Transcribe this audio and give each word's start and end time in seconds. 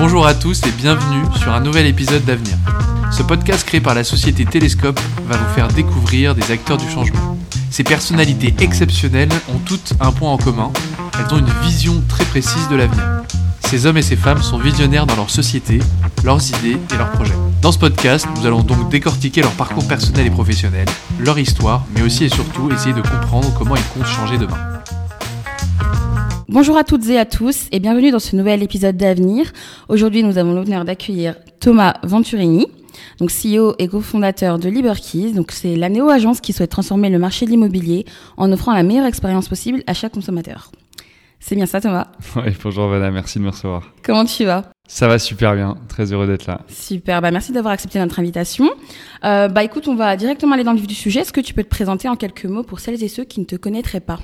Bonjour 0.00 0.26
à 0.26 0.32
tous 0.32 0.62
et 0.66 0.70
bienvenue 0.70 1.22
sur 1.42 1.52
un 1.52 1.60
nouvel 1.60 1.84
épisode 1.84 2.24
d'Avenir. 2.24 2.56
Ce 3.12 3.22
podcast 3.22 3.66
créé 3.66 3.82
par 3.82 3.94
la 3.94 4.02
société 4.02 4.46
Télescope 4.46 4.98
va 5.26 5.36
vous 5.36 5.54
faire 5.54 5.68
découvrir 5.68 6.34
des 6.34 6.50
acteurs 6.50 6.78
du 6.78 6.88
changement. 6.88 7.36
Ces 7.70 7.84
personnalités 7.84 8.54
exceptionnelles 8.60 9.28
ont 9.54 9.58
toutes 9.58 9.92
un 10.00 10.10
point 10.10 10.30
en 10.30 10.38
commun, 10.38 10.72
elles 11.18 11.34
ont 11.34 11.38
une 11.38 11.52
vision 11.62 12.02
très 12.08 12.24
précise 12.24 12.66
de 12.70 12.76
l'avenir. 12.76 13.04
Ces 13.66 13.84
hommes 13.84 13.98
et 13.98 14.02
ces 14.02 14.16
femmes 14.16 14.40
sont 14.40 14.58
visionnaires 14.58 15.04
dans 15.04 15.16
leur 15.16 15.28
société, 15.28 15.80
leurs 16.24 16.48
idées 16.48 16.78
et 16.94 16.96
leurs 16.96 17.10
projets. 17.10 17.36
Dans 17.60 17.70
ce 17.70 17.78
podcast, 17.78 18.26
nous 18.36 18.46
allons 18.46 18.62
donc 18.62 18.88
décortiquer 18.88 19.42
leur 19.42 19.52
parcours 19.52 19.86
personnel 19.86 20.26
et 20.26 20.30
professionnel, 20.30 20.86
leur 21.18 21.38
histoire, 21.38 21.84
mais 21.94 22.00
aussi 22.00 22.24
et 22.24 22.30
surtout 22.30 22.72
essayer 22.72 22.94
de 22.94 23.02
comprendre 23.02 23.52
comment 23.58 23.76
ils 23.76 23.84
comptent 23.92 24.06
changer 24.06 24.38
demain. 24.38 24.56
Bonjour 26.52 26.76
à 26.76 26.82
toutes 26.82 27.08
et 27.08 27.16
à 27.16 27.24
tous 27.24 27.68
et 27.70 27.78
bienvenue 27.78 28.10
dans 28.10 28.18
ce 28.18 28.34
nouvel 28.34 28.64
épisode 28.64 28.96
d'Avenir. 28.96 29.52
Aujourd'hui, 29.88 30.24
nous 30.24 30.36
avons 30.36 30.52
l'honneur 30.52 30.84
d'accueillir 30.84 31.36
Thomas 31.60 31.94
Venturini, 32.02 32.66
donc 33.20 33.30
CEO 33.30 33.76
et 33.78 33.86
cofondateur 33.86 34.58
de 34.58 34.68
LiberKeys. 34.68 35.30
Donc 35.30 35.52
c'est 35.52 35.76
la 35.76 35.88
néo-agence 35.88 36.40
qui 36.40 36.52
souhaite 36.52 36.72
transformer 36.72 37.08
le 37.08 37.20
marché 37.20 37.46
de 37.46 37.52
l'immobilier 37.52 38.04
en 38.36 38.50
offrant 38.50 38.74
la 38.74 38.82
meilleure 38.82 39.06
expérience 39.06 39.48
possible 39.48 39.84
à 39.86 39.94
chaque 39.94 40.12
consommateur. 40.12 40.72
C'est 41.38 41.54
bien 41.54 41.66
ça 41.66 41.80
Thomas? 41.80 42.08
Oui, 42.34 42.50
bonjour 42.64 42.88
Vanna, 42.88 43.12
merci 43.12 43.38
de 43.38 43.44
me 43.44 43.50
recevoir. 43.50 43.88
Comment 44.02 44.24
tu 44.24 44.44
vas? 44.44 44.72
Ça 44.88 45.06
va 45.06 45.20
super 45.20 45.54
bien, 45.54 45.76
très 45.88 46.12
heureux 46.12 46.26
d'être 46.26 46.48
là. 46.48 46.62
Super, 46.66 47.22
bah 47.22 47.30
merci 47.30 47.52
d'avoir 47.52 47.74
accepté 47.74 48.00
notre 48.00 48.18
invitation. 48.18 48.68
Euh, 49.24 49.46
bah 49.46 49.62
écoute, 49.62 49.86
on 49.86 49.94
va 49.94 50.16
directement 50.16 50.54
aller 50.54 50.64
dans 50.64 50.72
le 50.72 50.78
vif 50.78 50.88
du 50.88 50.96
sujet. 50.96 51.20
Est-ce 51.20 51.32
que 51.32 51.40
tu 51.40 51.54
peux 51.54 51.62
te 51.62 51.68
présenter 51.68 52.08
en 52.08 52.16
quelques 52.16 52.46
mots 52.46 52.64
pour 52.64 52.80
celles 52.80 53.04
et 53.04 53.08
ceux 53.08 53.22
qui 53.22 53.38
ne 53.38 53.44
te 53.44 53.54
connaîtraient 53.54 54.00
pas? 54.00 54.18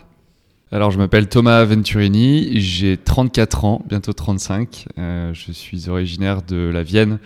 Alors, 0.73 0.91
je 0.91 0.99
m'appelle 0.99 1.29
Thomas 1.29 1.65
Venturini, 1.65 2.61
j'ai 2.61 2.97
34 2.97 3.65
ans, 3.65 3.85
bientôt 3.89 4.13
35. 4.13 4.87
Euh, 4.99 5.33
je 5.33 5.53
suis 5.53 5.89
originaire 5.89 6.43
de 6.43 6.57
la 6.57 6.83
Vienne, 6.83 7.21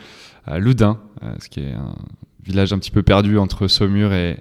à 0.45 0.59
Loudun, 0.59 0.99
euh, 1.23 1.33
ce 1.41 1.49
qui 1.49 1.61
est 1.61 1.73
un 1.73 1.95
village 2.45 2.75
un 2.75 2.79
petit 2.79 2.91
peu 2.91 3.03
perdu 3.03 3.39
entre 3.39 3.67
Saumur 3.67 4.13
et, 4.13 4.37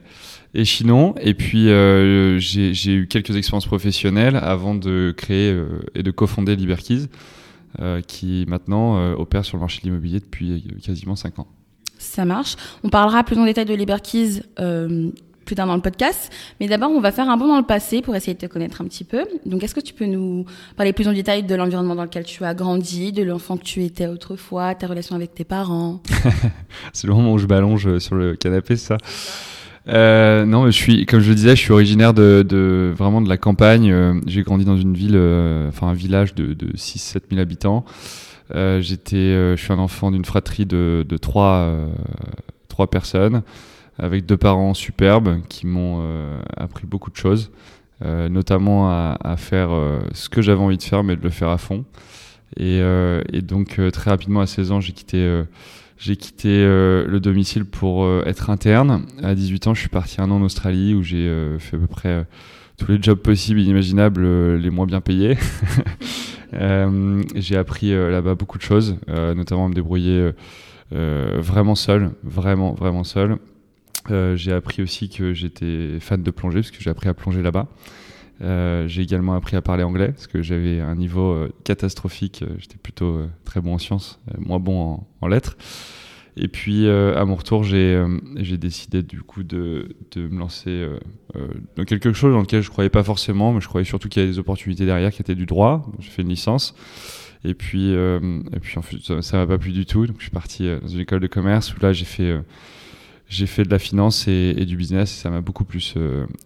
Chinon. 0.66 1.16
Et 1.22 1.34
puis, 1.34 1.70
euh, 1.70 2.40
j'ai 2.40 2.94
eu 2.94 3.08
quelques 3.08 3.38
expériences 3.38 3.68
professionnelles 3.68 4.36
avant 4.36 4.76
de 4.76 5.14
créer 5.16 5.58
et 5.96 6.04
de 6.04 6.12
cofonder 6.12 6.58
Liberkeys, 6.58 7.08
qui 8.06 8.46
maintenant 8.50 9.14
opère 9.14 9.46
sur 9.46 9.56
le 9.56 9.62
marché 9.62 9.80
de 9.80 9.86
l'immobilier 9.86 10.20
depuis 10.20 10.66
quasiment 10.84 11.16
5 11.16 11.40
ans. 11.40 11.48
Ça 12.00 12.26
marche. 12.26 12.56
On 12.84 12.90
parlera 12.90 13.24
plus 13.24 13.38
en 13.38 13.46
détail 13.46 13.66
de 13.66 13.76
Liberkeys 13.76 14.42
plus 15.50 15.56
tard 15.56 15.66
dans 15.66 15.76
le 15.76 15.82
podcast. 15.82 16.32
Mais 16.60 16.68
d'abord, 16.68 16.92
on 16.92 17.00
va 17.00 17.12
faire 17.12 17.28
un 17.28 17.36
bond 17.36 17.48
dans 17.48 17.58
le 17.58 17.66
passé 17.66 18.04
pour 18.04 18.16
essayer 18.16 18.36
de 18.36 18.40
te 18.40 18.46
connaître 18.46 18.82
un 18.82 18.86
petit 18.86 19.04
peu. 19.04 19.26
Donc, 19.48 19.64
est-ce 19.64 19.74
que 19.74 19.80
tu 19.80 19.96
peux 19.96 20.06
nous 20.06 20.46
parler 20.78 20.94
plus 20.94 21.08
en 21.08 21.14
détail 21.14 21.42
de 21.42 21.56
l'environnement 21.56 21.96
dans 21.96 22.04
lequel 22.04 22.24
tu 22.24 22.46
as 22.46 22.54
grandi, 22.54 23.12
de 23.12 23.24
l'enfant 23.24 23.58
que 23.58 23.64
tu 23.64 23.84
étais 23.84 24.06
autrefois, 24.06 24.76
ta 24.76 24.86
relation 24.86 25.16
avec 25.16 25.34
tes 25.34 25.46
parents? 25.46 26.04
C'est 26.94 27.08
le 27.08 27.14
moment 27.16 27.34
où 27.34 27.40
je 27.40 27.48
m'allonge 27.48 27.98
sur 27.98 28.14
le 28.14 28.36
canapé, 28.36 28.76
ça? 28.76 28.98
Euh, 29.88 30.46
non, 30.46 30.68
je 30.68 30.72
suis, 30.72 31.08
comme 31.08 31.22
je 31.22 31.30
le 31.30 31.36
disais, 31.36 31.56
je 31.56 31.62
suis 31.62 31.72
originaire 31.72 32.14
de, 32.14 32.94
vraiment 32.96 33.20
de 33.20 33.30
la 33.30 33.38
campagne. 33.38 33.92
Euh, 33.92 34.14
j'ai 34.28 34.44
grandi 34.44 34.66
dans 34.66 34.78
une 34.78 34.94
ville, 34.94 35.16
euh, 35.16 35.70
enfin 35.70 35.88
un 35.88 35.94
village 35.94 36.36
de, 36.36 36.54
de 36.54 36.68
6-7 36.78 37.22
000 37.32 37.42
habitants. 37.42 37.86
Euh, 38.54 38.82
j'étais, 38.82 39.16
euh, 39.16 39.56
je 39.56 39.64
suis 39.64 39.74
un 39.74 39.80
enfant 39.80 40.12
d'une 40.12 40.26
fratrie 40.26 40.68
de, 40.68 41.04
de 41.10 41.18
trois, 41.18 41.74
trois 42.68 42.86
personnes 42.86 43.42
avec 44.00 44.26
deux 44.26 44.38
parents 44.38 44.74
superbes 44.74 45.42
qui 45.50 45.68
m'ont 45.68 46.02
appris 46.58 46.88
beaucoup 46.88 47.12
de 47.12 47.16
choses, 47.16 47.52
notamment 48.02 48.90
à, 48.90 49.36
faire 49.38 49.70
ce 50.14 50.30
que 50.30 50.42
j'avais 50.42 50.62
envie 50.62 50.78
de 50.78 50.84
faire, 50.84 51.04
mais 51.04 51.16
de 51.16 51.22
le 51.22 51.30
faire 51.30 51.50
à 51.50 51.58
fond. 51.58 51.86
Et, 52.58 52.82
donc 53.42 53.80
très 53.92 54.10
rapidement 54.10 54.42
à 54.42 54.48
16 54.48 54.72
ans, 54.72 54.80
j'ai 54.80 54.94
quitté 54.94 55.44
j'ai 56.00 56.16
quitté 56.16 56.48
euh, 56.50 57.06
le 57.06 57.20
domicile 57.20 57.66
pour 57.66 58.06
euh, 58.06 58.24
être 58.26 58.50
interne. 58.50 59.06
À 59.22 59.36
18 59.36 59.68
ans, 59.68 59.74
je 59.74 59.82
suis 59.82 59.90
parti 59.90 60.22
un 60.22 60.32
an 60.32 60.38
en 60.38 60.42
Australie 60.42 60.94
où 60.94 61.04
j'ai 61.04 61.28
euh, 61.28 61.60
fait 61.60 61.76
à 61.76 61.80
peu 61.80 61.88
près 61.88 62.26
tous 62.78 62.90
les 62.90 63.02
jobs 63.02 63.20
possibles 63.20 63.60
et 63.60 63.64
inimaginables, 63.64 64.56
les 64.56 64.70
moins 64.70 64.86
bien 64.86 65.02
payés. 65.02 65.38
j'ai 67.36 67.58
appris 67.58 67.92
là-bas 67.92 68.36
beaucoup 68.36 68.58
de 68.58 68.64
choses, 68.64 68.98
notamment 69.08 69.66
à 69.66 69.70
me 69.70 69.74
débrouiller 69.74 70.32
vraiment 70.92 71.76
seul, 71.76 72.12
vraiment, 72.24 72.74
vraiment 72.74 73.04
seul. 73.04 73.38
J'ai 74.08 74.52
appris 74.52 74.82
aussi 74.82 75.10
que 75.10 75.34
j'étais 75.34 76.00
fan 76.00 76.24
de 76.24 76.32
plongée, 76.32 76.60
parce 76.60 76.72
que 76.72 76.82
j'ai 76.82 76.90
appris 76.90 77.10
à 77.10 77.14
plonger 77.14 77.42
là-bas. 77.42 77.68
Euh, 78.42 78.88
j'ai 78.88 79.02
également 79.02 79.36
appris 79.36 79.58
à 79.58 79.62
parler 79.62 79.84
anglais 79.84 80.14
parce 80.14 80.28
que 80.28 80.42
j'avais 80.42 80.80
un 80.80 80.96
niveau 80.96 81.32
euh, 81.32 81.54
catastrophique. 81.66 82.44
J'étais 82.58 82.78
plutôt 82.78 83.22
très 83.44 83.60
bon 83.60 83.74
en 83.74 83.78
sciences, 83.78 84.20
moins 84.38 84.60
bon 84.60 85.06
en, 85.22 85.28
lettres. 85.28 85.58
Et 86.38 86.48
puis 86.48 86.88
à 86.90 87.26
mon 87.26 87.36
retour, 87.36 87.64
j'ai 87.66 87.98
décidé 88.58 89.04
du 89.04 89.22
coup 89.22 89.44
de, 89.44 89.90
me 90.16 90.40
lancer 90.40 90.88
dans 91.76 91.84
quelque 91.84 92.14
chose 92.14 92.34
dans 92.34 92.40
lequel 92.40 92.62
je 92.62 92.70
croyais 92.70 92.90
pas 92.90 93.04
forcément, 93.04 93.52
mais 93.52 93.60
je 93.60 93.68
croyais 93.68 93.84
surtout 93.84 94.08
qu'il 94.08 94.22
y 94.22 94.24
avait 94.24 94.32
des 94.32 94.40
opportunités 94.40 94.86
derrière, 94.86 95.12
qui 95.12 95.22
étaient 95.22 95.36
du 95.36 95.46
droit. 95.46 95.92
J'ai 96.00 96.10
fait 96.10 96.22
une 96.22 96.30
licence. 96.30 96.76
Et 97.44 97.54
puis, 97.54 97.92
et 97.92 98.60
puis 98.62 98.78
ça, 99.04 99.22
ça 99.22 99.38
m'a 99.38 99.48
pas 99.48 99.58
plu 99.58 99.74
du 99.74 99.86
tout. 99.86 100.08
Donc 100.08 100.18
je 100.20 100.24
suis 100.24 100.32
parti 100.32 100.70
dans 100.82 100.88
une 100.88 101.02
école 101.02 101.20
de 101.20 101.28
commerce 101.28 101.76
où 101.76 101.82
là 101.82 101.92
j'ai 101.92 102.06
fait 102.06 102.34
j'ai 103.30 103.48
fait 103.48 103.64
de 103.64 103.70
la 103.70 103.80
finance 103.80 104.28
et, 104.28 104.56
et 104.58 104.66
du 104.66 104.76
business. 104.76 105.12
Et 105.14 105.22
ça 105.22 105.30
m'a 105.30 105.42
beaucoup 105.42 105.64
plus 105.64 105.96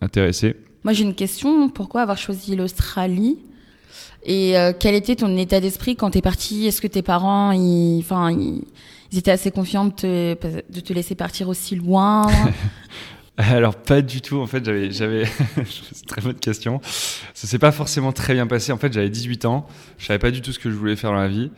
intéressé. 0.02 0.56
Moi, 0.84 0.94
j'ai 0.94 1.04
une 1.04 1.16
question. 1.16 1.70
Pourquoi 1.70 2.02
avoir 2.02 2.18
choisi 2.18 2.56
l'Australie? 2.56 3.38
Et 4.26 4.58
euh, 4.58 4.74
quel 4.78 4.96
était 4.96 5.16
ton 5.16 5.36
état 5.38 5.60
d'esprit 5.60 5.96
quand 5.96 6.12
tu 6.12 6.18
es 6.18 6.22
parti? 6.22 6.68
Est-ce 6.68 6.82
que 6.82 6.88
tes 6.88 7.02
parents, 7.02 7.52
ils, 7.52 8.00
enfin, 8.00 8.32
ils, 8.32 8.64
ils, 9.12 9.18
étaient 9.18 9.32
assez 9.32 9.52
confiants 9.52 9.86
de 9.86 9.92
te, 9.92 10.36
de 10.70 10.80
te 10.80 10.94
laisser 10.94 11.16
partir 11.16 11.50
aussi 11.50 11.76
loin? 11.76 12.28
Alors 13.38 13.76
pas 13.76 14.02
du 14.02 14.22
tout. 14.22 14.38
En 14.38 14.48
fait, 14.48 14.64
j'avais, 14.64 14.92
j'avais, 14.92 15.26
c'est 15.56 16.02
une 16.02 16.08
très 16.08 16.22
bonne 16.22 16.36
question. 16.36 16.80
Ça 17.34 17.48
s'est 17.48 17.60
pas 17.60 17.72
forcément 17.72 18.12
très 18.12 18.34
bien 18.34 18.48
passé. 18.48 18.72
En 18.72 18.78
fait, 18.78 18.94
j'avais 18.94 19.10
18 19.10 19.46
ans. 19.46 19.68
Je 19.98 20.06
savais 20.06 20.20
pas 20.20 20.32
du 20.32 20.42
tout 20.42 20.52
ce 20.52 20.60
que 20.60 20.70
je 20.70 20.76
voulais 20.76 20.96
faire 20.96 21.12
dans 21.12 21.18
la 21.18 21.28
vie. 21.28 21.52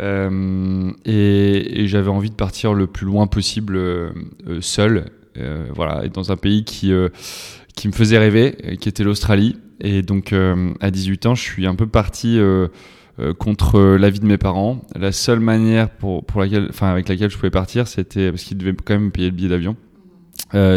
Euh, 0.00 0.90
et, 1.04 1.82
et, 1.82 1.86
j'avais 1.86 2.08
envie 2.08 2.30
de 2.30 2.34
partir 2.34 2.72
le 2.72 2.86
plus 2.86 3.04
loin 3.04 3.26
possible 3.26 3.76
euh, 3.76 4.10
seul. 4.60 5.10
Euh, 5.36 5.66
voilà, 5.74 6.04
et 6.04 6.08
dans 6.08 6.32
un 6.32 6.36
pays 6.36 6.64
qui 6.64 6.92
euh, 6.92 7.08
qui 7.74 7.88
me 7.88 7.92
faisait 7.92 8.18
rêver, 8.18 8.56
euh, 8.64 8.76
qui 8.76 8.88
était 8.88 9.04
l'Australie. 9.04 9.56
Et 9.80 10.02
donc, 10.02 10.32
euh, 10.32 10.72
à 10.80 10.90
18 10.90 11.26
ans, 11.26 11.34
je 11.34 11.42
suis 11.42 11.66
un 11.66 11.74
peu 11.74 11.86
parti 11.86 12.38
euh, 12.38 12.68
contre 13.38 13.80
l'avis 13.96 14.20
de 14.20 14.26
mes 14.26 14.38
parents. 14.38 14.82
La 14.94 15.12
seule 15.12 15.40
manière 15.40 15.90
pour, 15.90 16.24
pour 16.24 16.40
laquelle, 16.40 16.66
enfin, 16.70 16.88
avec 16.88 17.08
laquelle 17.08 17.30
je 17.30 17.36
pouvais 17.36 17.50
partir, 17.50 17.88
c'était 17.88 18.30
parce 18.30 18.44
qu'ils 18.44 18.58
devaient 18.58 18.74
quand 18.74 18.94
même 18.94 19.06
me 19.06 19.10
payer 19.10 19.30
le 19.30 19.34
billet 19.34 19.48
d'avion. 19.48 19.76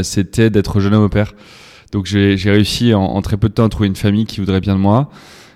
c'était 0.03 0.49
d'être 0.49 0.79
jeune 0.79 0.93
homme 0.93 1.03
au 1.03 1.09
père. 1.09 1.33
Donc, 1.91 2.07
j'ai 2.07 2.35
réussi 2.45 2.93
en, 2.93 3.21
très 3.21 3.37
peu 3.37 3.47
de 3.47 3.53
temps 3.53 3.65
à 3.65 3.69
trouver 3.69 3.87
une 3.87 3.95
famille 3.95 4.25
qui 4.25 4.39
voudrait 4.39 4.59
bien 4.59 4.75
de 4.75 4.79
moi. 4.79 5.09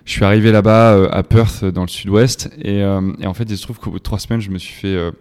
Je 0.09 0.16
suis 0.16 0.25
arrivé 0.25 0.52
là-bas 0.52 0.96
euh, 0.96 1.08
à 1.12 1.22
Perth, 1.22 1.64
dans 1.64 1.84
le 1.84 1.88
sud-ouest, 1.88 2.50
et, 2.59 2.81
euh, 2.81 3.14
et, 3.22 3.28
en 3.28 3.36
fait, 3.36 3.44
il 3.44 3.56
se 3.56 3.62
trouve 3.62 3.78
qu'au 3.78 3.92
bout 3.92 4.00
de 4.00 4.03
trois 4.03 4.18
semaines, 4.18 4.42
je 4.42 4.50
me 4.50 4.58
suis 4.58 4.74
fait 4.74 4.96
euh, 4.96 5.12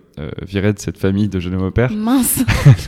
virer 0.46 0.72
de 0.72 0.78
cette 0.78 0.96
famille 0.96 1.28
de 1.28 1.38
jeunes 1.40 1.56
hommes 1.56 1.64
au 1.64 1.70
père. 1.70 1.92
Mince. 1.92 2.42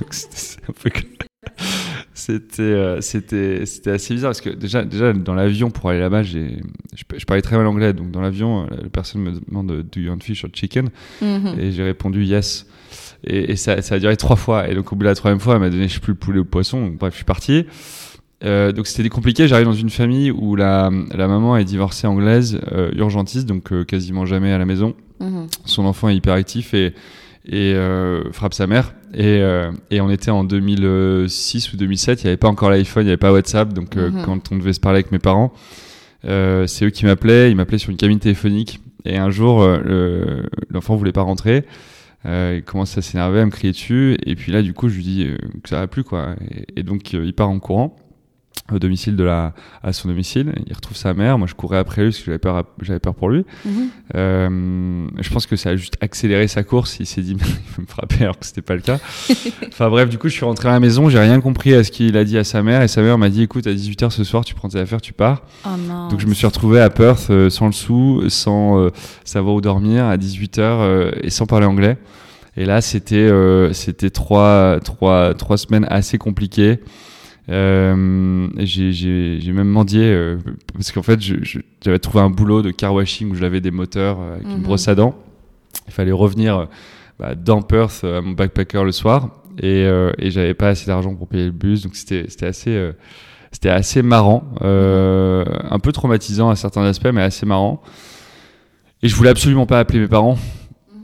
c'était 2.15 2.62
euh, 2.62 3.03
c'était 3.03 3.66
c'était 3.66 3.91
assez 3.91 4.15
bizarre 4.15 4.31
parce 4.31 4.41
que 4.41 4.50
déjà 4.50 4.84
déjà 4.84 5.12
dans 5.12 5.34
l'avion 5.34 5.71
pour 5.71 5.89
aller 5.89 6.00
là-bas 6.00 6.22
j'ai 6.22 6.59
je, 6.94 7.05
je, 7.16 7.25
parlais 7.25 7.41
très 7.41 7.56
mal 7.56 7.66
anglais 7.66 7.94
donc 7.94 8.10
dans 8.10 8.21
l'avion 8.21 8.66
la 8.71 8.91
personne 8.91 9.22
me 9.22 9.33
demande 9.49 9.87
do 9.91 10.00
you 10.00 10.10
want 10.10 10.21
fish 10.21 10.44
or 10.44 10.50
chicken? 10.53 10.91
Mm 11.22 11.27
-hmm. 11.27 11.59
et 11.59 11.72
j'ai 11.72 11.83
répondu 11.83 12.25
yes 12.25 12.66
et, 13.25 13.53
et, 13.53 13.56
ça, 13.56 13.81
ça 13.81 13.94
a 13.94 13.99
duré 13.99 14.16
trois 14.16 14.37
fois 14.37 14.69
et 14.69 14.75
donc 14.75 14.93
au 14.93 14.97
bout 14.97 15.05
de 15.05 15.09
la 15.09 15.15
troisième 15.15 15.41
fois 15.41 15.55
elle 15.55 15.60
m'a 15.60 15.71
donné 15.71 15.89
je 15.89 15.94
sais 15.94 16.00
plus 16.00 16.12
le 16.12 16.19
poulet 16.19 16.39
ou 16.39 16.44
le 16.44 16.50
poisson 16.50 16.84
donc, 16.84 16.99
bref 16.99 17.15
je 17.15 17.16
suis 17.16 17.25
parti 17.25 17.65
euh, 18.43 18.73
donc 18.73 18.87
c'était 18.87 19.09
compliqué 19.09 19.49
j'arrive 19.49 19.67
dans 19.67 19.73
une 19.73 19.91
famille 19.91 20.31
où 20.31 20.56
la 20.56 20.91
la 21.15 21.28
maman 21.28 21.56
est 21.56 21.65
divorcée 21.65 22.06
anglaise 22.06 22.59
euh, 22.73 22.91
urgentiste 22.97 23.47
donc 23.47 23.73
euh, 23.73 23.84
quasiment 23.84 24.25
jamais 24.25 24.53
à 24.53 24.59
la 24.59 24.65
maison 24.65 24.95
mm 25.21 25.27
-hmm. 25.27 25.47
son 25.66 25.84
enfant 25.84 26.09
est 26.09 26.16
hyperactif 26.16 26.72
et 26.75 26.95
et 27.47 27.75
euh, 27.75 28.31
frappe 28.33 28.54
sa 28.54 28.66
mère. 28.66 28.95
Et, 29.15 29.25
euh, 29.25 29.72
et, 29.91 30.01
on 30.01 30.10
était 30.10 30.31
en 30.31 30.45
2006 30.45 31.72
ou 31.72 31.77
2007, 31.77 32.22
il 32.22 32.27
n'y 32.27 32.28
avait 32.28 32.37
pas 32.37 32.48
encore 32.48 32.71
l'iPhone, 32.71 33.03
il 33.03 33.07
n'y 33.07 33.10
avait 33.10 33.16
pas 33.16 33.33
WhatsApp, 33.33 33.72
donc 33.72 33.97
euh, 33.97 34.10
mm 34.10 34.16
-hmm. 34.16 34.25
quand 34.25 34.53
on 34.53 34.57
devait 34.57 34.72
se 34.72 34.81
parler 34.81 34.98
avec 34.98 35.10
mes 35.10 35.19
parents, 35.19 35.53
euh, 36.27 36.66
c'est 36.66 36.84
eux 36.84 36.91
qui 36.91 37.04
m'appelaient, 37.07 37.51
ils 37.51 37.57
m'appelaient 37.57 37.78
sur 37.78 37.91
une 37.91 37.97
cabine 37.97 38.19
téléphonique. 38.21 38.81
Et 39.04 39.16
un 39.16 39.31
jour, 39.31 39.66
l'enfant 40.71 40.95
voulait 40.95 41.13
pas 41.21 41.22
rentrer. 41.22 41.65
Euh, 42.27 42.57
il 42.59 42.63
commence 42.63 42.98
à 42.98 43.03
s'énerver, 43.03 43.41
à 43.41 43.47
me 43.47 43.51
crier 43.51 43.72
dessus, 43.72 44.19
et 44.27 44.34
puis 44.36 44.53
là, 44.53 44.60
du 44.60 44.75
coup, 44.75 44.91
je 44.91 44.97
lui 44.97 45.03
dis 45.03 45.27
que 45.63 45.69
ça 45.71 45.78
va 45.81 45.86
plus, 45.86 46.04
quoi. 46.04 46.36
Et, 46.51 46.81
et 46.81 46.83
donc, 46.83 47.15
il 47.15 47.33
part 47.33 47.48
en 47.48 47.59
courant. 47.59 47.97
Au 48.75 48.78
domicile 48.78 49.17
de 49.17 49.25
la 49.25 49.53
à 49.83 49.93
son 49.93 50.09
domicile. 50.09 50.53
Il 50.67 50.72
retrouve 50.72 50.97
sa 50.97 51.15
mère. 51.15 51.39
Moi 51.39 51.47
je 51.47 51.55
courais 51.55 51.78
après 51.78 52.03
lui 52.03 52.11
parce 52.11 52.19
que 52.19 52.27
j'avais 52.27 52.39
peur 52.39 52.65
j'avais 52.83 52.99
peur 53.01 53.15
pour 53.15 53.28
lui. 53.28 53.45
Mhm. 53.65 53.72
euh, 54.15 55.07
je 55.21 55.31
pense 55.31 55.47
que 55.47 55.57
ça 55.57 55.71
a 55.71 55.77
juste 55.77 55.97
accéléré 56.01 56.49
sa 56.49 56.63
course. 56.63 56.99
Il 57.01 57.07
s'est 57.07 57.22
dit 57.22 57.33
il 57.39 57.39
va 57.39 57.83
me 57.83 57.87
frapper 57.87 58.22
alors 58.22 58.39
que 58.39 58.47
c'était 58.47 58.63
pas 58.63 58.75
le 58.75 58.81
cas. 58.81 58.99
Enfin 59.69 59.89
bref 59.89 60.09
du 60.09 60.19
coup 60.19 60.28
je 60.28 60.34
suis 60.34 60.45
rentré 60.45 60.69
à 60.69 60.72
la 60.72 60.81
maison. 60.81 61.09
J'ai 61.09 61.19
rien 61.19 61.41
compris 61.41 61.75
à 61.75 61.84
ce 61.84 61.91
qu'il 61.91 62.17
a 62.17 62.25
dit 62.25 62.39
à 62.39 62.45
sa 62.45 62.63
mère. 62.63 62.83
Et 62.83 62.89
sa 62.89 63.03
mère 63.03 63.19
m'a 63.19 63.28
dit 63.28 63.43
écoute 63.43 63.67
à 63.67 63.72
18h 63.72 64.11
ce 64.11 64.25
soir 64.25 64.45
tu 64.45 64.55
prends 64.55 64.69
tes 64.69 64.78
affaires 64.78 65.01
tu 65.01 65.13
pars. 65.13 65.43
Oh 65.65 65.69
donc 66.11 66.21
je 66.21 66.27
me 66.27 66.34
suis 66.34 66.47
retrouvé 66.47 66.81
à 66.81 66.91
Perth 66.91 67.28
euh, 67.31 67.51
sans 67.51 67.67
le 67.67 67.72
sou 67.72 68.22
sans 68.28 68.78
euh, 68.78 68.91
savoir 69.25 69.55
où 69.55 69.61
dormir 69.61 70.05
à 70.07 70.17
18h 70.17 71.13
et 71.22 71.31
sans 71.31 71.47
parler 71.47 71.67
anglais. 71.67 71.97
Et 72.57 72.65
là 72.65 72.81
c'était 72.81 73.31
c'était 73.72 74.11
trois 74.11 74.81
trois 74.81 75.34
trois 75.34 75.57
semaines 75.57 75.87
assez 75.89 76.19
compliquées 76.19 76.81
euh, 77.48 78.48
j'ai, 78.59 79.53
même 79.53 79.69
mendié 79.69 80.03
euh, 80.04 80.39
parce 80.75 80.92
qu'en 80.92 81.03
fait 81.03 81.21
j'avais 81.21 81.98
trouvé 81.98 82.22
un 82.22 82.31
boulot 82.31 82.63
de 82.63 82.71
car 82.71 82.95
washing 82.95 83.31
où 83.31 83.34
je 83.34 83.42
lavais 83.42 83.60
des 83.60 83.71
moteurs 83.71 84.19
euh, 84.21 84.34
avec 84.34 84.47
Mhm. 84.47 84.57
une 84.57 84.63
brosse 84.63 84.87
à 84.89 84.95
dents. 84.95 85.15
Il 85.87 85.92
fallait 85.92 86.13
revenir 86.13 86.69
bah, 87.19 87.34
dans 87.34 87.63
Perth 87.63 88.04
à 88.04 88.21
mon 88.21 88.33
backpacker 88.33 88.84
le 88.84 88.92
soir 88.92 89.31
et, 89.59 89.84
euh, 89.84 90.13
et 90.19 90.31
j'avais 90.31 90.54
pas 90.54 90.69
assez 90.69 90.87
d'argent 90.87 91.15
pour 91.15 91.27
payer 91.28 91.47
le 91.47 91.51
bus 91.51 91.83
donc 91.83 91.97
c'était, 91.97 92.27
assez 92.47 92.91
c'était 93.51 93.71
assez 93.71 94.03
marrant, 94.03 94.45
un 94.60 95.78
peu 95.83 95.91
traumatisant 95.93 96.51
à 96.51 96.57
certains 96.57 96.84
aspects 96.84 97.09
mais 97.13 97.22
assez 97.22 97.47
marrant. 97.47 97.83
Et 99.03 99.09
je 99.09 99.16
voulais 99.16 99.31
absolument 99.31 99.66
pas 99.66 99.78
appeler 99.81 99.98
mes 99.98 100.09
parents 100.09 100.36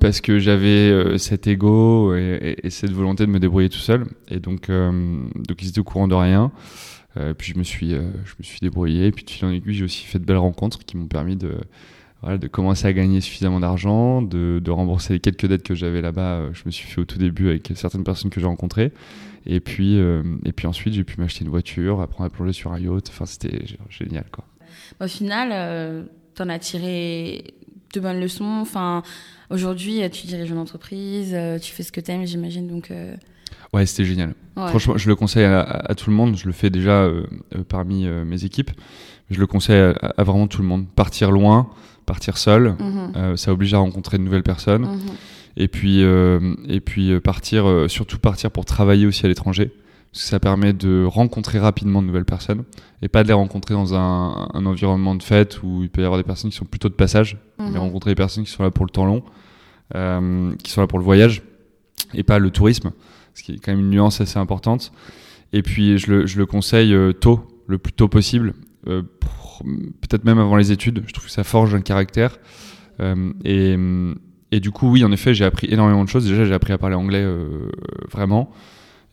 parce 0.07 0.21
que 0.21 0.39
j'avais 0.39 0.89
euh, 0.91 1.19
cet 1.19 1.49
ego 1.49 2.15
et, 2.15 2.39
et- 2.63 2.67
et 2.67 2.71
cette 2.71 2.93
volonté 2.93 3.27
de 3.27 3.31
me 3.33 3.41
débrouiller 3.41 3.69
tout 3.69 3.79
seul. 3.79 4.07
Et 4.29 4.39
donc, 4.39 4.71
euh, 4.71 4.93
donc 5.35 5.61
ils 5.63 5.69
étaient 5.71 5.81
au 5.81 5.85
courant 5.85 6.07
de 6.07 6.15
rien. 6.15 6.53
Euh, 7.17 7.35
puis 7.35 7.53
je 7.53 7.59
me 7.59 7.65
suis, 7.65 7.91
je 7.91 7.97
me 8.39 8.43
suis 8.43 8.61
débrouillé. 8.61 9.07
Et 9.07 9.11
puis 9.11 9.25
de 9.25 9.31
fil 9.31 9.45
en 9.47 9.51
aiguille, 9.51 9.75
j'ai 9.75 9.85
aussi 9.85 10.05
fait 10.07 10.19
de 10.21 10.25
belles 10.25 10.37
rencontres 10.37 10.85
qui 10.85 10.97
m'ont 10.97 11.07
permis 11.09 11.35
de, 11.35 11.55
de 12.25 12.47
commencer 12.47 12.87
à 12.87 12.93
gagner 12.93 13.21
suffisamment 13.21 13.59
d'argent, 13.59 14.23
de, 14.23 14.61
de 14.63 14.71
rembourser 14.71 15.15
les 15.15 15.21
quelques 15.21 15.47
dettes 15.47 15.65
que 15.65 15.75
j'avais 15.75 16.03
là-bas. 16.03 16.51
Je 16.53 16.63
me 16.67 16.71
suis 16.71 16.87
fait 16.87 17.01
au 17.01 17.05
tout 17.05 17.19
début 17.19 17.49
avec 17.49 17.73
certaines 17.75 18.05
personnes 18.05 18.31
que 18.31 18.39
j'ai 18.41 18.47
rencontrées. 18.47 18.93
Et 19.47 19.59
puis, 19.61 19.97
et 19.97 20.53
puis 20.53 20.67
ensuite, 20.69 20.95
j'ai 20.95 21.05
pu 21.05 21.21
m'acheter 21.21 21.45
une 21.45 21.51
voiture, 21.51 22.01
apprendre 22.01 22.27
à 22.27 22.31
plonger 22.31 22.53
sur 22.53 22.73
un 22.73 22.79
yacht. 22.79 23.09
Enfin, 23.09 23.27
c'était 23.27 23.65
génial, 23.91 24.27
quoi. 24.31 24.45
Au 25.01 25.09
final, 25.09 25.49
euh, 25.53 26.03
t'en 26.35 26.49
as 26.49 26.59
tiré 26.59 27.55
de 27.95 28.01
bonnes 28.01 28.21
leçons. 28.21 28.45
Enfin, 28.61 29.03
aujourd'hui, 29.51 30.03
euh, 30.03 30.09
tu 30.09 30.27
diriges 30.27 30.51
une 30.51 30.59
entreprise, 30.59 31.31
euh, 31.35 31.59
tu 31.59 31.73
fais 31.73 31.83
ce 31.83 31.93
que 31.93 32.01
t'aimes, 32.01 32.27
j'imagine. 32.27 32.67
Donc, 32.67 32.91
euh, 32.91 33.15
Ouais, 33.73 33.85
c'était 33.87 34.05
génial. 34.05 34.35
ouais. 34.57 34.69
Franchement, 34.69 34.97
je 34.97 35.09
le 35.09 35.17
conseille 35.17 35.45
à, 35.45 35.95
tout 35.97 36.11
le 36.11 36.17
monde. 36.17 36.37
Je 36.37 36.47
le 36.47 36.53
fais 36.53 36.71
déjà 36.71 37.03
euh, 37.03 37.25
parmi 37.69 38.07
euh, 38.07 38.25
mes 38.25 38.45
équipes. 38.45 38.71
Je 39.31 39.39
le 39.41 39.47
conseille 39.47 39.77
à, 39.81 39.91
à 40.17 40.23
vraiment 40.25 40.47
tout 40.47 40.63
le 40.63 40.69
monde. 40.69 40.87
Partir 40.95 41.31
loin, 41.31 41.69
partir 42.07 42.39
seul, 42.39 42.77
Mhm. 42.79 43.37
ça 43.37 43.53
oblige 43.53 43.75
à 43.75 43.79
rencontrer 43.79 44.19
de 44.19 44.23
nouvelles 44.23 44.45
personnes. 44.45 44.83
Mhm. 44.83 45.01
Et 45.57 45.69
puis, 45.69 46.01
et 46.01 46.81
puis 46.81 47.19
partir, 47.21 47.87
surtout 47.89 48.19
partir 48.19 48.51
pour 48.51 48.65
travailler 48.67 49.07
aussi 49.07 49.25
à 49.27 49.29
l'étranger. 49.29 49.73
Ça 50.19 50.41
permet 50.41 50.73
de 50.73 51.05
rencontrer 51.05 51.59
rapidement 51.59 52.01
de 52.01 52.07
nouvelles 52.07 52.25
personnes 52.25 52.65
et 53.03 53.09
pas 53.09 53.23
de 53.23 53.29
les 53.29 53.35
rencontrer 53.35 53.75
dans 53.75 53.95
un, 53.95 54.49
un 54.55 54.65
environnement 54.65 55.15
de 55.15 55.23
fête 55.23 55.63
où 55.63 55.83
il 55.83 55.91
peut 55.91 56.01
y 56.01 56.05
avoir 56.07 56.19
des 56.19 56.25
personnes 56.25 56.51
qui 56.51 56.57
sont 56.57 56.65
plutôt 56.65 56.89
de 56.89 56.95
passage, 56.95 57.37
mais 57.59 57.67
Mhm. 57.73 57.77
rencontrer 57.79 58.13
des 58.13 58.15
personnes 58.15 58.45
qui 58.45 58.51
sont 58.51 58.63
là 58.63 58.71
pour 58.71 58.87
le 58.87 58.91
temps 58.91 59.05
long, 59.05 59.23
euh, 59.95 60.55
qui 60.63 60.71
sont 60.73 60.81
là 60.81 60.87
pour 60.87 60.99
le 60.99 61.05
voyage 61.05 61.43
et 62.15 62.23
pas 62.23 62.39
le 62.39 62.51
tourisme, 62.51 62.93
ce 63.35 63.43
qui 63.43 63.53
est 63.53 63.59
quand 63.59 63.73
même 63.73 63.81
une 63.81 63.91
nuance 63.91 64.21
assez 64.23 64.39
importante. 64.39 64.91
Et 65.53 65.63
puis 65.63 65.99
je 65.99 66.11
le, 66.11 66.27
je 66.27 66.39
le 66.39 66.47
conseille 66.47 66.95
euh, 66.95 67.13
tôt, 67.13 67.47
le 67.67 67.77
plus 67.77 67.93
tôt 67.93 68.09
possible, 68.09 68.55
euh, 68.89 69.03
peut-être 70.01 70.25
même 70.25 70.39
avant 70.39 70.57
les 70.57 70.73
études. 70.73 71.03
Je 71.07 71.13
trouve 71.13 71.27
que 71.27 71.31
ça 71.33 71.45
forge 71.45 71.75
un 71.75 71.83
caractère. 71.83 72.39
Euh, 73.01 73.33
et, 73.45 73.77
et 74.51 74.61
du 74.61 74.71
coup, 74.71 74.91
oui, 74.91 75.05
en 75.05 75.13
effet, 75.13 75.35
j'ai 75.35 75.45
appris 75.45 75.67
énormément 75.71 76.05
de 76.05 76.09
choses. 76.09 76.27
Déjà, 76.27 76.47
j'ai 76.47 76.55
appris 76.55 76.73
à 76.73 76.79
parler 76.79 76.97
anglais 76.97 77.27
vraiment. 78.11 78.51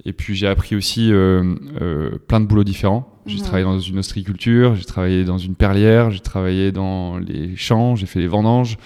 Et 0.06 0.14
puis, 0.14 0.36
j'ai 0.36 0.48
appris 0.48 0.76
aussi 0.76 1.12
euh, 1.14 1.56
euh, 1.82 2.18
plein 2.28 2.40
de 2.42 2.46
boulots 2.46 2.64
différents. 2.66 3.10
J'ai 3.26 3.40
travaillé 3.40 3.64
dans 3.64 3.80
une 3.80 4.00
ostréiculture, 4.00 4.76
j'ai 4.76 4.84
travaillé 4.84 5.24
dans 5.24 5.38
une 5.38 5.56
perlière, 5.56 6.12
j'ai 6.12 6.20
travaillé 6.20 6.74
dans 6.74 7.18
les 7.18 7.56
champs, 7.56 7.96
j'ai 7.96 8.06
fait 8.06 8.20
les 8.20 8.28
vendanges, 8.28 8.78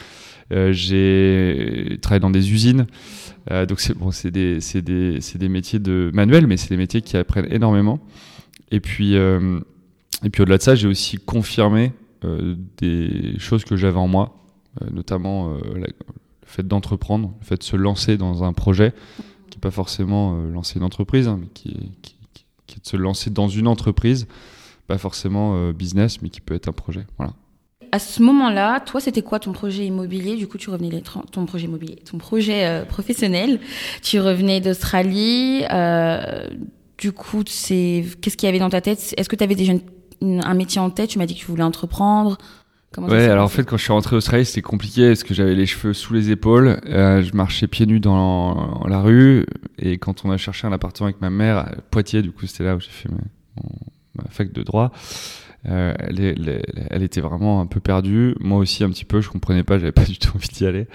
euh, 0.54 0.72
j'ai 0.74 1.98
travaillé 2.04 2.19
dans 2.19 2.30
des 2.30 2.54
usines. 2.54 2.86
Donc, 3.50 3.80
c'est 3.80 3.98
bon, 3.98 4.12
c'est 4.12 4.30
des, 4.30 4.60
c'est 4.62 4.81
des, 4.81 5.22
c'est 5.22 5.38
des 5.40 5.50
métiers 5.50 5.80
de 5.80 6.12
manuel, 6.14 6.46
mais 6.48 6.58
c'est 6.58 6.69
des 6.69 6.78
métiers 6.78 7.02
qui 7.02 7.16
apprennent 7.18 7.48
énormément. 7.52 8.00
Et 8.72 8.80
puis, 8.81 9.16
et 9.16 10.30
puis 10.30 10.42
au-delà 10.42 10.58
de 10.58 10.62
ça, 10.62 10.75
j'ai 10.75 10.88
aussi 10.88 11.18
confirmé 11.18 11.94
des 12.78 13.36
choses 13.40 13.64
que 13.64 13.78
j'avais 13.78 13.98
en 13.98 14.08
moi, 14.10 14.36
notamment 14.92 15.54
la- 15.75 15.88
le 15.88 16.46
fait 16.46 16.68
d'entreprendre, 16.68 17.34
le 17.40 17.46
fait 17.46 17.58
de 17.58 17.64
se 17.64 17.75
lancer 17.78 18.18
dans 18.18 18.44
un 18.44 18.52
projet, 18.54 18.94
n'est 19.57 19.62
pas 19.62 19.71
forcément 19.71 20.36
euh, 20.38 20.51
lancer 20.51 20.77
une 20.77 20.83
entreprise, 20.86 21.27
hein, 21.27 21.38
mais 21.42 21.48
qui 21.54 21.69
est, 21.69 22.01
qui, 22.01 22.15
qui- 22.68 22.80
de 22.80 22.86
se 22.88 22.95
lancer 22.98 23.30
dans 23.30 23.48
une 23.48 23.68
entreprise, 23.68 24.27
pas 24.88 24.98
forcément 24.98 25.56
euh, 25.56 25.74
business, 25.74 26.21
mais 26.21 26.30
qui 26.30 26.42
peut 26.42 26.54
être 26.54 26.68
un 26.68 26.74
projet. 26.74 27.06
Voilà. 27.18 27.33
À 27.92 28.00
ce 28.00 28.21
moment-là, 28.21 28.80
toi, 28.81 29.00
c'était 29.00 29.21
quoi 29.21 29.39
ton 29.39 29.54
projet 29.54 29.86
immobilier? 29.86 30.36
Du 30.36 30.48
coup, 30.48 30.57
tu 30.57 30.69
revenais 30.69 31.01
ton 31.31 31.45
projet 31.45 31.65
immobilier, 31.65 31.95
ton 32.09 32.18
projet 32.18 32.65
euh, 32.68 32.86
professionnel. 32.86 33.59
Tu 34.04 34.19
revenais 34.19 34.59
d'Australie. 34.62 35.62
du 37.00 37.12
coup, 37.13 37.44
c'est 37.48 38.04
qu'est-ce 38.21 38.36
qu'il 38.38 38.48
y 38.48 38.50
avait 38.50 38.59
dans 38.59 38.69
ta 38.69 38.81
tête? 38.81 39.13
Est-ce 39.18 39.30
que 39.30 39.36
tu 39.36 39.44
avais 39.44 39.56
déjà 39.56 39.74
un 40.21 40.54
métier 40.54 40.81
en 40.81 40.89
tête? 40.89 41.09
Tu 41.09 41.18
m'as 41.18 41.25
dit 41.25 41.33
que 41.36 41.39
tu 41.39 41.45
voulais 41.48 41.63
entreprendre. 41.63 42.38
Comment 42.94 43.07
Ouais, 43.10 43.25
alors 43.25 43.45
en 43.45 43.50
fait, 43.50 43.63
quand 43.63 43.78
je 43.78 43.84
suis 43.84 43.92
rentré 43.92 44.16
au 44.16 44.19
Australie, 44.19 44.45
c'était 44.45 44.62
compliqué 44.62 45.07
parce 45.10 45.24
que 45.24 45.34
j'avais 45.34 45.56
les 45.56 45.66
cheveux 45.66 45.94
sous 45.94 46.13
les 46.13 46.31
épaules. 46.31 46.80
euh, 46.88 47.22
je 47.22 47.36
marchais 47.36 47.68
pieds 47.68 47.86
nus 47.86 48.00
dans 48.00 48.86
la 48.88 49.01
rue. 49.01 49.45
Et 49.78 49.98
quand 49.98 50.25
on 50.25 50.31
a 50.31 50.38
cherché 50.38 50.68
un 50.68 50.72
appartement 50.72 51.07
avec 51.07 51.22
ma 51.22 51.30
mère 51.30 51.57
à 51.57 51.72
Poitiers, 51.92 52.22
du 52.22 52.31
coup, 52.31 52.48
c'était 52.48 52.63
là 52.63 52.75
où 52.75 52.80
j'ai 52.80 52.89
fait 52.89 53.10
ma, 53.10 54.24
fac 54.30 54.51
de 54.51 54.63
droit. 54.63 54.92
euh, 55.68 55.94
elle, 56.00 57.04
était 57.04 57.22
vraiment 57.22 57.62
un 57.62 57.66
peu 57.66 57.80
perdue. 57.80 58.36
Moi 58.39 58.57
aussi, 58.57 58.84
un 58.84 58.90
petit 58.90 59.06
peu. 59.06 59.22
Je 59.22 59.30
comprenais 59.30 59.63
pas. 59.63 59.78
J'avais 59.80 59.92
pas 59.92 60.06
du 60.06 60.18
tout 60.18 60.31
envie 60.36 60.48
d'y 60.48 60.66
aller. 60.66 60.88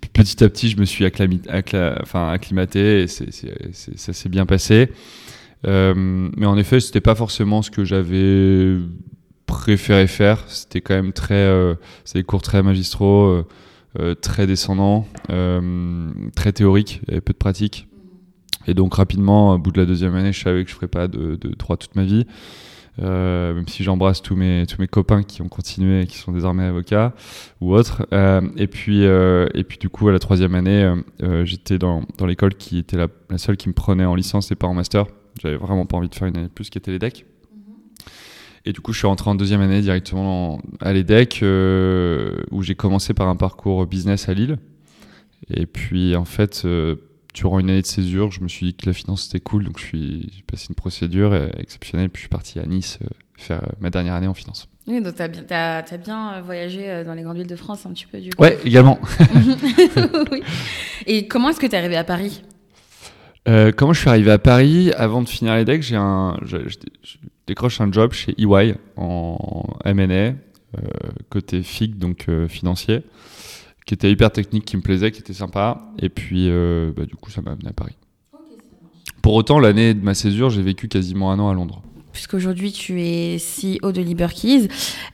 Puis 0.00 0.10
petit 0.12 0.42
à 0.44 0.48
petit, 0.48 0.70
je 0.70 0.78
me 0.78 0.84
suis 0.84 1.04
acclami- 1.04 1.46
accla- 1.48 1.98
enfin, 2.02 2.28
acclimaté 2.30 3.02
et 3.02 3.06
ça 3.08 4.12
s'est 4.12 4.28
bien 4.28 4.46
passé. 4.46 4.90
Euh, 5.66 5.94
mais 6.36 6.46
en 6.46 6.56
effet, 6.56 6.78
c'était 6.80 7.00
pas 7.00 7.14
forcément 7.14 7.62
ce 7.62 7.70
que 7.70 7.84
j'avais 7.84 8.76
préféré 9.46 10.06
faire. 10.06 10.44
C'était 10.48 10.80
quand 10.80 10.94
même 10.94 11.12
très, 11.12 11.34
euh, 11.34 11.74
c'est 12.04 12.18
des 12.18 12.24
cours 12.24 12.42
très 12.42 12.62
magistraux, 12.62 13.26
euh, 13.26 13.46
euh, 13.98 14.14
très 14.14 14.46
descendants, 14.46 15.06
euh, 15.30 16.10
très 16.34 16.52
théoriques, 16.52 17.00
il 17.04 17.10
y 17.10 17.12
avait 17.12 17.20
peu 17.20 17.32
de 17.32 17.38
pratique. 17.38 17.88
Et 18.66 18.74
donc 18.74 18.94
rapidement, 18.94 19.54
au 19.54 19.58
bout 19.58 19.70
de 19.70 19.80
la 19.80 19.86
deuxième 19.86 20.14
année, 20.14 20.32
je 20.32 20.42
savais 20.42 20.64
que 20.64 20.70
je 20.70 20.74
ferais 20.74 20.88
pas 20.88 21.08
de, 21.08 21.36
de 21.36 21.48
droit 21.50 21.76
toute 21.76 21.94
ma 21.94 22.04
vie. 22.04 22.26
Euh, 23.02 23.52
même 23.52 23.68
si 23.68 23.84
j'embrasse 23.84 24.22
tous 24.22 24.36
mes 24.36 24.64
tous 24.66 24.80
mes 24.80 24.88
copains 24.88 25.22
qui 25.22 25.42
ont 25.42 25.48
continué 25.48 26.06
qui 26.06 26.16
sont 26.16 26.32
désormais 26.32 26.64
avocats 26.64 27.12
ou 27.60 27.74
autres. 27.74 28.06
Euh, 28.12 28.40
et 28.56 28.66
puis 28.66 29.04
euh, 29.04 29.46
et 29.54 29.64
puis 29.64 29.76
du 29.78 29.90
coup 29.90 30.08
à 30.08 30.12
la 30.12 30.18
troisième 30.18 30.54
année, 30.54 30.94
euh, 31.22 31.44
j'étais 31.44 31.78
dans 31.78 32.04
dans 32.16 32.24
l'école 32.26 32.54
qui 32.54 32.78
était 32.78 32.96
la, 32.96 33.08
la 33.28 33.38
seule 33.38 33.58
qui 33.58 33.68
me 33.68 33.74
prenait 33.74 34.06
en 34.06 34.14
licence 34.14 34.50
et 34.50 34.54
pas 34.54 34.66
en 34.66 34.74
master. 34.74 35.04
J'avais 35.42 35.56
vraiment 35.56 35.84
pas 35.84 35.98
envie 35.98 36.08
de 36.08 36.14
faire 36.14 36.26
une 36.26 36.38
année 36.38 36.48
plus 36.48 36.70
qui 36.70 36.78
était 36.78 36.90
l'EDEC. 36.90 37.26
Et 38.68 38.72
du 38.72 38.80
coup, 38.80 38.92
je 38.92 38.98
suis 38.98 39.06
rentré 39.06 39.30
en 39.30 39.36
deuxième 39.36 39.60
année 39.60 39.80
directement 39.80 40.54
en- 40.54 40.60
à 40.80 40.92
l'EDEC, 40.92 41.40
euh, 41.42 42.36
où 42.50 42.62
j'ai 42.62 42.74
commencé 42.74 43.14
par 43.14 43.28
un 43.28 43.36
parcours 43.36 43.86
business 43.86 44.28
à 44.28 44.34
Lille. 44.34 44.58
Et 45.48 45.66
puis, 45.66 46.16
en 46.16 46.24
fait, 46.24 46.62
euh, 46.64 46.96
durant 47.32 47.60
une 47.60 47.70
année 47.70 47.82
de 47.82 47.86
césure, 47.86 48.32
je 48.32 48.40
me 48.40 48.48
suis 48.48 48.66
dit 48.66 48.74
que 48.74 48.86
la 48.86 48.92
finance 48.92 49.24
c'était 49.24 49.38
cool, 49.40 49.64
donc 49.64 49.78
j'ai 49.78 50.22
passé 50.46 50.66
une 50.70 50.74
procédure 50.74 51.32
euh, 51.32 51.48
exceptionnelle, 51.58 52.08
puis 52.10 52.20
je 52.20 52.22
suis 52.22 52.28
parti 52.28 52.58
à 52.58 52.66
Nice 52.66 52.98
euh, 53.02 53.06
faire 53.36 53.60
ma 53.80 53.90
dernière 53.90 54.14
année 54.14 54.26
en 54.26 54.34
finance. 54.34 54.66
Oui, 54.88 55.00
donc 55.02 55.14
t'as 55.16 55.28
bien, 55.28 55.42
t'as, 55.46 55.82
t'as 55.82 55.96
bien 55.98 56.40
voyagé 56.40 57.02
dans 57.04 57.12
les 57.14 57.22
grandes 57.22 57.36
villes 57.36 57.46
de 57.46 57.56
France 57.56 57.84
un 57.86 57.90
petit 57.92 58.06
peu 58.06 58.18
du 58.20 58.30
coup. 58.30 58.42
Ouais, 58.42 58.58
également. 58.64 58.98
oui. 60.32 60.42
Et 61.06 61.28
comment 61.28 61.50
est-ce 61.50 61.60
que 61.60 61.66
t'es 61.66 61.76
arrivé 61.76 61.96
à 61.96 62.04
Paris? 62.04 62.42
Euh, 63.48 63.70
comment 63.76 63.92
je 63.92 64.00
suis 64.00 64.08
arrivé 64.08 64.30
à 64.30 64.38
Paris? 64.38 64.92
Avant 64.96 65.22
de 65.22 65.28
finir 65.28 65.54
l'EDEC, 65.54 65.82
j'ai 65.82 65.96
un, 65.96 66.36
décroche 67.46 67.80
un 67.80 67.90
job 67.92 68.12
chez 68.12 68.34
EY 68.38 68.74
en 68.96 69.64
M&A, 69.84 70.12
euh, 70.12 70.34
côté 71.30 71.62
FIG, 71.62 71.96
donc 71.98 72.26
euh, 72.28 72.48
financier, 72.48 73.02
qui 73.86 73.94
était 73.94 74.10
hyper 74.10 74.30
technique, 74.32 74.64
qui 74.64 74.76
me 74.76 74.82
plaisait, 74.82 75.10
qui 75.12 75.20
était 75.20 75.32
sympa. 75.32 75.80
Et 75.98 76.08
puis, 76.08 76.48
euh, 76.50 76.92
bah, 76.96 77.06
du 77.06 77.14
coup, 77.14 77.30
ça 77.30 77.40
m'a 77.42 77.52
amené 77.52 77.68
à 77.68 77.72
Paris. 77.72 77.96
Pour 79.22 79.34
autant, 79.34 79.58
l'année 79.58 79.94
de 79.94 80.04
ma 80.04 80.14
césure, 80.14 80.50
j'ai 80.50 80.62
vécu 80.62 80.88
quasiment 80.88 81.32
un 81.32 81.38
an 81.38 81.48
à 81.48 81.54
Londres. 81.54 81.82
Puisqu'aujourd'hui 82.12 82.72
tu 82.72 83.02
es 83.02 83.36
CEO 83.36 83.92
de 83.92 84.00
Liberkeys, 84.00 84.68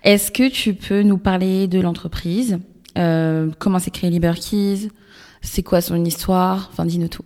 est-ce 0.05 0.31
que 0.31 0.49
tu 0.49 0.75
peux 0.75 1.03
nous 1.03 1.19
parler 1.19 1.67
de 1.67 1.81
l'entreprise? 1.81 2.61
Euh, 2.97 3.51
Comment 3.59 3.81
s'est 3.81 3.91
créé 3.91 4.09
Liberkeys? 4.09 4.89
C'est 5.41 5.65
quoi 5.65 5.81
son 5.81 6.05
histoire? 6.05 6.69
Enfin, 6.71 6.85
dis-nous 6.85 7.09
tout. 7.09 7.25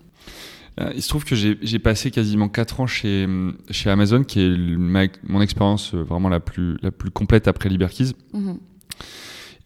Euh, 0.81 0.93
il 0.95 1.03
se 1.03 1.09
trouve 1.09 1.25
que 1.25 1.35
j'ai 1.35 1.79
passé 1.79 2.11
quasiment 2.11 2.49
4 2.49 2.81
ans 2.81 2.87
chez, 2.87 3.27
chez 3.71 3.91
Amazon, 3.91 4.25
qui 4.25 4.41
est 4.41 4.57
ma, 4.57 5.05
mon 5.27 5.41
expérience 5.41 5.95
euh, 5.95 6.03
vraiment 6.03 6.29
la 6.29 6.41
plus, 6.41 6.77
la 6.83 6.91
plus 6.91 7.11
complète 7.11 7.49
après 7.49 7.69
Liberkeys. 7.69 8.13
Mhm. 8.35 8.59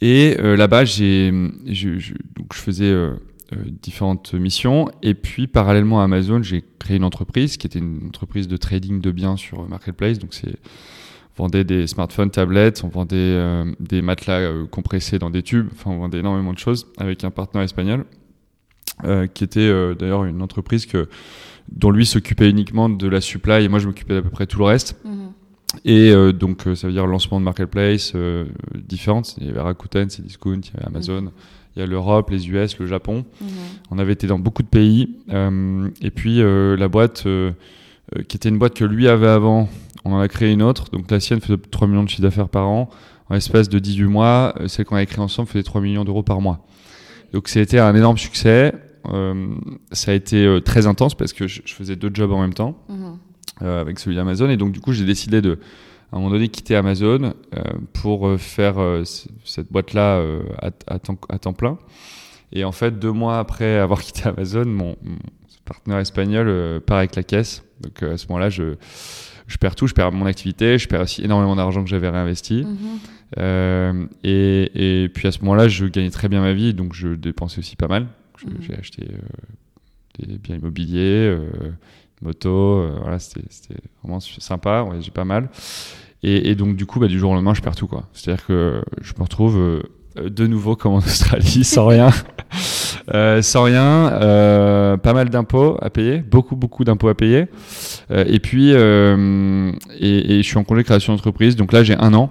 Et 0.02 0.36
euh, 0.40 0.56
là-bas, 0.56 0.84
j'ai, 0.84 1.32
je, 1.66 1.98
je, 1.98 2.14
donc 2.34 2.54
je 2.54 2.58
faisais 2.58 2.94
différentes 3.82 4.32
missions. 4.34 4.88
Et 5.02 5.14
puis, 5.14 5.46
parallèlement 5.46 6.00
à 6.00 6.04
Amazon, 6.04 6.42
j'ai 6.42 6.64
créé 6.78 6.96
une 6.96 7.04
entreprise 7.04 7.56
qui 7.56 7.66
était 7.66 7.80
une 7.80 8.06
entreprise 8.06 8.46
de 8.46 8.56
trading 8.56 9.00
de 9.00 9.10
biens 9.10 9.36
sur 9.36 9.68
Marketplace. 9.68 10.18
Donc, 10.18 10.32
c'est 10.32 10.56
on 11.38 11.44
vendait 11.44 11.64
des 11.64 11.86
smartphones, 11.86 12.30
tablettes, 12.30 12.84
on 12.84 12.88
vendait 12.88 13.64
des 13.78 14.02
matelas 14.02 14.52
compressés 14.70 15.18
dans 15.18 15.30
des 15.30 15.42
tubes. 15.42 15.68
Enfin, 15.72 15.90
on 15.90 15.98
vendait 15.98 16.18
énormément 16.18 16.52
de 16.52 16.58
choses 16.58 16.86
avec 16.98 17.24
un 17.24 17.30
partenaire 17.30 17.64
espagnol. 17.64 18.04
Euh, 19.04 19.26
qui 19.26 19.44
était 19.44 19.60
euh, 19.60 19.94
d'ailleurs 19.94 20.24
une 20.24 20.42
entreprise 20.42 20.84
que, 20.84 21.08
dont 21.72 21.90
lui 21.90 22.04
s'occupait 22.04 22.50
uniquement 22.50 22.90
de 22.90 23.08
la 23.08 23.20
supply 23.20 23.64
et 23.64 23.68
moi 23.68 23.78
je 23.78 23.86
m'occupais 23.86 24.14
d'à 24.14 24.22
peu 24.22 24.30
près 24.30 24.46
tout 24.46 24.58
le 24.58 24.64
reste. 24.64 24.96
Mhm. 25.04 25.12
Et 25.84 26.10
euh, 26.10 26.32
donc 26.32 26.62
ça 26.74 26.86
veut 26.86 26.92
dire 26.92 27.06
lancement 27.06 27.40
de 27.40 27.44
marketplace 27.44 28.12
différentes. 28.74 29.36
Il 29.40 29.46
y 29.46 29.50
avait 29.50 29.60
Rakuten, 29.60 30.08
Cdiscount, 30.08 30.60
il 30.60 30.74
y 30.74 30.76
avait 30.76 30.86
Amazon. 30.86 31.22
Mhm. 31.22 31.30
Il 31.76 31.80
y 31.80 31.82
a 31.82 31.86
l'Europe, 31.86 32.30
les 32.30 32.48
US, 32.50 32.78
le 32.78 32.86
Japon. 32.86 33.24
Mhm. 33.40 33.48
On 33.92 33.98
avait 33.98 34.12
été 34.12 34.26
dans 34.26 34.38
beaucoup 34.38 34.62
de 34.62 34.68
pays. 34.68 35.16
et 35.30 36.10
puis 36.10 36.42
la 36.42 36.88
boîte, 36.88 37.26
qui 38.28 38.36
était 38.36 38.48
une 38.48 38.58
boîte 38.58 38.74
que 38.74 38.84
lui 38.84 39.08
avait 39.08 39.28
avant, 39.28 39.68
on 40.04 40.12
en 40.12 40.20
a 40.20 40.28
créé 40.28 40.52
une 40.52 40.62
autre. 40.62 40.90
Donc 40.90 41.10
la 41.10 41.20
sienne 41.20 41.40
faisait 41.40 41.56
3 41.70 41.86
millions 41.86 42.02
de 42.02 42.08
chiffre 42.08 42.22
d'affaires 42.22 42.48
par 42.48 42.68
an. 42.68 42.90
En 43.28 43.34
l'espace 43.34 43.68
de 43.68 43.78
18 43.78 44.04
mois, 44.06 44.54
celle 44.66 44.84
qu'on 44.84 44.96
a 44.96 45.06
créée 45.06 45.20
ensemble 45.22 45.48
faisait 45.48 45.62
3 45.62 45.80
millions 45.80 46.04
d'euros 46.04 46.24
par 46.24 46.40
mois. 46.40 46.66
Donc 47.32 47.48
c'était 47.48 47.78
un 47.78 47.94
énorme 47.94 48.18
succès. 48.18 48.72
Euh, 49.08 49.54
ça 49.92 50.10
a 50.10 50.14
été 50.14 50.44
euh, 50.44 50.60
très 50.60 50.86
intense 50.86 51.14
parce 51.14 51.32
que 51.32 51.46
je, 51.46 51.62
faisais 51.66 51.96
deux 51.96 52.10
jobs 52.12 52.32
en 52.32 52.40
même 52.40 52.52
temps 52.54 52.76
mhm. 52.88 53.18
euh, 53.62 53.80
avec 53.80 53.98
celui 53.98 54.16
d'Amazon. 54.16 54.48
Et 54.50 54.56
donc, 54.56 54.72
du 54.72 54.80
coup, 54.80 54.92
j'ai 54.92 55.04
décidé 55.04 55.40
de, 55.40 55.58
à 56.12 56.16
un 56.16 56.18
moment 56.18 56.30
donné, 56.30 56.48
quitter 56.48 56.76
Amazon 56.76 57.34
pour 57.92 58.38
faire 58.38 58.76
cette 59.44 59.70
boîte-là 59.70 60.22
à, 60.60 60.98
temps, 60.98 61.52
plein. 61.52 61.78
Et 62.52 62.64
en 62.64 62.72
fait, 62.72 62.98
deux 62.98 63.12
mois 63.12 63.38
après 63.38 63.78
avoir 63.78 64.00
quitté 64.02 64.28
Amazon, 64.28 64.64
mon, 64.66 64.96
partenaire 65.64 65.98
espagnol 65.98 66.80
part 66.80 66.98
avec 66.98 67.14
la 67.14 67.22
caisse. 67.22 67.62
Donc 67.80 68.02
à 68.02 68.16
ce 68.16 68.26
moment-là, 68.28 68.50
je, 68.50 68.74
je 69.50 69.58
perds 69.58 69.74
tout, 69.74 69.88
je 69.88 69.94
perds 69.94 70.12
mon 70.12 70.26
activité, 70.26 70.78
je 70.78 70.86
perds 70.86 71.02
aussi 71.02 71.22
énormément 71.24 71.56
d'argent 71.56 71.82
que 71.82 71.90
j'avais 71.90 72.08
réinvesti. 72.08 72.64
Mhm. 72.64 74.08
et, 74.24 75.02
et, 75.04 75.08
puis 75.08 75.26
à 75.26 75.32
ce 75.32 75.40
moment-là, 75.40 75.66
je 75.68 75.86
gagnais 75.86 76.10
très 76.10 76.28
bien 76.28 76.40
ma 76.40 76.52
vie, 76.52 76.72
donc 76.72 76.94
je 76.94 77.08
dépensais 77.08 77.58
aussi 77.58 77.76
pas 77.76 77.88
mal. 77.88 78.06
Mhm. 78.46 78.56
J'ai 78.60 78.74
acheté 78.78 79.06
euh, 79.10 80.26
des 80.26 80.38
biens 80.38 80.56
immobiliers, 80.56 81.26
euh, 81.26 81.50
moto, 82.22 82.48
euh, 82.48 82.98
voilà, 83.00 83.18
c'était 83.18 83.42
vraiment 84.02 84.20
sympa, 84.20 84.88
j'ai 85.00 85.10
pas 85.10 85.24
mal. 85.24 85.50
Et, 86.22 86.54
donc 86.54 86.76
du 86.76 86.86
coup, 86.86 87.00
bah, 87.00 87.08
du 87.08 87.18
jour 87.18 87.32
au 87.32 87.34
lendemain, 87.34 87.54
je 87.54 87.62
perds 87.62 87.76
tout 87.76 87.86
quoi. 87.88 88.08
C'est-à-dire 88.12 88.46
que 88.46 88.82
je 89.00 89.14
me 89.18 89.22
retrouve 89.22 89.82
de 90.28 90.46
nouveau 90.46 90.76
comme 90.76 90.92
en 90.92 90.98
Australie, 90.98 91.64
sans 91.64 91.86
rien, 91.86 92.10
sans 93.42 93.62
rien, 93.62 94.98
pas 95.02 95.12
mal 95.12 95.30
d'impôts 95.30 95.76
à 95.80 95.90
payer, 95.90 96.18
beaucoup 96.18 96.56
beaucoup 96.56 96.84
d'impôts 96.84 97.08
à 97.08 97.14
payer. 97.14 97.46
et 98.10 98.40
puis, 98.40 98.70
et, 98.70 98.74
et, 98.78 100.42
je 100.42 100.46
suis 100.46 100.58
en 100.58 100.64
congé 100.64 100.84
création 100.84 101.14
d'entreprise, 101.14 101.56
donc 101.56 101.72
là 101.72 101.82
j'ai 101.82 101.96
un 101.96 102.14
an. 102.14 102.30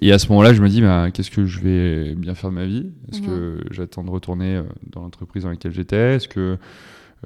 Et 0.00 0.12
à 0.12 0.18
ce 0.18 0.28
moment-là, 0.28 0.52
je 0.52 0.62
me 0.62 0.68
dis, 0.68 0.82
bah, 0.82 1.10
qu'est-ce 1.10 1.30
que 1.30 1.46
je 1.46 1.60
vais 1.60 2.14
bien 2.14 2.34
faire 2.34 2.50
de 2.50 2.54
ma 2.54 2.66
vie? 2.66 2.90
Est-ce 3.10 3.22
que 3.22 3.60
j'attends 3.70 4.04
de 4.04 4.10
retourner 4.10 4.56
euh, 4.56 4.62
dans 4.90 5.02
l'entreprise 5.02 5.44
dans 5.44 5.50
laquelle 5.50 5.72
j'étais? 5.72 6.16
Est-ce 6.16 6.28
que 6.28 6.58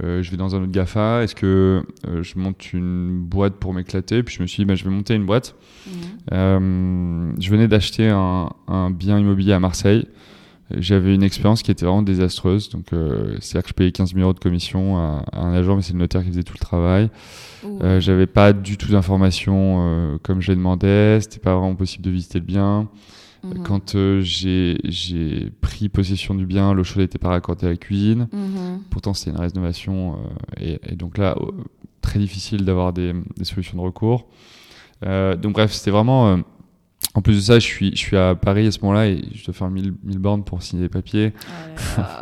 euh, 0.03 0.23
je 0.23 0.31
vais 0.31 0.37
dans 0.37 0.55
un 0.55 0.63
autre 0.63 0.73
GAFA 0.73 1.23
Est-ce 1.23 1.35
que 1.35 1.83
euh, 2.09 2.23
je 2.23 2.39
monte 2.39 2.73
une 2.73 3.21
boîte 3.21 3.55
pour 3.57 3.75
m'éclater? 3.75 4.23
Puis 4.23 4.37
je 4.37 4.43
me 4.43 4.47
suis 4.47 4.63
dit, 4.63 4.65
bah, 4.65 4.75
je 4.75 4.85
vais 4.85 4.91
monter 4.91 5.15
une 5.15 5.27
boîte. 5.27 5.55
je 6.31 7.51
venais 7.51 7.69
d'acheter 7.69 8.09
un, 8.09 8.51
un, 8.69 8.91
bien 8.91 9.19
immobilier 9.19 9.53
à 9.53 9.61
Marseille. 9.61 10.07
J'avais 10.77 11.15
une 11.17 11.25
expérience 11.25 11.63
qui 11.63 11.73
était 11.73 11.85
vraiment 11.85 12.03
désastreuse. 12.03 12.69
Donc, 12.69 12.87
c'est-à-dire 13.41 13.63
que 13.65 13.69
je 13.69 13.75
payais 13.75 13.91
15 13.91 14.15
000 14.15 14.21
euros 14.21 14.33
de 14.33 14.39
commission 14.39 14.99
à, 14.99 15.25
à 15.33 15.41
un 15.41 15.53
agent, 15.53 15.75
mais 15.75 15.83
c'est 15.83 15.95
le 15.95 15.99
notaire 15.99 16.23
qui 16.23 16.29
faisait 16.29 16.45
tout 16.45 16.55
le 16.55 16.65
travail. 16.65 17.11
Euh, 17.83 18.01
j'avais 18.01 18.27
pas 18.27 18.53
du 18.53 18.77
tout 18.77 18.91
d'informations 18.93 19.79
euh, 19.81 20.19
comme 20.23 20.41
j'ai 20.41 20.55
demandé. 20.55 21.19
C'était 21.21 21.39
pas 21.39 21.55
vraiment 21.55 21.75
possible 21.75 22.05
de 22.05 22.11
visiter 22.11 22.39
le 22.39 22.45
bien. 22.45 22.89
Mhm. 23.43 23.63
Quand 23.63 23.95
euh, 23.95 24.21
j'ai 24.23 25.53
pris 25.61 25.89
possession 25.89 26.35
du 26.35 26.47
bien, 26.47 26.75
l'eau 26.75 26.85
chaude 26.85 27.03
n'était 27.03 27.19
pas 27.19 27.29
raccordée 27.29 27.67
à 27.67 27.71
la 27.71 27.77
cuisine. 27.77 28.29
Mhm. 28.33 28.83
Pourtant, 28.91 29.15
c'était 29.15 29.31
une 29.31 29.41
rénovation. 29.41 30.19
Et, 30.59 30.79
et, 30.87 30.97
donc 30.97 31.19
là, 31.19 31.37
très 32.01 32.19
difficile 32.19 32.65
d'avoir 32.65 32.93
des, 32.93 33.13
des, 33.37 33.45
solutions 33.45 33.77
de 33.77 33.83
recours. 33.83 34.27
donc 35.03 35.53
bref, 35.53 35.73
c'était 35.73 35.91
vraiment 35.91 36.43
en 37.15 37.23
plus 37.23 37.35
de 37.35 37.41
ça, 37.41 37.59
je 37.59 37.65
suis, 37.65 37.91
je 37.91 37.99
suis 37.99 38.17
à 38.17 38.37
Paris 38.37 38.69
à 38.69 38.71
ce 38.71 38.79
moment-là 38.83 39.09
et 39.09 39.25
je 39.35 39.45
dois 39.45 39.53
faire 39.53 39.69
1000, 39.69 39.95
1000 40.05 40.19
bornes 40.19 40.45
pour 40.45 40.63
signer 40.63 40.83
des 40.83 40.89
papiers. 40.89 41.33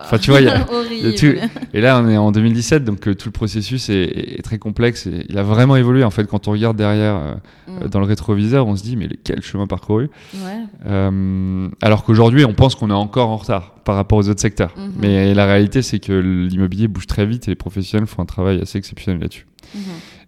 Enfin, 0.00 0.16
tu 0.16 0.30
vois, 0.30 0.40
il 0.40 0.47
y 0.47 0.49
a, 0.49 0.61
tout. 1.18 1.35
Et 1.75 1.82
là, 1.82 2.00
on 2.02 2.08
est 2.08 2.16
en 2.16 2.32
2017, 2.32 2.85
donc 2.85 3.06
euh, 3.06 3.14
tout 3.14 3.28
le 3.28 3.32
processus 3.32 3.90
est, 3.90 4.42
très 4.42 4.56
complexe 4.56 5.06
et 5.06 5.26
il 5.28 5.37
a 5.37 5.42
vraiment 5.42 5.76
évolué. 5.76 6.04
En 6.04 6.11
fait, 6.11 6.25
quand 6.25 6.49
on 6.49 6.52
regarde 6.52 6.78
derrière 6.78 7.16
euh, 7.16 7.85
mm. 7.85 7.88
dans 7.88 8.00
le 8.00 8.06
rétroviseur, 8.06 8.66
on 8.66 8.76
se 8.76 8.82
dit, 8.82 8.97
mais 8.97 9.08
quel 9.23 9.42
chemin 9.42 9.66
parcouru 9.66 10.08
ouais. 10.35 10.40
euh, 10.87 11.68
Alors 11.82 12.04
qu'aujourd'hui, 12.04 12.47
on 12.47 12.54
pense 12.54 12.75
qu'on 12.75 12.88
est 12.88 12.94
encore 12.94 13.28
en 13.28 13.37
retard 13.37 13.75
par 13.85 13.97
rapport 13.97 14.16
aux 14.16 14.28
autres 14.30 14.40
secteurs. 14.40 14.75
Mm-hmm. 14.78 14.90
Mais 15.00 15.35
la 15.35 15.44
réalité, 15.44 15.82
c'est 15.82 15.99
que 15.99 16.12
l'immobilier 16.12 16.88
bouge 16.88 17.06
très 17.06 17.26
vite 17.26 17.47
et 17.49 17.50
les 17.50 17.56
professionnels 17.56 18.06
font 18.06 18.23
un 18.23 18.26
travail 18.26 18.58
assez 18.62 18.78
exceptionnel 18.78 19.20
là-dessus. 19.20 19.47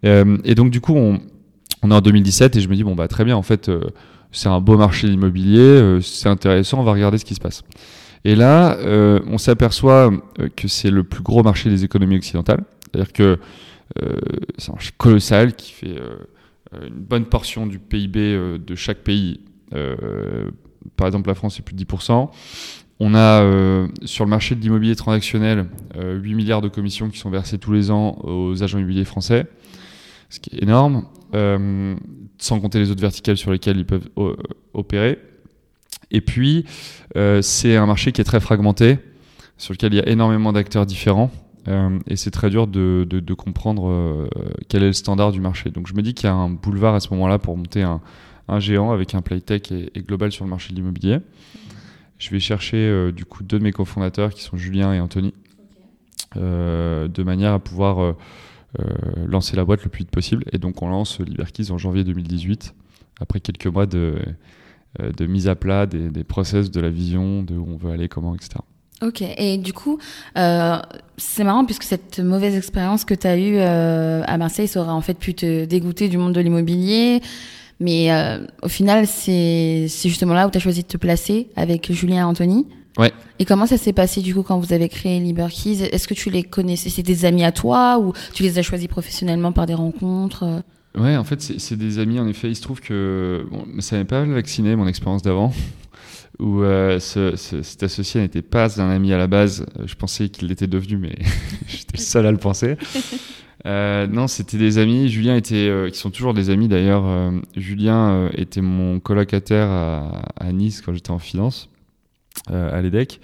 Euh, 0.04 0.36
et 0.44 0.54
donc, 0.54 0.70
du 0.70 0.80
coup, 0.80 0.94
on, 0.94 1.20
on 1.82 1.90
est 1.90 1.94
en 1.94 2.00
2017 2.00 2.56
et 2.56 2.60
je 2.60 2.68
me 2.68 2.74
dis, 2.74 2.84
bon, 2.84 2.94
bah, 2.94 3.08
très 3.08 3.24
bien, 3.24 3.36
en 3.36 3.42
fait 3.42 3.70
c'est 4.32 4.48
un 4.48 4.60
beau 4.60 4.76
marché 4.76 5.08
immobilier, 5.08 5.58
euh, 5.58 6.00
c'est 6.00 6.28
intéressant, 6.28 6.80
on 6.80 6.84
va 6.84 6.92
regarder 6.92 7.18
ce 7.18 7.24
qui 7.24 7.34
se 7.34 7.40
passe. 7.40 7.62
Et 8.24 8.34
là, 8.36 8.76
euh, 8.78 9.20
on 9.26 9.38
s'aperçoit 9.38 10.12
euh, 10.38 10.48
que 10.54 10.68
c'est 10.68 10.90
le 10.90 11.04
plus 11.04 11.22
gros 11.22 11.42
marché 11.42 11.70
des 11.70 11.84
économies 11.84 12.16
occidentales. 12.16 12.64
C'est-à-dire 12.84 13.12
que 13.12 13.38
c'est 14.56 14.70
un 14.70 14.74
marché 14.74 14.92
colossal 14.96 15.54
qui 15.54 15.72
fait 15.72 15.96
une 16.72 17.00
bonne 17.00 17.24
portion 17.24 17.66
du 17.66 17.80
PIB 17.80 18.58
de 18.64 18.74
chaque 18.76 18.98
pays. 18.98 19.40
par 20.94 21.08
exemple, 21.08 21.28
la 21.28 21.34
France, 21.34 21.56
c'est 21.56 21.64
plus 21.64 21.74
de 21.74 21.82
10%. 21.84 22.30
On 23.00 23.14
a 23.16 23.88
sur 24.04 24.24
le 24.24 24.30
marché 24.30 24.54
de 24.54 24.60
l'immobilier 24.60 24.94
transactionnel 24.94 25.66
8 26.00 26.34
milliards 26.34 26.62
de 26.62 26.68
commissions 26.68 27.10
qui 27.10 27.18
sont 27.18 27.30
versées 27.30 27.58
tous 27.58 27.72
les 27.72 27.90
ans 27.90 28.16
aux 28.22 28.62
agents 28.62 28.78
immobiliers 28.78 29.04
français, 29.04 29.48
ce 30.28 30.38
qui 30.38 30.54
est 30.54 30.62
énorme 30.62 31.04
sans 31.32 32.58
compter 32.60 32.78
les 32.78 32.90
autres 32.90 33.00
verticales 33.00 33.36
sur 33.36 33.52
lesquelles 33.52 33.76
ils 33.76 33.86
peuvent 33.86 34.08
euh, 34.18 34.34
opérer. 34.74 35.18
Et 36.10 36.20
puis, 36.20 36.64
euh, 37.16 37.42
c'est 37.42 37.76
un 37.76 37.86
marché 37.86 38.12
qui 38.12 38.20
est 38.20 38.24
très 38.24 38.40
fragmenté, 38.40 38.98
sur 39.58 39.72
lequel 39.72 39.92
il 39.94 39.96
y 39.98 40.00
a 40.00 40.08
énormément 40.08 40.52
d'acteurs 40.52 40.86
différents. 40.86 41.30
Euh, 41.68 41.98
et 42.08 42.16
c'est 42.16 42.30
très 42.30 42.48
dur 42.48 42.66
de, 42.66 43.06
de, 43.08 43.34
comprendre 43.34 44.28
quel 44.68 44.82
est 44.82 44.88
le 44.88 44.92
standard 44.94 45.30
du 45.30 45.40
marché. 45.40 45.70
Donc 45.70 45.86
je 45.86 45.94
me 45.94 46.02
dis 46.02 46.14
qu'il 46.14 46.26
y 46.26 46.30
a 46.30 46.34
un 46.34 46.48
boulevard 46.48 46.94
à 46.94 47.00
ce 47.00 47.10
moment-là 47.10 47.38
pour 47.38 47.56
monter 47.56 47.82
un, 47.82 48.00
un, 48.48 48.58
géant 48.58 48.92
avec 48.92 49.14
un 49.14 49.20
playtech 49.20 49.70
et, 49.70 49.90
et, 49.94 50.00
global 50.00 50.32
sur 50.32 50.44
le 50.44 50.50
marché 50.50 50.70
de 50.70 50.76
l'immobilier. 50.76 51.18
Je 52.18 52.30
vais 52.30 52.40
chercher 52.40 53.12
du 53.12 53.24
coup 53.24 53.42
deux 53.44 53.58
de 53.58 53.64
mes 53.64 53.72
cofondateurs 53.72 54.30
qui 54.30 54.42
sont 54.42 54.56
Julien 54.56 54.92
et 54.94 55.00
Anthony, 55.00 55.32
de 56.34 57.22
manière 57.22 57.52
à 57.52 57.58
pouvoir 57.58 58.02
euh, 58.02 58.12
lancer 59.26 59.56
la 59.56 59.64
boîte 59.64 59.82
le 59.84 59.90
plus 59.90 60.00
vite 60.00 60.10
possible. 60.10 60.44
Et 60.52 60.58
donc 60.58 60.82
on 60.82 60.88
lance 60.88 61.20
Liberkeys 61.20 61.70
en 61.70 61.78
janvier 61.78 62.04
2018, 62.04 62.74
après 63.20 63.40
quelques 63.40 63.66
mois 63.66 63.86
de, 63.86 64.16
euh, 65.00 65.12
de 65.12 65.26
mise 65.26 65.46
à 65.46 65.54
plat 65.54 65.86
des, 65.86 66.10
des, 66.10 66.24
process, 66.24 66.70
de 66.70 66.80
la 66.80 66.90
vision, 66.90 67.44
de 67.44 67.54
où 67.54 67.66
on 67.68 67.76
veut 67.76 67.92
aller, 67.92 68.08
comment, 68.08 68.34
etc. 68.34 68.58
Ok, 69.02 69.22
et 69.22 69.56
du 69.56 69.72
coup, 69.72 69.98
euh, 70.36 70.76
c'est 71.16 71.44
marrant 71.44 71.64
puisque 71.64 71.84
cette 71.84 72.18
mauvaise 72.18 72.56
expérience 72.56 73.04
que 73.04 73.14
tu 73.14 73.26
as 73.26 73.38
eue 73.38 73.56
euh, 73.56 74.22
à 74.26 74.36
Marseille, 74.36 74.68
ça 74.68 74.80
aurait 74.80 74.90
en 74.90 75.00
fait 75.00 75.14
pu 75.14 75.32
te 75.32 75.64
dégoûter 75.64 76.08
du 76.08 76.18
monde 76.18 76.34
de 76.34 76.40
l'immobilier. 76.40 77.22
Mais 77.78 78.12
euh, 78.12 78.44
au 78.62 78.68
final, 78.68 79.06
c'est 79.06 79.86
justement 79.88 80.34
là 80.34 80.46
où 80.46 80.50
tu 80.50 80.58
as 80.58 80.60
choisi 80.60 80.82
de 80.82 80.88
te 80.88 80.98
placer 80.98 81.48
avec 81.56 81.90
Julien 81.92 82.18
et 82.18 82.24
Anthony. 82.24 82.66
Ouais. 83.00 83.12
Et 83.38 83.44
comment 83.44 83.66
ça 83.66 83.78
s'est 83.78 83.92
passé 83.92 84.20
du 84.20 84.34
coup 84.34 84.42
quand 84.42 84.58
vous 84.58 84.72
avez 84.72 84.88
créé 84.88 85.18
Liberkeys 85.18 85.82
Est-ce 85.82 86.06
que 86.06 86.14
tu 86.14 86.30
les 86.30 86.42
connaissais? 86.42 86.90
C'est 86.90 87.02
des 87.02 87.24
amis 87.24 87.44
à 87.44 87.52
toi 87.52 87.98
ou 87.98 88.12
tu 88.34 88.42
les 88.42 88.58
as 88.58 88.62
choisis 88.62 88.88
professionnellement 88.88 89.52
par 89.52 89.66
des 89.66 89.74
rencontres? 89.74 90.62
Ouais, 90.96 91.16
en 91.16 91.24
fait, 91.24 91.40
c'est 91.40 91.76
des 91.76 91.98
amis. 91.98 92.18
En 92.18 92.26
effet, 92.26 92.48
il 92.48 92.56
se 92.56 92.62
trouve 92.62 92.80
que 92.80 93.46
bon, 93.50 93.64
ça 93.78 93.96
n'avait 93.96 94.06
pas 94.06 94.24
vacciné 94.24 94.74
mon 94.76 94.86
expérience 94.86 95.22
d'avant, 95.22 95.52
où 96.38 96.62
euh, 96.62 96.98
ce, 96.98 97.36
cet 97.36 97.82
associé 97.82 98.20
n'était 98.20 98.42
pas 98.42 98.80
un 98.80 98.90
ami 98.90 99.12
à 99.12 99.18
la 99.18 99.26
base. 99.26 99.66
Je 99.84 99.94
pensais 99.94 100.28
qu'il 100.28 100.48
l'était 100.48 100.66
devenu, 100.66 100.98
mais 100.98 101.16
j'étais 101.68 101.96
le 101.96 102.02
seul 102.02 102.26
à 102.26 102.32
le 102.32 102.38
penser. 102.38 102.76
Euh, 103.66 104.06
non, 104.06 104.26
c'était 104.26 104.56
des 104.56 104.78
amis. 104.78 105.08
Julien 105.08 105.36
était, 105.36 105.68
euh, 105.68 105.90
qui 105.90 105.98
sont 105.98 106.10
toujours 106.10 106.34
des 106.34 106.50
amis 106.50 106.68
d'ailleurs. 106.68 107.04
Euh, 107.04 107.30
Julien 107.56 108.30
était 108.32 108.62
mon 108.62 109.00
colocataire 109.00 109.68
à, 109.68 110.22
à 110.36 110.52
Nice 110.52 110.80
quand 110.80 110.94
j'étais 110.94 111.10
en 111.10 111.18
finance. 111.18 111.69
Euh, 112.50 112.76
à 112.76 112.80
l'EDEC. 112.80 113.20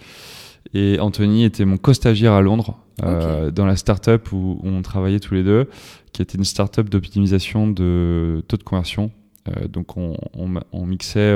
Et 0.75 0.99
Anthony 1.01 1.45
était 1.45 1.65
mon 1.65 1.79
co-stagiaire 1.79 2.33
à 2.35 2.43
Londres, 2.43 2.79
euh, 3.03 3.51
dans 3.51 3.65
la 3.67 3.77
startup 3.77 4.31
où, 4.33 4.61
on 4.63 4.83
travaillait 4.83 5.21
tous 5.21 5.33
les 5.35 5.43
deux, 5.43 5.71
qui 6.13 6.21
était 6.23 6.37
une 6.37 6.45
startup 6.45 6.91
d'optimisation 6.91 7.67
de 7.69 8.45
taux 8.47 8.57
de 8.59 8.63
conversion. 8.63 9.11
Euh, 9.49 9.69
donc 9.69 9.97
on, 9.97 10.17
on, 10.35 10.61
on 10.73 10.87
mixait 10.87 11.35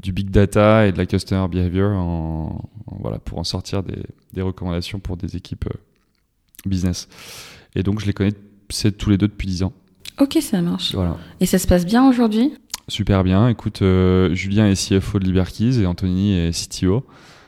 du 0.00 0.12
big 0.12 0.30
data 0.30 0.86
et 0.86 0.92
de 0.92 0.98
la 0.98 1.06
customer 1.06 1.48
behavior 1.48 1.92
en, 1.96 2.68
en- 2.86 2.96
voilà, 3.00 3.18
pour 3.18 3.38
en 3.38 3.44
sortir 3.44 3.82
des, 3.82 4.02
des 4.32 4.42
recommandations 4.42 4.98
pour 4.98 5.16
des 5.16 5.34
équipes 5.36 5.66
business. 6.66 7.08
Et 7.74 7.82
donc 7.82 8.00
je 8.00 8.06
les 8.06 8.12
connais 8.12 8.32
tous 8.98 9.10
les 9.10 9.16
deux 9.18 9.28
depuis 9.28 9.46
10 9.48 9.62
ans. 9.62 9.72
Ok, 10.20 10.38
ça 10.40 10.60
marche. 10.60 10.94
Voilà. 10.94 11.16
Et 11.40 11.46
ça 11.46 11.58
se 11.58 11.66
passe 11.66 11.84
bien 11.86 12.08
aujourd'hui? 12.08 12.52
Super 12.88 13.24
bien. 13.24 13.48
Écoute, 13.48 13.82
euh, 13.82 14.34
Julien 14.34 14.68
est 14.68 14.74
CFO 14.74 15.18
de 15.18 15.24
Liberkeys 15.24 15.80
et 15.80 15.86
Anthony 15.86 16.34
est 16.34 16.50
CTO. 16.52 17.04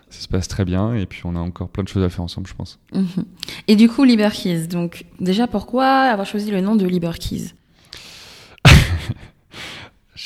Ça 0.09 0.21
se 0.21 0.29
passe 0.29 0.49
très 0.49 0.65
bien 0.65 0.95
et 0.95 1.05
puis 1.05 1.23
on 1.25 1.35
a 1.37 1.41
encore 1.41 1.69
plein 1.69 1.83
de 1.83 1.89
choses 1.89 2.03
à 2.03 2.09
faire 2.09 2.23
ensemble, 2.23 2.47
je 2.47 2.55
pense. 2.55 2.79
Mhm. 2.95 3.25
Et 3.69 3.77
du 3.77 3.89
coup, 3.89 4.05
Liberkeys. 4.05 4.67
Donc, 4.69 5.05
déjà, 5.21 5.47
pourquoi 5.47 5.87
avoir 5.87 6.27
choisi 6.27 6.51
le 6.51 6.61
nom 6.61 6.77
de 6.77 6.87
Liberkeys 6.87 7.53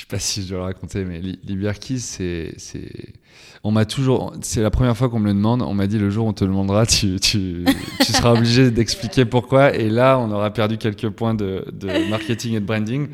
sais 0.00 0.06
pas 0.08 0.18
si 0.18 0.42
je 0.42 0.48
dois 0.48 0.58
le 0.58 0.64
raconter, 0.64 1.04
mais 1.04 1.20
Li- 1.20 1.38
Liberkeys, 1.46 1.98
c'est, 2.00 2.52
c'est, 2.56 2.90
on 3.64 3.70
m'a 3.70 3.84
toujours, 3.84 4.32
c'est 4.42 4.62
la 4.62 4.70
première 4.70 4.96
fois 4.96 5.08
qu'on 5.08 5.20
me 5.20 5.28
le 5.28 5.34
demande. 5.34 5.62
On 5.62 5.74
m'a 5.74 5.86
dit 5.86 5.98
le 5.98 6.10
jour 6.10 6.26
où 6.26 6.28
on 6.28 6.32
te 6.32 6.44
le 6.44 6.50
demandera, 6.50 6.86
tu, 6.86 7.18
tu, 7.20 7.64
tu 8.04 8.12
seras 8.12 8.32
obligé 8.32 8.70
d'expliquer 8.70 9.24
pourquoi. 9.24 9.74
Et 9.74 9.88
là, 9.90 10.18
on 10.18 10.30
aura 10.30 10.50
perdu 10.50 10.78
quelques 10.78 11.08
points 11.10 11.34
de, 11.34 11.64
de 11.72 12.08
marketing 12.10 12.54
et 12.54 12.60
de 12.60 12.64
branding. 12.64 13.08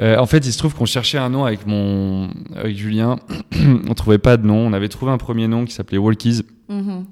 Euh, 0.00 0.16
en 0.16 0.26
fait, 0.26 0.46
il 0.46 0.52
se 0.52 0.58
trouve 0.58 0.74
qu'on 0.74 0.86
cherchait 0.86 1.18
un 1.18 1.28
nom 1.28 1.44
avec 1.44 1.66
mon, 1.66 2.30
avec 2.56 2.76
Julien. 2.76 3.18
on 3.88 3.94
trouvait 3.94 4.18
pas 4.18 4.36
de 4.36 4.46
nom. 4.46 4.66
On 4.66 4.72
avait 4.72 4.88
trouvé 4.88 5.12
un 5.12 5.18
premier 5.18 5.48
nom 5.48 5.64
qui 5.64 5.72
s'appelait 5.72 5.98
Walkies. 5.98 6.42
Mhm. 6.72 7.04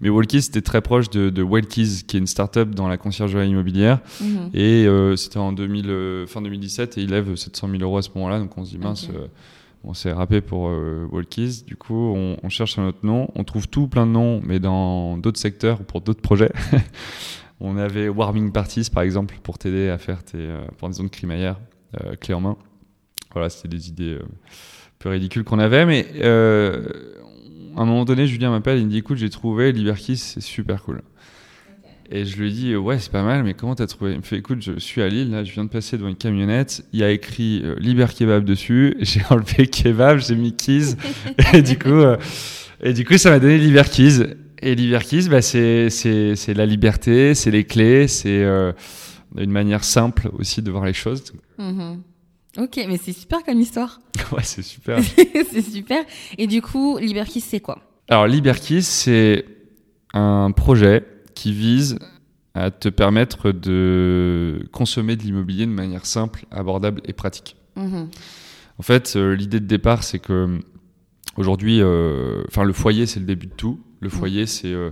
Mais 0.00 0.08
Walkies, 0.08 0.42
c'était 0.42 0.62
très 0.62 0.80
proche 0.80 1.10
de, 1.10 1.30
de 1.30 1.42
Wellkeys, 1.42 2.04
qui 2.06 2.16
est 2.16 2.20
une 2.20 2.26
start-up 2.26 2.70
dans 2.70 2.88
la 2.88 2.96
conciergerie 2.96 3.48
immobilière. 3.48 4.00
Mhm. 4.20 4.50
Et 4.54 4.86
euh, 4.86 5.16
c'était 5.16 5.38
en 5.38 5.52
2000, 5.52 5.90
euh, 5.90 6.26
fin 6.26 6.40
2017 6.40 6.98
et 6.98 7.02
il 7.02 7.10
lève 7.10 7.34
700 7.34 7.68
000 7.68 7.82
euros 7.82 7.98
à 7.98 8.02
ce 8.02 8.10
moment-là. 8.14 8.38
Donc 8.38 8.56
on 8.56 8.64
se 8.64 8.70
dit, 8.70 8.78
mince, 8.78 9.08
euh, 9.14 9.26
on 9.82 9.94
s'est 9.94 10.12
rappé 10.12 10.40
pour 10.40 10.70
Walkies. 11.10 11.64
Du 11.66 11.76
coup, 11.76 12.14
on, 12.14 12.36
on 12.42 12.48
cherche 12.48 12.78
un 12.78 12.86
autre 12.86 13.00
nom. 13.02 13.28
On 13.34 13.44
trouve 13.44 13.68
tout 13.68 13.88
plein 13.88 14.06
de 14.06 14.12
noms, 14.12 14.40
mais 14.44 14.60
dans 14.60 15.16
d'autres 15.16 15.40
secteurs 15.40 15.80
ou 15.80 15.84
pour 15.84 16.00
d'autres 16.02 16.22
projets. 16.22 16.52
on 17.60 17.76
avait 17.76 18.08
Warming 18.08 18.52
Parties, 18.52 18.90
par 18.92 19.02
exemple, 19.02 19.36
pour 19.42 19.58
t'aider 19.58 19.88
à 19.88 19.98
faire 19.98 20.22
tes 20.22 20.48
pendaisons 20.78 21.04
de 21.04 21.08
crémaillère 21.08 21.58
clé 22.20 22.34
en 22.34 22.40
main. 22.40 22.56
Voilà, 23.32 23.48
c'était 23.48 23.68
des 23.68 23.88
idées 23.88 24.18
un 24.20 24.98
peu 24.98 25.08
ridicules 25.08 25.44
qu'on 25.44 25.58
avait. 25.58 25.86
Mais 25.86 26.06
à 27.76 27.82
un 27.82 27.84
moment 27.84 28.04
donné, 28.04 28.26
Julien 28.26 28.50
m'appelle, 28.50 28.78
il 28.78 28.86
me 28.86 28.90
dit, 28.90 28.98
écoute, 28.98 29.18
j'ai 29.18 29.30
trouvé 29.30 29.72
Liberkeys, 29.72 30.16
c'est 30.16 30.40
super 30.40 30.82
cool. 30.82 31.02
Et 32.12 32.24
je 32.24 32.36
lui 32.38 32.52
dis, 32.52 32.74
ouais, 32.74 32.98
c'est 32.98 33.12
pas 33.12 33.22
mal, 33.22 33.44
mais 33.44 33.54
comment 33.54 33.76
t'as 33.76 33.86
trouvé? 33.86 34.12
Il 34.12 34.18
me 34.18 34.22
fait, 34.22 34.36
écoute, 34.36 34.62
je 34.62 34.78
suis 34.80 35.00
à 35.00 35.08
Lille, 35.08 35.30
là, 35.30 35.44
je 35.44 35.52
viens 35.52 35.64
de 35.64 35.70
passer 35.70 35.96
devant 35.96 36.08
une 36.08 36.16
camionnette, 36.16 36.84
il 36.92 36.98
y 36.98 37.04
a 37.04 37.10
écrit 37.10 37.62
euh, 37.64 37.76
Liber 37.78 38.06
Kebab 38.16 38.44
dessus, 38.44 38.96
j'ai 39.00 39.22
enlevé 39.30 39.68
Kebab, 39.68 40.18
j'ai 40.18 40.34
mis 40.34 40.56
Keys, 40.56 40.96
et 41.52 41.62
du 41.62 41.78
coup, 41.78 41.88
euh, 41.90 42.16
et 42.82 42.92
du 42.92 43.04
coup, 43.04 43.16
ça 43.16 43.30
m'a 43.30 43.38
donné 43.38 43.58
Liber 43.58 43.84
Keys. 43.84 44.24
Et 44.62 44.74
Liber 44.74 44.98
Keys, 45.08 45.28
bah, 45.28 45.40
c'est, 45.40 45.88
c'est, 45.88 46.34
c'est 46.34 46.54
la 46.54 46.66
liberté, 46.66 47.34
c'est 47.34 47.50
les 47.50 47.64
clés, 47.64 48.08
c'est 48.08 48.42
euh, 48.42 48.72
une 49.38 49.50
manière 49.50 49.84
simple 49.84 50.30
aussi 50.36 50.62
de 50.62 50.70
voir 50.70 50.84
les 50.84 50.92
choses. 50.92 51.22
Mhm. 51.58 52.02
Ok, 52.58 52.80
mais 52.88 52.96
c'est 52.96 53.12
super 53.12 53.42
comme 53.44 53.60
histoire. 53.60 54.00
ouais, 54.32 54.42
c'est 54.42 54.62
super. 54.62 54.98
c'est 55.50 55.62
super. 55.62 56.04
Et 56.36 56.46
du 56.46 56.62
coup, 56.62 56.98
Liberkeys, 56.98 57.40
c'est 57.40 57.60
quoi? 57.60 57.80
Alors, 58.08 58.26
Liberkeys, 58.26 58.82
c'est 58.82 59.44
un 60.12 60.50
projet 60.50 61.06
qui 61.34 61.52
vise 61.52 61.98
à 62.54 62.70
te 62.70 62.88
permettre 62.88 63.52
de 63.52 64.68
consommer 64.72 65.16
de 65.16 65.22
l'immobilier 65.22 65.66
de 65.66 65.70
manière 65.70 66.06
simple, 66.06 66.46
abordable 66.50 67.00
et 67.04 67.12
pratique. 67.12 67.56
Mhm. 67.76 68.08
En 68.78 68.82
fait, 68.82 69.14
euh, 69.14 69.34
l'idée 69.34 69.60
de 69.60 69.66
départ, 69.66 70.02
c'est 70.02 70.18
que 70.18 70.32
euh, 70.32 70.58
aujourd'hui, 71.36 71.80
euh, 71.80 72.42
enfin, 72.48 72.64
le 72.64 72.72
foyer, 72.72 73.06
c'est 73.06 73.20
le 73.20 73.26
début 73.26 73.46
de 73.46 73.54
tout. 73.54 73.78
Le 74.00 74.08
foyer, 74.08 74.46
c'est 74.46 74.72
euh, 74.72 74.90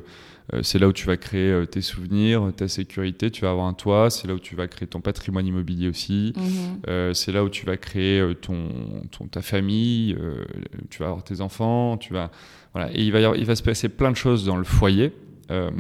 c'est 0.63 0.79
là 0.79 0.89
où 0.89 0.93
tu 0.93 1.07
vas 1.07 1.17
créer 1.17 1.51
euh, 1.51 1.67
tes 1.67 1.81
souvenirs, 1.83 2.51
ta 2.57 2.69
sécurité. 2.69 3.31
Tu 3.31 3.43
vas 3.43 3.51
avoir 3.51 3.67
un 3.67 3.75
toit. 3.75 4.09
C'est 4.11 4.27
là 4.29 4.35
où 4.35 4.39
tu 4.39 4.57
vas 4.57 4.67
créer 4.67 4.89
ton 4.89 5.01
patrimoine 5.01 5.47
immobilier 5.47 5.89
aussi. 5.89 6.33
Mhm. 6.37 6.43
Euh, 6.89 7.13
c'est 7.15 7.33
là 7.33 7.45
où 7.45 7.49
tu 7.51 7.67
vas 7.67 7.77
créer 7.77 8.19
euh, 8.21 8.35
ton, 8.35 8.69
ton- 9.11 9.27
ta 9.27 9.43
famille, 9.43 10.17
euh, 10.19 10.45
tu 10.91 11.01
vas 11.01 11.09
avoir 11.09 11.25
tes 11.25 11.41
enfants, 11.41 11.97
tu 11.99 12.13
vas 12.13 12.31
voilà. 12.73 12.91
Et 12.95 13.03
il 13.03 13.13
va 13.13 13.21
y 13.21 13.25
avoir- 13.25 13.39
il 13.39 13.45
va 13.47 13.57
se 13.57 13.63
passer 13.63 13.89
plein 13.89 14.11
de 14.11 14.17
choses 14.17 14.45
dans 14.45 14.57
le 14.57 14.65
foyer. 14.65 15.13
Euh, 15.51 15.71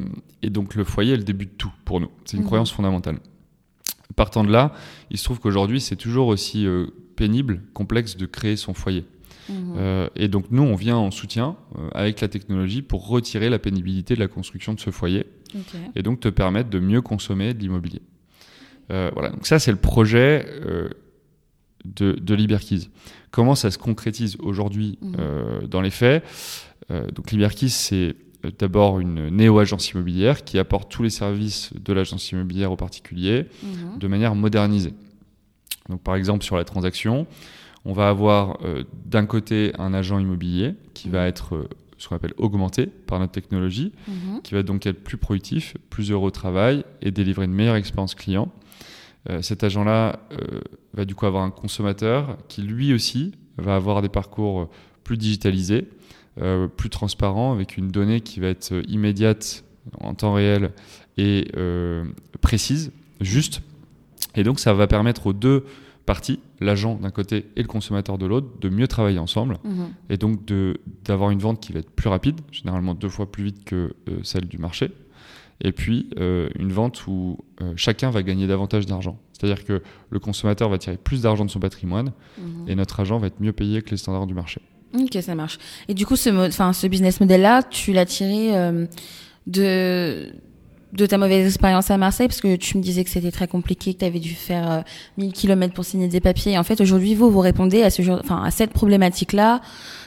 et 0.42 0.50
donc 0.50 0.74
le 0.74 0.84
foyer 0.84 1.12
est 1.14 1.18
le 1.18 1.24
début 1.24 1.46
de 1.46 1.50
tout 1.56 1.72
pour 1.84 2.00
nous. 2.00 2.10
C'est 2.24 2.36
une 2.36 2.42
Mhm. 2.42 2.46
croyance 2.48 2.70
fondamentale. 2.72 3.18
Partant 4.16 4.42
de 4.42 4.50
là, 4.50 4.72
il 5.10 5.18
se 5.18 5.24
trouve 5.24 5.38
qu'aujourd'hui 5.38 5.80
c'est 5.80 5.96
toujours 5.96 6.28
aussi 6.28 6.66
euh, 6.66 6.86
pénible, 7.16 7.62
complexe 7.74 8.16
de 8.16 8.26
créer 8.26 8.56
son 8.56 8.74
foyer. 8.74 9.04
Mhm. 9.48 9.74
Euh, 9.78 10.08
et 10.16 10.28
donc 10.28 10.46
nous 10.50 10.62
on 10.62 10.74
vient 10.74 10.96
en 10.96 11.10
soutien 11.10 11.56
euh, 11.78 11.88
avec 11.94 12.20
la 12.20 12.28
technologie 12.28 12.82
pour 12.82 13.08
retirer 13.08 13.48
la 13.48 13.58
pénibilité 13.58 14.14
de 14.14 14.20
la 14.20 14.28
construction 14.28 14.74
de 14.74 14.80
ce 14.80 14.90
foyer 14.90 15.26
et 15.96 16.02
donc 16.02 16.20
te 16.20 16.28
permettre 16.28 16.68
de 16.68 16.78
mieux 16.78 17.00
consommer 17.00 17.54
de 17.54 17.60
l'immobilier. 17.60 18.02
Euh, 18.90 19.10
voilà, 19.14 19.30
donc 19.30 19.46
ça 19.46 19.58
c'est 19.58 19.70
le 19.70 19.78
projet 19.78 20.46
de, 21.84 22.12
de 22.12 22.34
Liberkeys. 22.34 22.90
Comment 23.30 23.54
ça 23.54 23.70
se 23.70 23.78
concrétise 23.78 24.36
aujourd'hui 24.40 24.98
Mhm. 25.00 25.68
dans 25.68 25.80
les 25.80 25.90
faits? 25.90 26.22
Donc 27.14 27.30
Liberkeys 27.30 27.68
c'est 27.70 28.16
d'abord 28.58 29.00
une 29.00 29.28
néo-agence 29.30 29.90
immobilière 29.90 30.44
qui 30.44 30.58
apporte 30.58 30.90
tous 30.90 31.02
les 31.02 31.10
services 31.10 31.70
de 31.74 31.92
l'agence 31.92 32.30
immobilière 32.30 32.70
aux 32.72 32.76
particuliers 32.76 33.46
Mhm. 33.62 33.98
de 33.98 34.06
manière 34.06 34.34
modernisée. 34.34 34.94
Donc 35.88 36.02
par 36.02 36.14
exemple 36.16 36.44
sur 36.44 36.56
la 36.56 36.64
transaction, 36.64 37.26
on 37.88 37.94
va 37.94 38.10
avoir 38.10 38.58
euh, 38.64 38.84
d'un 39.06 39.24
côté 39.24 39.72
un 39.78 39.94
agent 39.94 40.18
immobilier 40.18 40.74
qui 40.92 41.08
va 41.08 41.26
être 41.26 41.54
euh, 41.56 41.68
ce 41.96 42.06
qu'on 42.06 42.16
appelle 42.16 42.34
augmenté 42.36 42.84
par 42.86 43.18
notre 43.18 43.32
technologie, 43.32 43.92
Mhm. 44.06 44.42
qui 44.42 44.52
va 44.52 44.62
donc 44.62 44.86
être 44.86 45.02
plus 45.02 45.16
productif, 45.16 45.74
plus 45.88 46.10
heureux 46.12 46.28
au 46.28 46.30
travail 46.30 46.84
et 47.00 47.10
délivrer 47.10 47.46
une 47.46 47.54
meilleure 47.54 47.76
expérience 47.76 48.14
client. 48.14 48.52
Euh, 49.30 49.40
cet 49.40 49.64
agent-là 49.64 50.20
va 50.92 51.04
du 51.06 51.14
coup 51.14 51.24
avoir 51.26 51.42
un 51.42 51.50
consommateur 51.50 52.36
qui 52.48 52.60
lui 52.62 52.92
aussi 52.92 53.32
va 53.56 53.74
avoir 53.74 54.02
des 54.02 54.08
parcours 54.10 54.68
plus 55.02 55.16
digitalisés, 55.16 55.88
plus 56.76 56.90
transparents, 56.90 57.52
avec 57.52 57.76
une 57.78 57.88
donnée 57.88 58.20
qui 58.20 58.38
va 58.38 58.46
être 58.48 58.72
immédiate 58.86 59.64
en 60.00 60.14
temps 60.14 60.34
réel 60.34 60.70
et 61.16 61.48
précise, 62.40 62.92
juste. 63.20 63.62
Et 64.36 64.44
donc 64.44 64.60
ça 64.60 64.72
va 64.74 64.86
permettre 64.86 65.26
aux 65.26 65.32
deux 65.32 65.64
parties, 66.08 66.40
l'agent 66.60 66.94
d'un 66.96 67.10
côté 67.10 67.46
et 67.54 67.62
le 67.62 67.68
consommateur 67.68 68.16
de 68.18 68.26
l'autre, 68.26 68.48
de 68.60 68.68
mieux 68.70 68.88
travailler 68.88 69.18
ensemble 69.18 69.58
Mhm. 69.62 69.88
et 70.10 70.16
donc 70.16 70.40
d'avoir 71.04 71.30
une 71.30 71.38
vente 71.38 71.60
qui 71.60 71.72
va 71.72 71.78
être 71.80 71.90
plus 71.90 72.08
rapide, 72.08 72.40
généralement 72.50 72.94
deux 72.94 73.10
fois 73.10 73.30
plus 73.30 73.44
vite 73.44 73.64
que 73.64 73.92
euh, 74.08 74.18
celle 74.22 74.46
du 74.46 74.58
marché, 74.58 74.90
et 75.60 75.72
puis 75.72 76.08
euh, 76.18 76.48
une 76.58 76.72
vente 76.72 77.06
où 77.06 77.38
euh, 77.60 77.72
chacun 77.76 78.10
va 78.10 78.22
gagner 78.22 78.46
davantage 78.46 78.86
d'argent. 78.86 79.18
C'est-à-dire 79.34 79.64
que 79.64 79.82
le 80.10 80.18
consommateur 80.18 80.68
va 80.68 80.78
tirer 80.78 80.96
plus 80.96 81.22
d'argent 81.22 81.44
de 81.44 81.50
son 81.50 81.60
patrimoine 81.60 82.12
Mhm. 82.38 82.68
et 82.68 82.74
notre 82.74 82.98
agent 83.00 83.18
va 83.18 83.26
être 83.28 83.40
mieux 83.40 83.52
payé 83.52 83.82
que 83.82 83.90
les 83.90 83.96
standards 83.98 84.26
du 84.26 84.34
marché. 84.34 84.60
Ok, 84.94 85.18
ça 85.20 85.34
marche. 85.34 85.58
Et 85.88 85.94
du 85.94 86.06
coup, 86.06 86.16
ce, 86.16 86.30
ce 86.72 86.86
business 86.86 87.20
model-là, 87.20 87.62
tu 87.62 87.92
l'as 87.92 88.06
tiré 88.06 88.52
de, 89.46 90.32
de 90.92 91.06
ta 91.06 91.18
mauvaise 91.18 91.46
expérience 91.46 91.90
à 91.90 91.98
Marseille, 91.98 92.28
parce 92.28 92.40
que 92.40 92.56
tu 92.56 92.78
me 92.78 92.82
disais 92.82 93.04
que 93.04 93.10
c'était 93.10 93.30
très 93.30 93.46
compliqué, 93.46 93.94
que 93.94 93.98
tu 93.98 94.04
avais 94.04 94.20
dû 94.20 94.34
faire 94.34 94.70
euh, 94.70 94.80
1000 95.18 95.32
km 95.32 95.74
pour 95.74 95.84
signer 95.84 96.08
des 96.08 96.20
papiers. 96.20 96.52
Et 96.52 96.58
en 96.58 96.64
fait, 96.64 96.80
aujourd'hui, 96.80 97.14
vous, 97.14 97.30
vous 97.30 97.40
répondez 97.40 97.82
à, 97.82 97.90
ce 97.90 98.02
genre, 98.02 98.20
enfin, 98.22 98.42
à 98.42 98.50
cette 98.50 98.72
problématique-là 98.72 99.60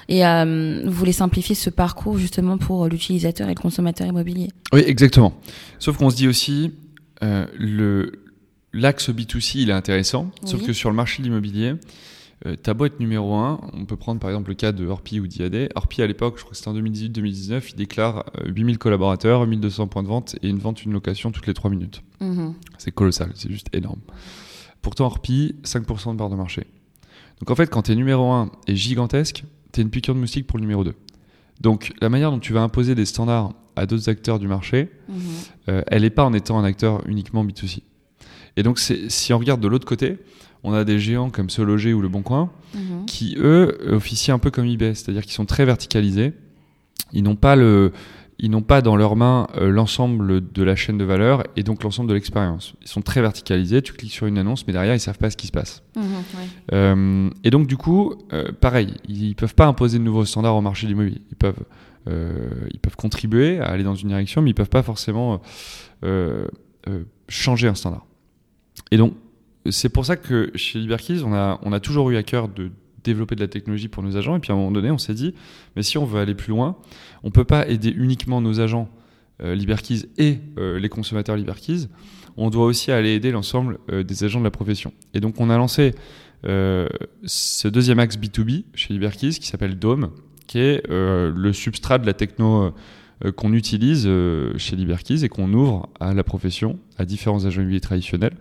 et 0.09 0.25
euh, 0.25 0.81
vous 0.83 0.91
voulez 0.91 1.13
simplifier 1.13 1.55
ce 1.55 1.69
parcours 1.69 2.17
justement 2.17 2.57
pour 2.57 2.87
l'utilisateur 2.87 3.47
et 3.47 3.53
le 3.53 3.61
consommateur 3.61 4.07
immobilier. 4.07 4.49
Oui, 4.73 4.83
exactement. 4.85 5.33
Sauf 5.79 5.97
qu'on 5.97 6.09
se 6.09 6.15
dit 6.15 6.27
aussi, 6.27 6.73
euh, 7.23 7.45
le 7.57 8.11
l'axe 8.73 9.09
B2C, 9.09 9.59
il 9.59 9.69
est 9.69 9.73
intéressant, 9.73 10.31
sauf 10.45 10.65
que 10.65 10.73
sur 10.73 10.89
le 10.89 10.95
marché 10.95 11.21
de 11.21 11.27
l'immobilier, 11.27 11.73
euh, 12.45 12.55
beau 12.73 12.85
être 12.85 12.99
numéro 12.99 13.35
un, 13.35 13.59
on 13.73 13.85
peut 13.85 13.95
prendre 13.97 14.19
par 14.19 14.29
exemple 14.29 14.49
le 14.49 14.55
cas 14.55 14.71
de 14.71 14.85
Orpi 14.87 15.19
ou 15.19 15.27
d'IAD. 15.27 15.69
Orpi, 15.75 16.01
à 16.01 16.07
l'époque, 16.07 16.35
je 16.37 16.41
crois 16.41 16.51
que 16.51 16.57
c'était 16.57 16.69
en 16.69 16.75
2018-2019, 16.75 17.71
il 17.71 17.75
déclare 17.75 18.25
euh, 18.39 18.49
8000 18.49 18.77
collaborateurs, 18.77 19.45
1200 19.45 19.87
points 19.87 20.03
de 20.03 20.07
vente 20.07 20.35
et 20.41 20.49
une 20.49 20.57
vente, 20.59 20.83
une 20.83 20.93
location 20.93 21.31
toutes 21.31 21.47
les 21.47 21.53
3 21.53 21.69
minutes. 21.69 22.01
Mhm. 22.19 22.53
C'est 22.77 22.91
colossal, 22.91 23.31
c'est 23.35 23.51
juste 23.51 23.67
énorme. 23.73 23.99
Pourtant, 24.81 25.05
Orpi, 25.05 25.55
5% 25.63 26.13
de 26.13 26.17
part 26.17 26.29
de 26.29 26.35
marché. 26.35 26.65
Donc 27.39 27.51
en 27.51 27.55
fait, 27.55 27.67
quand 27.69 27.83
t'es 27.83 27.95
numéro 27.95 28.31
1 28.31 28.51
et 28.67 28.75
gigantesque, 28.75 29.43
t'es 29.71 29.81
une 29.81 29.89
piqûre 29.89 30.15
de 30.15 30.19
moustique 30.19 30.47
pour 30.47 30.57
le 30.57 30.61
numéro 30.61 30.83
2. 30.83 30.93
Donc 31.59 31.93
la 32.01 32.09
manière 32.09 32.31
dont 32.31 32.39
tu 32.39 32.53
vas 32.53 32.61
imposer 32.61 32.95
des 32.95 33.05
standards 33.05 33.53
à 33.75 33.85
d'autres 33.85 34.09
acteurs 34.09 34.39
du 34.39 34.47
marché, 34.47 34.89
Mhm. 35.07 35.15
euh, 35.69 35.81
elle 35.87 36.01
n'est 36.01 36.09
pas 36.09 36.23
en 36.23 36.33
étant 36.33 36.57
un 36.59 36.63
acteur 36.63 37.01
uniquement 37.07 37.45
B2C. 37.45 37.83
Et 38.57 38.63
donc 38.63 38.79
si 38.79 39.31
on 39.33 39.37
regarde 39.39 39.61
de 39.61 39.67
l'autre 39.67 39.87
côté, 39.87 40.17
on 40.63 40.73
a 40.73 40.83
des 40.83 40.99
géants 40.99 41.29
comme 41.29 41.49
Se 41.49 41.61
Loger 41.61 41.93
ou 41.93 42.01
Le 42.01 42.09
Bon 42.09 42.21
Coin 42.21 42.51
Mhm. 42.73 43.05
qui, 43.05 43.35
eux, 43.37 43.77
officient 43.91 44.33
un 44.35 44.39
peu 44.39 44.49
comme 44.51 44.65
eBay, 44.65 44.93
c'est-à-dire 44.95 45.23
qu'ils 45.23 45.33
sont 45.33 45.45
très 45.45 45.65
verticalisés. 45.65 46.33
Ils 47.13 47.23
n'ont 47.23 47.35
pas 47.35 47.55
le... 47.57 47.91
ils 48.39 48.49
n'ont 48.49 48.61
pas 48.61 48.81
dans 48.81 48.95
leurs 48.95 49.15
mains 49.17 49.47
euh, 49.57 49.69
l'ensemble 49.69 50.41
de 50.51 50.63
la 50.63 50.75
chaîne 50.77 50.97
de 50.97 51.03
valeur 51.03 51.43
et 51.57 51.63
donc 51.63 51.83
l'ensemble 51.83 52.07
de 52.09 52.13
l'expérience. 52.13 52.73
Ils 52.81 52.87
sont 52.87 53.01
très 53.01 53.21
verticalisés, 53.21 53.81
tu 53.81 53.91
cliques 53.93 54.13
sur 54.13 54.25
une 54.27 54.37
annonce, 54.37 54.65
mais 54.65 54.73
derrière, 54.73 54.95
ils 54.95 54.99
savent 55.01 55.17
pas 55.17 55.29
ce 55.29 55.35
qui 55.37 55.47
se 55.47 55.51
passe. 55.51 55.83
Mhm, 55.97 56.03
ouais. 56.03 56.47
Euh, 56.73 57.29
et 57.43 57.49
donc, 57.49 57.67
du 57.67 57.75
coup, 57.75 58.13
euh, 58.31 58.51
pareil, 58.53 58.93
ils 59.07 59.35
peuvent 59.35 59.53
pas 59.55 59.65
imposer 59.67 59.97
de 59.99 60.03
nouveaux 60.03 60.25
standards 60.25 60.55
au 60.55 60.61
marché 60.61 60.87
de 60.87 60.91
l'immobilier. 60.91 61.21
Ils 61.29 61.35
peuvent, 61.37 61.63
ils 62.07 62.79
peuvent 62.79 62.95
contribuer 62.95 63.59
à 63.59 63.65
aller 63.65 63.83
dans 63.83 63.93
une 63.95 64.07
direction, 64.07 64.41
mais 64.41 64.49
ils 64.51 64.55
peuvent 64.55 64.69
pas 64.69 64.81
forcément 64.83 65.41
changer 67.27 67.67
un 67.67 67.75
standard. 67.75 68.05
Et 68.91 68.97
donc, 68.97 69.13
c'est 69.69 69.89
pour 69.89 70.05
ça 70.05 70.15
que 70.15 70.51
chez 70.55 70.79
Liberkeys, 70.79 71.21
on 71.23 71.33
a, 71.33 71.79
toujours 71.79 72.09
eu 72.09 72.17
à 72.17 72.23
cœur 72.23 72.47
de 72.47 72.71
développer 73.03 73.35
de 73.35 73.41
la 73.41 73.47
technologie 73.47 73.87
pour 73.87 74.03
nos 74.03 74.17
agents. 74.17 74.35
Et 74.35 74.39
puis 74.39 74.51
à 74.51 74.55
un 74.55 74.57
moment 74.57 74.71
donné, 74.71 74.91
on 74.91 74.97
s'est 74.97 75.13
dit, 75.13 75.33
mais 75.75 75.83
si 75.83 75.97
on 75.97 76.05
veut 76.05 76.19
aller 76.19 76.35
plus 76.35 76.49
loin, 76.49 76.77
on 77.23 77.31
peut 77.31 77.43
pas 77.43 77.67
aider 77.67 77.93
uniquement 77.95 78.41
nos 78.41 78.59
agents 78.59 78.89
euh, 79.43 79.55
Liberkeys 79.55 80.05
et 80.17 80.39
euh, 80.57 80.79
les 80.79 80.89
consommateurs 80.89 81.35
Liberkeys. 81.35 81.87
On 82.37 82.49
doit 82.49 82.65
aussi 82.65 82.91
aller 82.91 83.11
aider 83.11 83.31
l'ensemble 83.31 83.79
euh, 83.91 84.03
des 84.03 84.23
agents 84.23 84.39
de 84.39 84.45
la 84.45 84.51
profession. 84.51 84.93
Et 85.13 85.19
donc 85.19 85.39
on 85.39 85.49
a 85.49 85.57
lancé 85.57 85.93
euh, 86.45 86.87
ce 87.23 87.67
deuxième 87.67 87.99
axe 87.99 88.17
B2B 88.17 88.65
chez 88.73 88.93
Liberkeys 88.93 89.33
qui 89.33 89.47
s'appelle 89.47 89.77
Dome, 89.77 90.11
qui 90.47 90.59
est 90.59 90.83
le 90.89 91.53
substrat 91.53 91.97
de 91.97 92.05
la 92.05 92.13
techno 92.13 92.73
qu'on 93.37 93.53
utilise 93.53 94.09
chez 94.57 94.75
Liberkeys 94.75 95.23
et 95.23 95.29
qu'on 95.29 95.53
ouvre 95.53 95.87
à 96.01 96.13
la 96.13 96.25
profession, 96.25 96.77
à 96.97 97.05
différents 97.05 97.45
agents 97.45 97.61
immobiliers 97.61 97.79
traditionnels. 97.79 98.33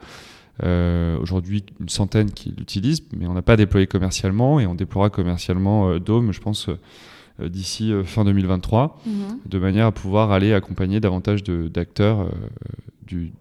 Euh, 0.63 1.19
Aujourd'hui, 1.21 1.65
une 1.81 1.89
centaine 1.89 2.31
qui 2.31 2.55
l'utilisent, 2.57 3.03
mais 3.17 3.27
on 3.27 3.33
n'a 3.35 3.43
pas 3.43 3.57
déployé 3.57 3.87
commercialement 3.87 4.61
et 4.61 4.67
on 4.67 4.75
déploiera 4.75 5.11
commercialement 5.11 5.89
euh, 5.91 5.99
Dome, 5.99 6.33
je 6.33 6.41
pense, 6.41 6.69
euh, 7.41 7.49
d'ici 7.49 7.93
fin 8.05 8.25
2023, 8.25 9.01
Mhm. 9.07 9.13
de 9.47 9.59
manière 9.59 9.87
à 9.87 9.93
pouvoir 9.93 10.31
aller 10.33 10.53
accompagner 10.53 11.01
davantage 11.01 11.43
d'acteurs 11.45 12.31
du, 13.07 13.33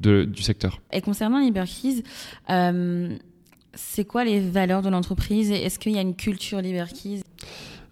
de- 0.00 0.24
du 0.24 0.42
secteur. 0.42 0.80
Et 0.92 1.00
concernant 1.00 1.40
Liberkeys, 1.40 2.04
euh, 2.50 3.16
c'est 3.74 4.04
quoi 4.04 4.24
les 4.24 4.38
valeurs 4.40 4.82
de 4.82 4.88
l'entreprise 4.88 5.50
et 5.50 5.56
Est-ce 5.64 5.78
qu'il 5.78 5.92
y 5.92 5.98
a 5.98 6.02
une 6.02 6.14
culture 6.14 6.60
Liberkeys 6.60 7.22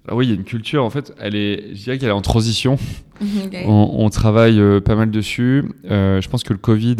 Alors 0.06 0.18
oui, 0.18 0.26
il 0.26 0.30
y 0.30 0.32
a 0.32 0.36
une 0.36 0.44
culture, 0.44 0.84
en 0.84 0.90
fait, 0.90 1.12
elle 1.18 1.34
est, 1.34 1.74
je 1.74 1.82
dirais 1.84 1.98
qu'elle 1.98 2.10
est 2.10 2.12
en 2.12 2.22
transition. 2.22 2.78
On, 3.66 3.90
on 3.98 4.08
travaille 4.10 4.60
euh, 4.60 4.80
pas 4.80 4.96
mal 4.96 5.10
dessus. 5.10 5.64
Euh, 5.90 6.20
je 6.20 6.28
pense 6.28 6.42
que 6.42 6.52
le 6.52 6.58
Covid, 6.58 6.96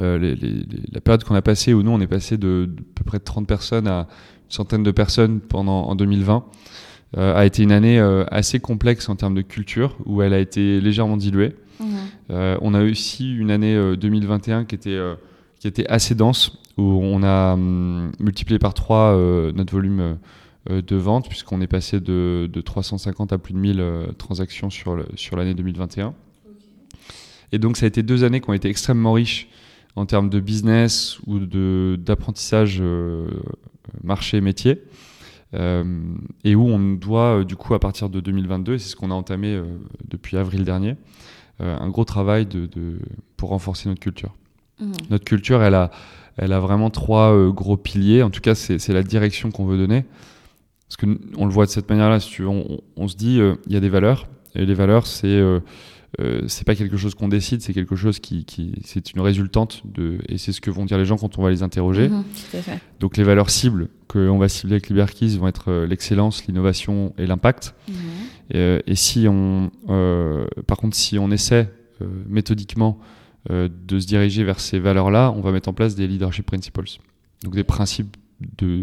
euh, 0.00 0.18
les- 0.18 0.34
les- 0.34 0.48
les- 0.50 0.64
la 0.92 1.00
période 1.00 1.24
qu'on 1.24 1.34
a 1.34 1.42
passée, 1.42 1.72
où 1.74 1.82
nous 1.82 1.90
on 1.90 2.00
est 2.00 2.06
passé 2.06 2.36
de, 2.36 2.68
de 2.70 2.82
peu 2.94 3.04
près 3.04 3.18
de 3.18 3.24
30 3.24 3.46
personnes 3.46 3.86
à 3.88 4.00
une 4.00 4.50
centaine 4.50 4.82
de 4.82 4.90
personnes 4.90 5.40
pendant 5.40 5.84
en 5.84 5.94
2020, 5.94 6.44
euh, 7.16 7.34
a 7.36 7.46
été 7.46 7.62
une 7.62 7.72
année 7.72 7.98
euh, 7.98 8.24
assez 8.30 8.60
complexe 8.60 9.08
en 9.08 9.16
termes 9.16 9.34
de 9.34 9.42
culture, 9.42 9.96
où 10.06 10.22
elle 10.22 10.32
a 10.34 10.38
été 10.38 10.80
légèrement 10.80 11.16
diluée. 11.16 11.54
Euh, 12.30 12.56
on 12.62 12.74
a 12.74 12.82
aussi 12.82 13.34
une 13.34 13.50
année 13.50 13.74
euh, 13.76 13.96
2021 13.96 14.64
qui 14.64 14.74
était, 14.74 14.98
qui 15.60 15.68
était 15.68 15.86
assez 15.88 16.14
dense, 16.14 16.58
où 16.76 16.82
on 16.82 17.22
a 17.22 17.54
hum, 17.54 18.12
multiplié 18.18 18.58
par 18.58 18.74
3 18.74 19.14
notre 19.54 19.72
volume 19.72 20.18
de 20.68 20.96
vente, 20.96 21.28
puisqu'on 21.28 21.60
est 21.60 21.68
passé 21.68 22.00
de, 22.00 22.50
de 22.52 22.60
350 22.60 23.32
à 23.32 23.38
plus 23.38 23.54
de 23.54 23.58
1000 23.58 23.80
euh, 23.80 24.06
transactions 24.18 24.68
sur 24.68 24.96
le- 24.96 25.06
sur 25.14 25.36
l'année 25.36 25.54
2021. 25.54 26.12
Et 27.52 27.58
donc, 27.58 27.76
ça 27.76 27.84
a 27.84 27.88
été 27.88 28.02
deux 28.02 28.24
années 28.24 28.40
qui 28.40 28.50
ont 28.50 28.54
été 28.54 28.68
extrêmement 28.68 29.12
riches 29.12 29.48
en 29.96 30.06
termes 30.06 30.28
de 30.30 30.40
business 30.40 31.18
ou 31.26 31.38
de- 31.38 31.96
d'apprentissage 31.98 32.78
euh, 32.80 33.26
marché-métier. 34.04 34.82
Euh, 35.54 35.84
et 36.44 36.54
où 36.54 36.66
on 36.68 36.94
doit, 36.94 37.38
euh, 37.40 37.44
du 37.44 37.56
coup, 37.56 37.72
à 37.74 37.78
partir 37.78 38.08
de 38.10 38.20
2022, 38.20 38.74
et 38.74 38.78
c'est 38.78 38.88
ce 38.90 38.96
qu'on 38.96 39.10
a 39.10 39.14
entamé 39.14 39.60
depuis 40.08 40.36
avril 40.36 40.64
dernier, 40.64 40.96
un 41.60 41.88
gros 41.88 42.04
travail 42.04 42.44
de, 42.46 42.66
de- 42.66 42.98
pour 43.36 43.48
renforcer 43.50 43.88
notre 43.88 44.00
culture. 44.00 44.34
Mhm. 44.80 44.92
Notre 45.10 45.24
culture, 45.24 45.62
elle 45.62 45.74
a, 45.74 45.90
elle 46.36 46.52
a 46.52 46.60
vraiment 46.60 46.90
trois 46.90 47.32
euh, 47.32 47.50
gros 47.50 47.78
piliers. 47.78 48.22
En 48.22 48.28
tout 48.28 48.42
cas, 48.42 48.54
c'est 48.54 48.78
c'est 48.78 48.92
la 48.92 49.02
direction 49.02 49.50
qu'on 49.50 49.64
veut 49.64 49.78
donner. 49.78 50.04
Parce 50.86 50.96
que 50.98 51.06
n- 51.06 51.18
on 51.38 51.46
le 51.46 51.52
voit 51.52 51.64
de 51.64 51.70
cette 51.70 51.88
manière-là. 51.88 52.20
Si 52.20 52.28
tu 52.28 52.42
veux, 52.42 52.48
on, 52.48 52.78
on 52.96 53.08
se 53.08 53.16
dit, 53.16 53.40
euh, 53.40 53.54
il 53.68 53.72
y 53.72 53.76
a 53.76 53.80
des 53.80 53.88
valeurs. 53.88 54.26
Et 54.54 54.66
les 54.66 54.74
valeurs, 54.74 55.06
c'est 55.06 55.28
euh, 55.28 55.60
euh, 56.20 56.42
c'est 56.48 56.64
pas 56.66 56.74
quelque 56.74 56.96
chose 56.96 57.14
qu'on 57.14 57.28
décide, 57.28 57.60
c'est 57.60 57.74
quelque 57.74 57.96
chose 57.96 58.20
qui, 58.20 58.44
qui 58.44 58.72
c'est 58.84 59.12
une 59.12 59.20
résultante 59.20 59.82
de, 59.84 60.18
et 60.28 60.38
c'est 60.38 60.52
ce 60.52 60.60
que 60.60 60.70
vont 60.70 60.84
dire 60.86 60.96
les 60.98 61.04
gens 61.04 61.16
quand 61.16 61.38
on 61.38 61.42
va 61.42 61.50
les 61.50 61.62
interroger. 61.62 62.08
Mhm, 62.08 62.24
Tout 62.50 62.56
à 62.56 62.62
fait. 62.62 62.80
Donc 63.00 63.16
les 63.16 63.24
valeurs 63.24 63.50
cibles 63.50 63.88
qu'on 64.08 64.38
va 64.38 64.48
cibler 64.48 64.74
avec 64.76 64.88
Liberkeys 64.88 65.36
vont 65.36 65.48
être 65.48 65.70
euh, 65.70 65.86
l'excellence, 65.86 66.46
l'innovation 66.46 67.12
et 67.18 67.26
l'impact. 67.26 67.74
Mhm. 67.88 67.94
Euh, 68.54 68.80
et 68.86 68.94
si 68.94 69.26
on, 69.28 69.70
euh, 69.88 70.46
par 70.66 70.78
contre, 70.78 70.96
si 70.96 71.18
on 71.18 71.30
essaie 71.30 71.70
euh, 72.02 72.06
méthodiquement 72.28 72.98
de 73.48 74.00
se 74.00 74.06
diriger 74.08 74.42
vers 74.42 74.58
ces 74.58 74.80
valeurs-là, 74.80 75.32
on 75.36 75.40
va 75.40 75.52
mettre 75.52 75.68
en 75.68 75.72
place 75.72 75.94
des 75.94 76.08
leadership 76.08 76.44
principles, 76.46 76.82
donc 77.44 77.54
des 77.54 77.62
principes 77.62 78.16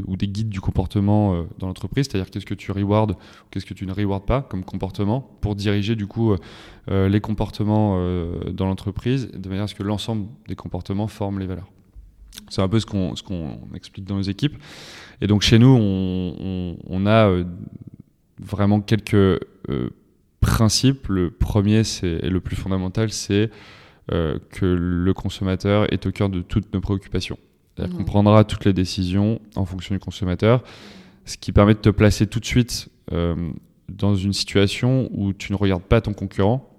ou 0.08 0.18
des 0.18 0.28
guides 0.28 0.50
du 0.50 0.62
comportement 0.62 1.36
euh, 1.36 1.44
dans 1.60 1.68
l'entreprise, 1.68 2.08
c'est-à-dire 2.10 2.32
qu'est-ce 2.32 2.46
que 2.46 2.56
tu 2.56 2.72
rewards 2.72 3.12
ou 3.12 3.16
qu'est-ce 3.52 3.66
que 3.66 3.74
tu 3.74 3.86
ne 3.86 3.94
rewards 3.94 4.26
pas 4.26 4.42
comme 4.42 4.64
comportement 4.64 5.22
pour 5.42 5.56
diriger 5.56 5.96
du 5.96 6.08
coup 6.08 6.32
euh, 6.32 6.38
euh, 6.90 7.08
les 7.08 7.22
comportements 7.22 7.94
dans 8.52 8.66
l'entreprise 8.66 9.30
de 9.32 9.50
manière 9.50 9.66
à 9.66 9.68
ce 9.68 9.76
que 9.76 9.84
l'ensemble 9.84 10.28
des 10.48 10.56
comportements 10.56 11.08
forment 11.08 11.40
les 11.40 11.46
valeurs. 11.46 11.70
C'est 12.50 12.62
un 12.62 12.68
peu 12.68 12.80
ce 12.80 12.86
qu'on 12.86 13.14
qu'on 13.26 13.60
explique 13.76 14.06
dans 14.06 14.16
nos 14.16 14.24
équipes. 14.24 14.58
Et 15.22 15.28
donc 15.28 15.44
chez 15.44 15.60
nous, 15.60 15.68
on, 15.80 16.76
on, 16.88 17.06
a 17.06 17.32
vraiment 18.40 18.82
quelques 18.82 19.40
principes. 20.42 21.08
Le 21.08 21.30
premier, 21.32 21.84
et 22.02 22.30
le 22.30 22.40
plus 22.40 22.56
fondamental, 22.56 23.12
c'est 23.12 23.52
que 24.08 24.66
le 24.66 25.14
consommateur 25.14 25.92
est 25.94 26.06
au 26.06 26.12
cœur 26.12 26.30
de 26.30 26.42
toutes 26.42 26.74
nos 26.74 26.82
préoccupations. 26.82 27.38
C'est-à-dire 27.76 27.98
qu'on 27.98 28.04
prendra 28.04 28.44
toutes 28.44 28.66
les 28.66 28.74
décisions 28.74 29.40
en 29.56 29.66
fonction 29.66 29.96
du 29.96 30.00
consommateur, 30.00 30.64
ce 31.26 31.38
qui 31.38 31.52
permet 31.52 31.74
de 31.74 31.80
te 31.80 31.90
placer 31.90 32.28
tout 32.28 32.40
de 32.40 32.46
suite 32.46 32.90
euh, 33.12 33.36
dans 33.90 34.16
une 34.16 34.34
situation 34.34 35.10
où 35.12 35.34
tu 35.34 35.52
ne 35.52 35.58
regardes 35.58 35.84
pas 35.84 36.02
ton 36.02 36.14
concurrent, 36.14 36.70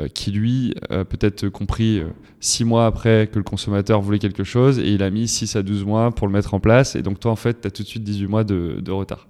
euh, 0.00 0.08
qui 0.08 0.32
lui 0.32 0.74
a 0.90 1.04
peut-être 1.04 1.48
compris 1.48 2.00
euh, 2.00 2.08
six 2.40 2.64
mois 2.64 2.86
après 2.86 3.28
que 3.30 3.38
le 3.38 3.44
consommateur 3.44 4.00
voulait 4.00 4.18
quelque 4.18 4.42
chose 4.42 4.80
et 4.80 4.92
il 4.92 5.02
a 5.04 5.10
mis 5.10 5.28
6 5.28 5.54
à 5.54 5.62
12 5.62 5.84
mois 5.84 6.10
pour 6.10 6.26
le 6.26 6.32
mettre 6.32 6.54
en 6.54 6.60
place. 6.60 6.96
Et 6.96 7.02
donc 7.02 7.20
toi, 7.20 7.30
en 7.30 7.36
fait, 7.36 7.60
tu 7.60 7.68
as 7.68 7.70
tout 7.70 7.82
de 7.82 7.88
suite 7.88 8.02
18 8.02 8.26
mois 8.26 8.44
de, 8.44 8.80
de 8.80 8.90
retard. 8.90 9.28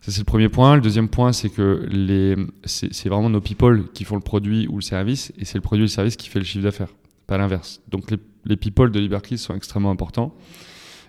Ça, 0.00 0.10
c'est 0.10 0.18
le 0.18 0.24
premier 0.24 0.48
point. 0.48 0.74
Le 0.74 0.80
deuxième 0.80 1.08
point, 1.08 1.32
c'est 1.32 1.50
que 1.50 1.86
les, 1.88 2.34
c'est, 2.64 2.92
c'est 2.92 3.08
vraiment 3.08 3.30
nos 3.30 3.40
people 3.40 3.84
qui 3.94 4.02
font 4.02 4.16
le 4.16 4.22
produit 4.22 4.66
ou 4.66 4.76
le 4.76 4.82
service, 4.82 5.32
et 5.38 5.44
c'est 5.44 5.58
le 5.58 5.62
produit 5.62 5.82
ou 5.82 5.86
le 5.86 5.88
service 5.88 6.16
qui 6.16 6.28
fait 6.28 6.40
le 6.40 6.44
chiffre 6.44 6.64
d'affaires, 6.64 6.88
pas 7.26 7.38
l'inverse. 7.38 7.80
Donc 7.88 8.12
les, 8.44 8.56
people 8.56 8.90
de 8.90 9.00
Liberty 9.00 9.38
sont 9.38 9.54
extrêmement 9.54 9.90
importants. 9.90 10.34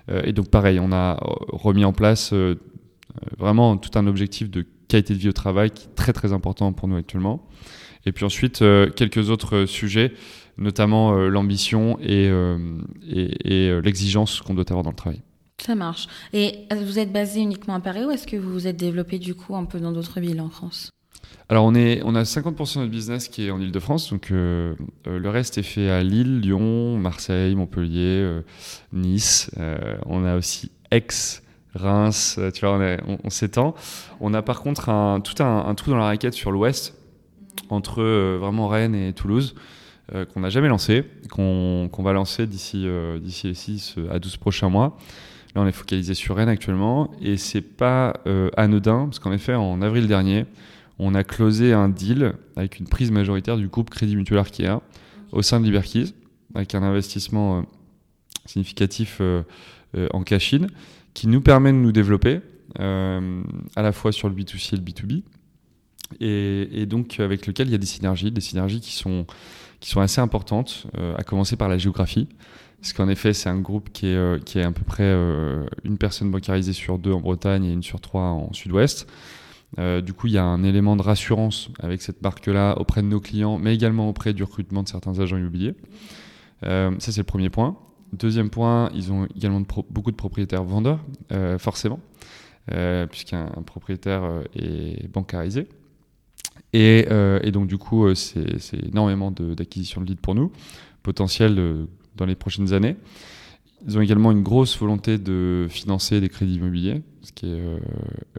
Euh, 0.09 0.21
et 0.23 0.33
donc 0.33 0.49
pareil, 0.49 0.79
on 0.79 0.91
a 0.91 1.13
euh, 1.13 1.33
remis 1.47 1.85
en 1.85 1.93
place 1.93 2.33
euh, 2.33 2.55
vraiment 3.37 3.77
tout 3.77 3.97
un 3.97 4.07
objectif 4.07 4.49
de 4.49 4.65
qualité 4.87 5.13
de 5.13 5.19
vie 5.19 5.29
au 5.29 5.33
travail 5.33 5.71
qui 5.71 5.85
est 5.85 5.95
très 5.95 6.13
très 6.13 6.33
important 6.33 6.73
pour 6.73 6.87
nous 6.87 6.95
actuellement. 6.95 7.47
Et 8.05 8.11
puis 8.11 8.25
ensuite, 8.25 8.61
quelques 8.97 9.29
autres 9.29 9.63
sujets, 9.65 10.11
notamment 10.57 11.13
l'ambition 11.13 11.97
et, 12.01 12.29
l'exigence 13.81 14.41
qu'on 14.41 14.53
doit 14.53 14.65
avoir 14.67 14.83
dans 14.83 14.89
le 14.89 14.95
travail. 14.95 15.21
Ça 15.57 15.73
marche. 15.73 16.07
Et 16.33 16.65
vous 16.75 16.99
êtes 16.99 17.13
basé 17.13 17.39
uniquement 17.39 17.75
à 17.75 17.79
Paris 17.79 18.03
ou 18.03 18.11
est-ce 18.11 18.27
que 18.27 18.35
vous 18.35 18.51
vous 18.51 18.67
êtes 18.67 18.75
développé 18.75 19.19
du 19.19 19.35
coup 19.35 19.55
un 19.55 19.63
peu 19.63 19.79
dans 19.79 19.93
d'autres 19.93 20.19
villes 20.19 20.41
en 20.41 20.49
France? 20.49 20.89
Alors 21.49 21.65
on, 21.65 21.75
est, 21.75 22.01
on 22.03 22.15
a 22.15 22.23
50% 22.23 22.75
de 22.75 22.79
notre 22.79 22.91
business 22.91 23.27
qui 23.27 23.45
est 23.45 23.51
en 23.51 23.59
Ile-de-France, 23.59 24.09
donc 24.09 24.31
euh, 24.31 24.75
euh, 25.07 25.19
le 25.19 25.29
reste 25.29 25.57
est 25.57 25.63
fait 25.63 25.89
à 25.89 26.01
Lille, 26.01 26.39
Lyon, 26.39 26.97
Marseille, 26.97 27.53
Montpellier, 27.55 28.21
euh, 28.21 28.41
Nice. 28.93 29.51
On 30.05 30.25
a 30.25 30.35
aussi 30.35 30.71
Aix, 30.89 31.05
Reims, 31.75 32.39
tu 32.53 32.65
vois, 32.65 32.79
on, 33.23 33.29
s'étend. 33.29 33.75
On 34.19 34.33
a 34.33 34.41
par 34.41 34.61
contre 34.61 34.85
tout 35.21 35.43
un, 35.43 35.75
trou 35.75 35.91
dans 35.91 35.97
la 35.97 36.05
raquette 36.05 36.33
sur 36.33 36.51
l'ouest, 36.51 36.95
entre 37.69 38.03
vraiment 38.37 38.67
Rennes 38.67 38.95
et 38.95 39.13
Toulouse, 39.13 39.55
qu'on 40.33 40.39
n'a 40.39 40.49
jamais 40.49 40.69
lancé, 40.69 41.03
qu'on 41.29 41.89
va 41.99 42.13
lancer 42.13 42.47
d'ici 42.47 42.87
d'ici 43.21 43.47
les 43.47 43.53
6 43.53 43.95
à 44.11 44.19
12 44.19 44.37
prochains 44.37 44.69
mois. 44.69 44.97
Là, 45.55 45.61
on 45.61 45.67
est 45.67 45.71
focalisé 45.71 46.13
sur 46.13 46.35
Rennes 46.35 46.49
actuellement, 46.49 47.11
et 47.21 47.37
c'est 47.37 47.61
pas 47.61 48.13
anodin, 48.55 49.05
parce 49.05 49.19
qu'en 49.19 49.31
effet, 49.31 49.55
en 49.55 49.81
avril 49.81 50.07
dernier, 50.07 50.45
on 50.99 51.15
a 51.15 51.23
closé 51.23 51.73
un 51.73 51.89
deal 51.89 52.33
avec 52.55 52.79
une 52.79 52.87
prise 52.87 53.11
majoritaire 53.11 53.57
du 53.57 53.67
groupe 53.67 53.89
Crédit 53.89 54.15
Mutuel 54.15 54.39
Arkea 54.39 54.81
au 55.31 55.41
sein 55.41 55.59
de 55.59 55.65
Liberkeys, 55.65 56.13
avec 56.53 56.75
un 56.75 56.83
investissement 56.83 57.59
euh, 57.59 57.61
significatif 58.45 59.17
euh, 59.19 59.43
euh, 59.97 60.07
en 60.13 60.23
cash-in, 60.23 60.67
qui 61.13 61.27
nous 61.27 61.41
permet 61.41 61.71
de 61.71 61.77
nous 61.77 61.91
développer 61.91 62.41
à 62.75 63.81
la 63.83 63.91
fois 63.91 64.11
sur 64.11 64.29
le 64.29 64.33
B2C 64.33 64.73
et 64.73 64.77
le 64.77 64.81
B2B, 64.81 65.21
et, 66.19 66.85
donc 66.87 67.19
avec 67.19 67.45
lequel 67.45 67.67
il 67.67 67.71
y 67.71 67.75
a 67.75 67.77
des 67.77 67.85
synergies, 67.85 68.31
des 68.31 68.41
synergies 68.41 68.79
qui 68.79 68.93
sont, 68.93 69.27
assez 69.97 70.21
importantes, 70.21 70.87
à 71.15 71.21
commencer 71.21 71.55
par 71.55 71.69
la 71.69 71.77
géographie, 71.77 72.27
parce 72.81 72.93
qu'en 72.93 73.09
effet, 73.09 73.33
c'est 73.33 73.49
un 73.49 73.59
groupe 73.59 73.91
qui 73.93 74.07
est, 74.07 74.43
qui 74.43 74.57
est 74.57 74.63
à 74.63 74.71
peu 74.71 74.83
près 74.83 75.13
une 75.83 75.99
personne 75.99 76.31
bancarisée 76.31 76.73
sur 76.73 76.97
deux 76.97 77.11
en 77.11 77.19
Bretagne 77.19 77.65
et 77.65 77.73
une 77.73 77.83
sur 77.83 78.01
trois 78.01 78.23
en 78.23 78.51
sud-ouest. 78.53 79.07
Du 79.77 80.13
coup, 80.13 80.27
il 80.27 80.33
y 80.33 80.37
a 80.37 80.43
un 80.43 80.63
élément 80.63 80.95
de 80.95 81.01
rassurance 81.01 81.69
avec 81.79 82.01
cette 82.01 82.21
marque-là 82.21 82.77
auprès 82.79 83.01
de 83.01 83.07
nos 83.07 83.19
clients, 83.19 83.57
mais 83.57 83.73
également 83.73 84.09
auprès 84.09 84.33
du 84.33 84.43
recrutement 84.43 84.83
de 84.83 84.87
certains 84.87 85.19
agents 85.19 85.37
immobiliers. 85.37 85.75
ça, 86.61 86.91
c'est 86.99 87.17
le 87.17 87.23
premier 87.23 87.49
point. 87.49 87.77
Deuxième 88.13 88.49
point, 88.49 88.91
ils 88.93 89.11
ont 89.11 89.27
également 89.35 89.63
beaucoup 89.89 90.11
de 90.11 90.15
propriétaires 90.15 90.63
vendeurs, 90.63 90.99
forcément, 91.57 91.99
puisqu'un 93.09 93.45
propriétaire 93.65 94.23
est 94.55 95.11
bancarisé. 95.11 95.67
Et, 96.73 97.07
et, 97.41 97.51
donc, 97.51 97.67
du 97.67 97.77
coup, 97.77 98.13
c'est 98.13 98.85
énormément 98.85 99.31
d'acquisition 99.31 100.01
de, 100.01 100.05
de 100.05 100.11
leads 100.11 100.21
pour 100.21 100.35
nous, 100.35 100.51
potentiel 101.01 101.87
dans 102.15 102.25
les 102.25 102.35
prochaines 102.35 102.73
années. 102.73 102.95
Ils 103.85 103.97
ont 103.97 104.01
également 104.01 104.31
une 104.31 104.43
grosse 104.43 104.77
volonté 104.77 105.17
de 105.17 105.67
financer 105.69 106.21
des 106.21 106.29
crédits 106.29 106.55
immobiliers, 106.55 107.01
ce 107.21 107.31
qui 107.33 107.47
est 107.47 107.59
euh, 107.59 107.79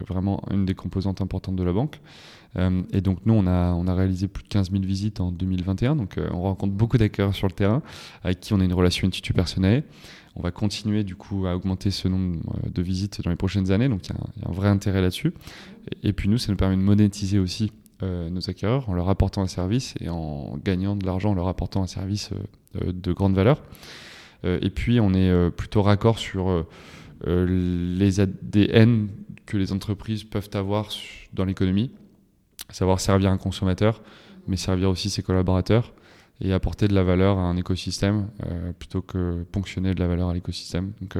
vraiment 0.06 0.42
une 0.50 0.64
des 0.64 0.74
composantes 0.74 1.20
importantes 1.20 1.56
de 1.56 1.62
la 1.62 1.72
banque. 1.72 2.00
Euh, 2.56 2.82
et 2.92 3.00
donc 3.00 3.18
nous, 3.26 3.34
on 3.34 3.46
a, 3.46 3.94
réalisé 3.94 4.26
plus 4.28 4.44
de 4.44 4.48
15 4.48 4.70
000 4.70 4.82
visites 4.84 5.20
en 5.20 5.32
2021, 5.32 5.96
donc 5.96 6.16
euh, 6.16 6.28
on 6.32 6.42
rencontre 6.42 6.72
beaucoup 6.72 6.96
d'acteurs 6.96 7.34
sur 7.34 7.46
le 7.46 7.52
terrain 7.52 7.82
avec 8.22 8.40
qui 8.40 8.54
on 8.54 8.60
a 8.60 8.64
une 8.64 8.72
relation 8.72 9.06
institut 9.06 9.34
personnelle. 9.34 9.84
On 10.36 10.42
va 10.42 10.50
continuer 10.50 11.04
du 11.04 11.14
coup 11.14 11.46
à 11.46 11.54
augmenter 11.54 11.90
ce 11.90 12.08
nombre 12.08 12.40
de 12.68 12.82
visites 12.82 13.22
dans 13.22 13.30
les 13.30 13.36
prochaines 13.36 13.70
années, 13.70 13.88
donc 13.88 14.00
il 14.08 14.12
y, 14.40 14.44
a 14.44 14.48
un 14.48 14.52
vrai 14.52 14.68
intérêt 14.68 15.00
là-dessus. 15.00 15.32
Et, 16.02 16.12
puis 16.12 16.28
nous, 16.28 16.38
ça 16.38 16.50
nous 16.50 16.56
permet 16.56 16.76
de 16.76 16.80
monétiser 16.80 17.38
aussi 17.38 17.70
nos 18.02 18.50
acquéreurs 18.50 18.90
en 18.90 18.94
leur 18.94 19.08
apportant 19.08 19.40
un 19.40 19.46
service 19.46 19.94
et 19.98 20.10
en 20.10 20.58
gagnant 20.62 20.94
de 20.94 21.06
l'argent 21.06 21.30
en 21.30 21.34
leur 21.34 21.48
apportant 21.48 21.82
un 21.82 21.86
service 21.86 22.30
de 22.84 23.12
grande 23.12 23.34
valeur. 23.34 23.62
Euh, 24.44 24.58
et 24.62 24.70
puis, 24.70 25.00
on 25.00 25.14
est 25.14 25.30
euh, 25.30 25.50
plutôt 25.50 25.82
raccord 25.82 26.18
sur 26.18 26.48
euh, 26.48 27.96
les 27.96 28.20
ADN 28.20 29.08
que 29.46 29.56
les 29.56 29.72
entreprises 29.72 30.24
peuvent 30.24 30.50
avoir 30.54 30.88
dans 31.32 31.44
l'économie, 31.44 31.90
savoir 32.70 33.00
servir 33.00 33.30
un 33.30 33.38
consommateur, 33.38 34.02
mais 34.46 34.56
servir 34.56 34.90
aussi 34.90 35.10
ses 35.10 35.22
collaborateurs 35.22 35.92
et 36.40 36.52
apporter 36.52 36.88
de 36.88 36.94
la 36.94 37.02
valeur 37.02 37.38
à 37.38 37.42
un 37.42 37.56
écosystème 37.56 38.28
plutôt 38.78 39.02
que 39.02 39.44
ponctionner 39.52 39.94
de 39.94 40.00
la 40.00 40.08
valeur 40.08 40.30
à 40.30 40.34
l'écosystème. 40.34 40.92
Donc 41.00 41.16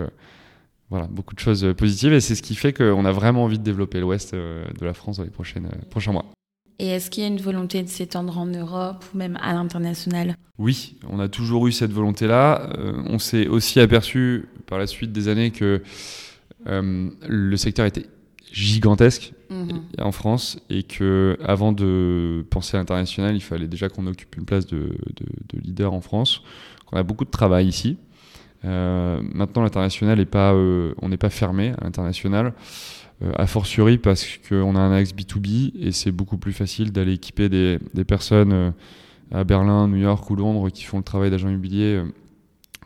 voilà, 0.91 1.07
beaucoup 1.07 1.35
de 1.35 1.41
choses 1.41 1.73
positives 1.77 2.13
et 2.13 2.21
c'est 2.21 2.35
ce 2.35 2.43
qui 2.43 2.55
fait 2.55 2.73
qu'on 2.73 3.05
a 3.05 3.13
vraiment 3.13 3.45
envie 3.45 3.59
de 3.59 3.63
développer 3.63 4.01
l'Ouest 4.01 4.35
de 4.35 4.85
la 4.85 4.95
France 4.95 5.19
dans 5.19 5.25
les 5.25 5.31
prochaines, 5.31 5.69
prochains 5.91 6.13
mois. 6.13 6.25
Et 6.79 6.89
est-ce 6.89 7.11
qu'il 7.11 7.23
y 7.23 7.27
a 7.27 7.29
une 7.29 7.41
volonté 7.41 7.83
de 7.83 7.89
s'étendre 7.89 8.37
en 8.39 8.47
Europe 8.47 9.05
ou 9.13 9.19
même 9.19 9.39
à 9.41 9.53
l'international? 9.53 10.37
Oui, 10.59 10.97
on 11.09 11.21
a 11.21 11.29
toujours 11.29 11.67
eu 11.67 11.73
cette 11.73 11.93
volonté-là. 11.93 12.71
Euh, 12.79 12.93
on 13.07 13.19
s'est 13.19 13.47
aussi 13.47 13.81
aperçu 13.81 14.47
par 14.67 14.79
la 14.79 14.87
suite 14.87 15.13
des 15.13 15.29
années 15.29 15.51
que 15.51 15.83
euh, 16.67 17.11
le 17.29 17.57
secteur 17.57 17.87
était 17.87 18.07
gigantesque 18.53 19.35
mhm. 19.51 19.83
en 19.99 20.13
France 20.13 20.59
et 20.71 20.83
que 20.85 21.37
avant 21.45 21.73
de 21.73 22.45
penser 22.51 22.77
à 22.77 22.81
l'international, 22.81 23.35
il 23.35 23.41
fallait 23.41 23.67
déjà 23.67 23.89
qu'on 23.89 24.07
occupe 24.07 24.37
une 24.37 24.45
place 24.45 24.67
de, 24.67 24.97
leader 25.55 25.93
en 25.93 26.01
France. 26.01 26.43
On 26.93 26.97
a 26.97 27.03
beaucoup 27.03 27.25
de 27.25 27.31
travail 27.31 27.69
ici. 27.69 27.99
Euh, 28.65 29.21
maintenant, 29.23 29.63
l'international 29.63 30.19
n'est 30.19 30.25
pas, 30.25 30.55
on 30.55 31.09
n'est 31.09 31.17
pas 31.17 31.31
fermé 31.31 31.71
à 31.81 31.85
l'international. 31.85 32.53
Euh, 33.22 33.33
a 33.37 33.46
fortiori 33.46 33.98
parce 33.98 34.27
qu'on 34.48 34.74
a 34.74 34.81
un 34.81 34.92
axe 34.92 35.12
B2B 35.12 35.72
et 35.79 35.92
c'est 35.92 36.11
beaucoup 36.11 36.37
plus 36.37 36.53
facile 36.53 36.90
d'aller 36.90 37.12
équiper 37.12 37.48
des, 37.48 37.79
personnes 38.05 38.53
euh, 38.53 38.70
à 39.31 39.44
Berlin, 39.44 39.87
New 39.87 39.98
York 39.98 40.29
ou 40.31 40.37
Londres 40.37 40.68
qui 40.70 40.83
font 40.83 40.98
le 40.98 41.05
travail 41.05 41.31
d'agent 41.31 41.48
immobilier, 41.48 42.03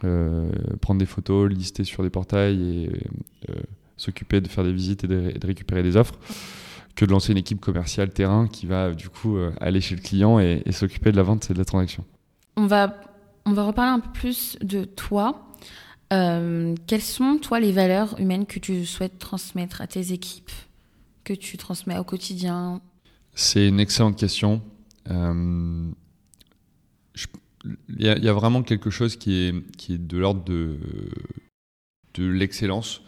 euh, 0.04 0.50
prendre 0.82 0.98
des 0.98 1.06
photos, 1.06 1.50
lister 1.50 1.84
sur 1.84 2.02
des 2.02 2.10
portails 2.10 2.60
et 2.60 2.90
s'occuper 3.96 4.40
de 4.40 4.48
faire 4.48 4.64
des 4.64 4.72
visites 4.72 5.04
et 5.04 5.08
de, 5.08 5.32
récupérer 5.44 5.82
des 5.82 5.96
offres 5.96 6.14
que 6.94 7.04
de 7.04 7.10
lancer 7.10 7.32
une 7.32 7.38
équipe 7.38 7.60
commerciale 7.60 8.10
terrain 8.10 8.48
qui 8.48 8.66
va 8.66 8.92
du 8.92 9.08
coup 9.08 9.38
aller 9.60 9.80
chez 9.80 9.96
le 9.96 10.02
client 10.02 10.38
et, 10.38 10.62
et 10.66 10.72
s'occuper 10.72 11.10
de 11.10 11.16
la 11.16 11.22
vente 11.22 11.50
et 11.50 11.54
de 11.54 11.58
la 11.58 11.64
transaction. 11.64 12.04
On 12.56 12.66
va, 12.66 13.00
on 13.46 13.52
va 13.52 13.64
reparler 13.64 13.92
un 13.92 14.00
peu 14.00 14.10
plus 14.12 14.58
de 14.62 14.84
toi. 14.84 15.48
Euh, 16.12 16.74
quelles 16.86 17.02
sont, 17.02 17.38
toi, 17.38 17.60
les 17.60 17.72
valeurs 17.72 18.18
humaines 18.18 18.46
que 18.46 18.58
tu 18.58 18.86
souhaites 18.86 19.18
transmettre 19.18 19.80
à 19.80 19.86
tes 19.86 20.12
équipes, 20.12 20.50
que 21.24 21.34
tu 21.34 21.56
transmets 21.56 21.98
au 21.98 22.04
quotidien? 22.04 22.80
C'est 23.34 23.68
une 23.68 23.80
excellente 23.80 24.16
question. 24.16 24.62
Euh, 25.10 25.90
il 27.88 28.06
y, 28.06 28.28
a 28.28 28.32
vraiment 28.32 28.62
quelque 28.62 28.88
chose 28.88 29.16
qui 29.16 29.34
est, 29.34 29.76
qui 29.76 29.94
est 29.94 29.98
de 29.98 30.16
l'ordre 30.16 30.44
de, 30.44 30.78
de 32.14 32.24
l'excellence. 32.24 33.02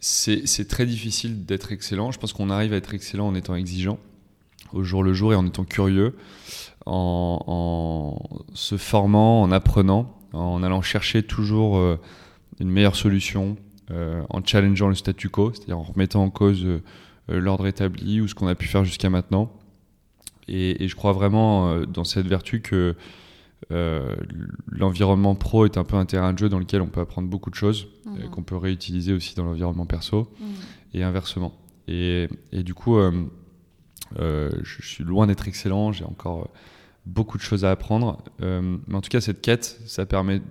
C'est 0.00 0.68
très 0.68 0.86
difficile 0.86 1.46
d'être 1.46 1.72
excellent. 1.72 2.10
Je 2.10 2.18
pense 2.18 2.32
qu'on 2.32 2.50
arrive 2.50 2.72
à 2.72 2.76
être 2.76 2.94
excellent 2.94 3.28
en 3.28 3.34
étant 3.34 3.54
exigeant 3.54 3.98
au 4.72 4.82
jour 4.82 5.02
le 5.02 5.12
jour 5.12 5.32
et 5.32 5.36
en 5.36 5.46
étant 5.46 5.64
curieux, 5.64 6.16
en, 6.86 7.42
en 7.46 8.44
se 8.54 8.76
formant, 8.76 9.42
en 9.42 9.50
apprenant 9.50 10.19
en 10.32 10.62
allant 10.62 10.82
chercher 10.82 11.22
toujours 11.22 11.78
euh, 11.78 11.96
une 12.60 12.70
meilleure 12.70 12.96
solution, 12.96 13.56
euh, 13.90 14.22
en 14.30 14.44
challengeant 14.44 14.88
le 14.88 14.94
statu 14.94 15.28
quo, 15.28 15.52
c'est-à-dire 15.52 15.78
en 15.78 15.82
remettant 15.82 16.22
en 16.22 16.30
cause 16.30 16.64
euh, 16.64 16.80
l'ordre 17.28 17.66
établi 17.66 18.20
ou 18.20 18.28
ce 18.28 18.34
qu'on 18.34 18.46
a 18.46 18.54
pu 18.54 18.68
faire 18.68 18.84
jusqu'à 18.84 19.10
maintenant. 19.10 19.52
Et, 20.48 20.88
je 20.88 20.96
crois 20.96 21.12
vraiment 21.12 21.82
dans 21.86 22.02
cette 22.02 22.26
vertu 22.26 22.60
que 22.60 22.96
l'environnement 24.66 25.36
pro 25.36 25.64
est 25.64 25.78
un 25.78 25.84
peu 25.84 25.94
un 25.94 26.06
terrain 26.06 26.32
de 26.32 26.38
jeu 26.38 26.48
dans 26.48 26.58
lequel 26.58 26.82
on 26.82 26.88
peut 26.88 27.00
apprendre 27.00 27.28
beaucoup 27.28 27.50
de 27.50 27.54
choses, 27.54 27.86
mmh. 28.04 28.30
qu'on 28.30 28.42
peut 28.42 28.56
réutiliser 28.56 29.12
aussi 29.12 29.36
dans 29.36 29.44
l'environnement 29.44 29.86
perso, 29.86 30.22
mmh. 30.22 30.44
et 30.94 31.02
inversement. 31.04 31.52
Et, 31.86 32.28
et 32.50 32.64
du 32.64 32.74
coup, 32.74 32.98
je 34.18 34.82
suis 34.82 35.04
loin 35.04 35.28
d'être 35.28 35.46
excellent, 35.46 35.92
j'ai 35.92 36.04
encore 36.04 36.48
beaucoup 37.06 37.38
de 37.38 37.42
choses 37.42 37.64
à 37.64 37.70
apprendre. 37.70 38.22
Euh, 38.42 38.78
mais 38.86 38.94
en 38.94 39.00
tout 39.00 39.08
cas, 39.08 39.20
cette 39.20 39.40
quête, 39.40 39.80
ça 39.86 40.06
permet 40.06 40.42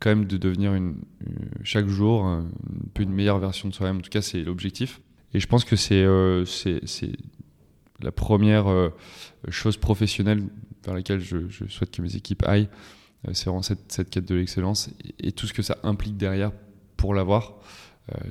quand 0.00 0.10
même 0.10 0.26
de 0.26 0.36
devenir 0.36 0.74
une, 0.74 0.96
chaque 1.62 1.86
jour 1.86 2.24
un 2.24 2.46
une 2.98 3.12
meilleure 3.12 3.38
version 3.38 3.68
de 3.68 3.74
soi-même. 3.74 3.98
En 3.98 4.00
tout 4.00 4.10
cas, 4.10 4.22
c'est 4.22 4.42
l'objectif. 4.42 5.00
Et 5.32 5.40
je 5.40 5.46
pense 5.46 5.64
que 5.64 5.76
c'est 5.76 6.02
euh, 6.04 6.44
la 8.00 8.12
première 8.12 8.68
euh, 8.68 8.90
chose 9.48 9.76
professionnelle 9.76 10.44
vers 10.84 10.94
laquelle 10.94 11.20
je, 11.20 11.48
souhaite 11.68 11.90
que 11.90 12.02
mes 12.02 12.14
équipes 12.14 12.44
aillent. 12.46 12.68
c'est 13.32 13.46
vraiment 13.46 13.62
cette, 13.62 13.90
cette, 13.90 14.10
quête 14.10 14.26
de 14.26 14.34
l'excellence 14.34 14.90
et, 15.18 15.32
tout 15.32 15.46
ce 15.46 15.54
que 15.54 15.62
ça 15.62 15.78
implique 15.82 16.16
derrière 16.16 16.52
pour 16.96 17.14
l'avoir. 17.14 17.54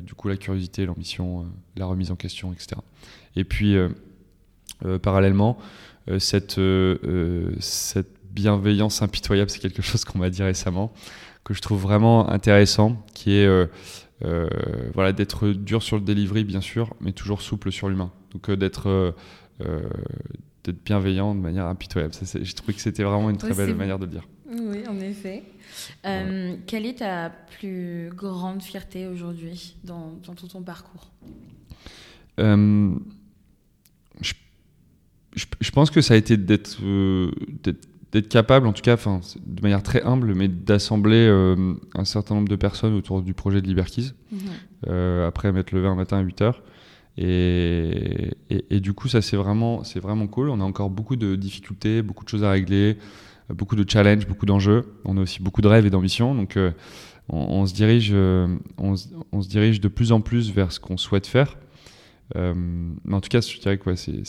du 0.02 0.14
coup, 0.14 0.28
la 0.28 0.38
curiosité, 0.38 0.86
l'ambition, 0.86 1.48
la 1.76 1.88
remise 1.88 2.12
en 2.12 2.16
question, 2.16 2.54
etc. 2.54 2.80
Et 3.36 3.44
puis, 3.44 3.76
parallèlement, 5.02 5.58
euh, 5.60 5.64
cette, 6.20 6.58
euh, 6.58 6.98
euh, 7.04 7.52
cette 7.60 8.12
bienveillance 8.32 9.02
impitoyable, 9.02 9.50
c'est 9.50 9.60
quelque 9.60 9.82
chose 9.82 10.06
qu'on 10.06 10.20
m'a 10.20 10.30
dit 10.30 10.44
récemment, 10.44 10.94
que 11.44 11.54
je 11.54 11.62
trouve 11.62 11.82
vraiment 11.82 12.30
intéressant, 12.30 13.04
qui 13.14 13.34
est 13.34 13.70
voilà, 14.94 15.12
d'être 15.12 15.50
dur 15.50 15.84
sur 15.84 15.98
le 15.98 16.04
delivery, 16.04 16.44
bien 16.44 16.62
sûr, 16.62 16.96
mais 17.02 17.12
toujours 17.12 17.42
souple 17.42 17.72
sur 17.72 17.90
l'humain. 17.90 18.12
Donc 18.32 18.50
d'être 18.52 19.14
d'être 19.60 20.84
bienveillant 20.86 21.36
de 21.36 21.42
manière 21.42 21.66
impitoyable. 21.66 22.14
J'ai 22.42 22.54
trouvé 22.54 22.74
que 22.74 22.80
c'était 22.80 23.04
vraiment 23.04 23.30
une 23.30 23.38
très 23.38 23.54
belle 23.54 23.76
manière 23.76 24.00
de 24.00 24.06
le 24.06 24.12
dire. 24.12 24.28
Oui, 24.50 24.88
en 24.88 25.00
effet. 25.00 25.44
Quelle 26.04 26.86
est 26.86 27.00
ta 27.00 27.30
plus 27.30 28.10
grande 28.16 28.64
fierté 28.64 29.08
aujourd'hui 29.08 29.76
dans, 29.84 30.14
dans, 30.26 30.34
tout 30.34 30.48
ton 30.48 30.62
parcours? 30.62 31.12
Je, 35.36 35.72
pense 35.72 35.90
que 35.90 36.02
ça 36.02 36.14
a 36.14 36.18
été 36.18 36.38
d'être 36.38 36.78
euh, 36.84 37.32
d'être 38.12 38.30
capable, 38.30 38.68
en 38.68 38.74
tout 38.74 38.84
cas, 38.84 38.94
enfin, 38.94 39.22
de 39.44 39.62
manière 39.62 39.82
très 39.82 40.04
humble, 40.04 40.36
mais 40.36 40.48
d'assembler 40.48 41.26
euh, 41.28 41.74
un 41.96 42.06
certain 42.06 42.36
nombre 42.36 42.48
de 42.48 42.56
personnes 42.56 42.94
autour 42.94 43.24
du 43.24 43.34
projet 43.34 43.62
de 43.62 43.68
Liberkeys, 43.68 44.12
mhm. 44.32 44.40
euh, 44.88 45.28
après 45.28 45.52
m'être 45.52 45.72
levé 45.72 45.88
un 45.88 45.96
matin 45.96 46.18
à 46.18 46.22
8 46.22 46.42
heures. 46.42 46.62
Et, 47.18 48.32
et, 48.50 48.80
du 48.80 48.94
coup, 48.94 49.08
ça, 49.08 49.22
c'est 49.22 49.38
vraiment, 49.38 49.84
c'est 49.84 50.00
vraiment 50.00 50.26
cool. 50.26 50.50
On 50.50 50.60
a 50.60 50.64
encore 50.64 50.90
beaucoup 50.90 51.16
de 51.16 51.36
difficultés, 51.36 52.02
beaucoup 52.02 52.24
de 52.24 52.30
choses 52.30 52.44
à 52.44 52.50
régler, 52.50 52.98
beaucoup 53.50 53.76
de 53.76 53.88
challenges, 53.88 54.28
beaucoup 54.28 54.48
d'enjeux. 54.48 54.94
On 55.06 55.18
a 55.18 55.22
aussi 55.22 55.40
beaucoup 55.40 55.62
de 55.62 55.68
rêves 55.68 55.86
et 55.86 55.92
d'ambitions. 55.92 56.34
Donc, 56.34 56.58
on, 57.30 57.68
se 57.68 57.74
dirige, 57.76 58.12
on, 58.16 58.96
on, 59.32 59.42
se 59.44 59.48
dirige 59.48 59.80
de 59.80 59.90
plus 59.90 60.12
en 60.12 60.22
plus 60.22 60.52
vers 60.52 60.72
ce 60.72 60.80
qu'on 60.80 60.98
souhaite 60.98 61.28
faire. 61.28 61.56
Euh, 62.36 62.54
mais 63.04 63.16
en 63.16 63.22
tout 63.22 63.30
cas, 63.30 63.42
je 63.42 63.60
dirais 63.60 63.78
que 63.78 63.96
c'est 63.96 64.24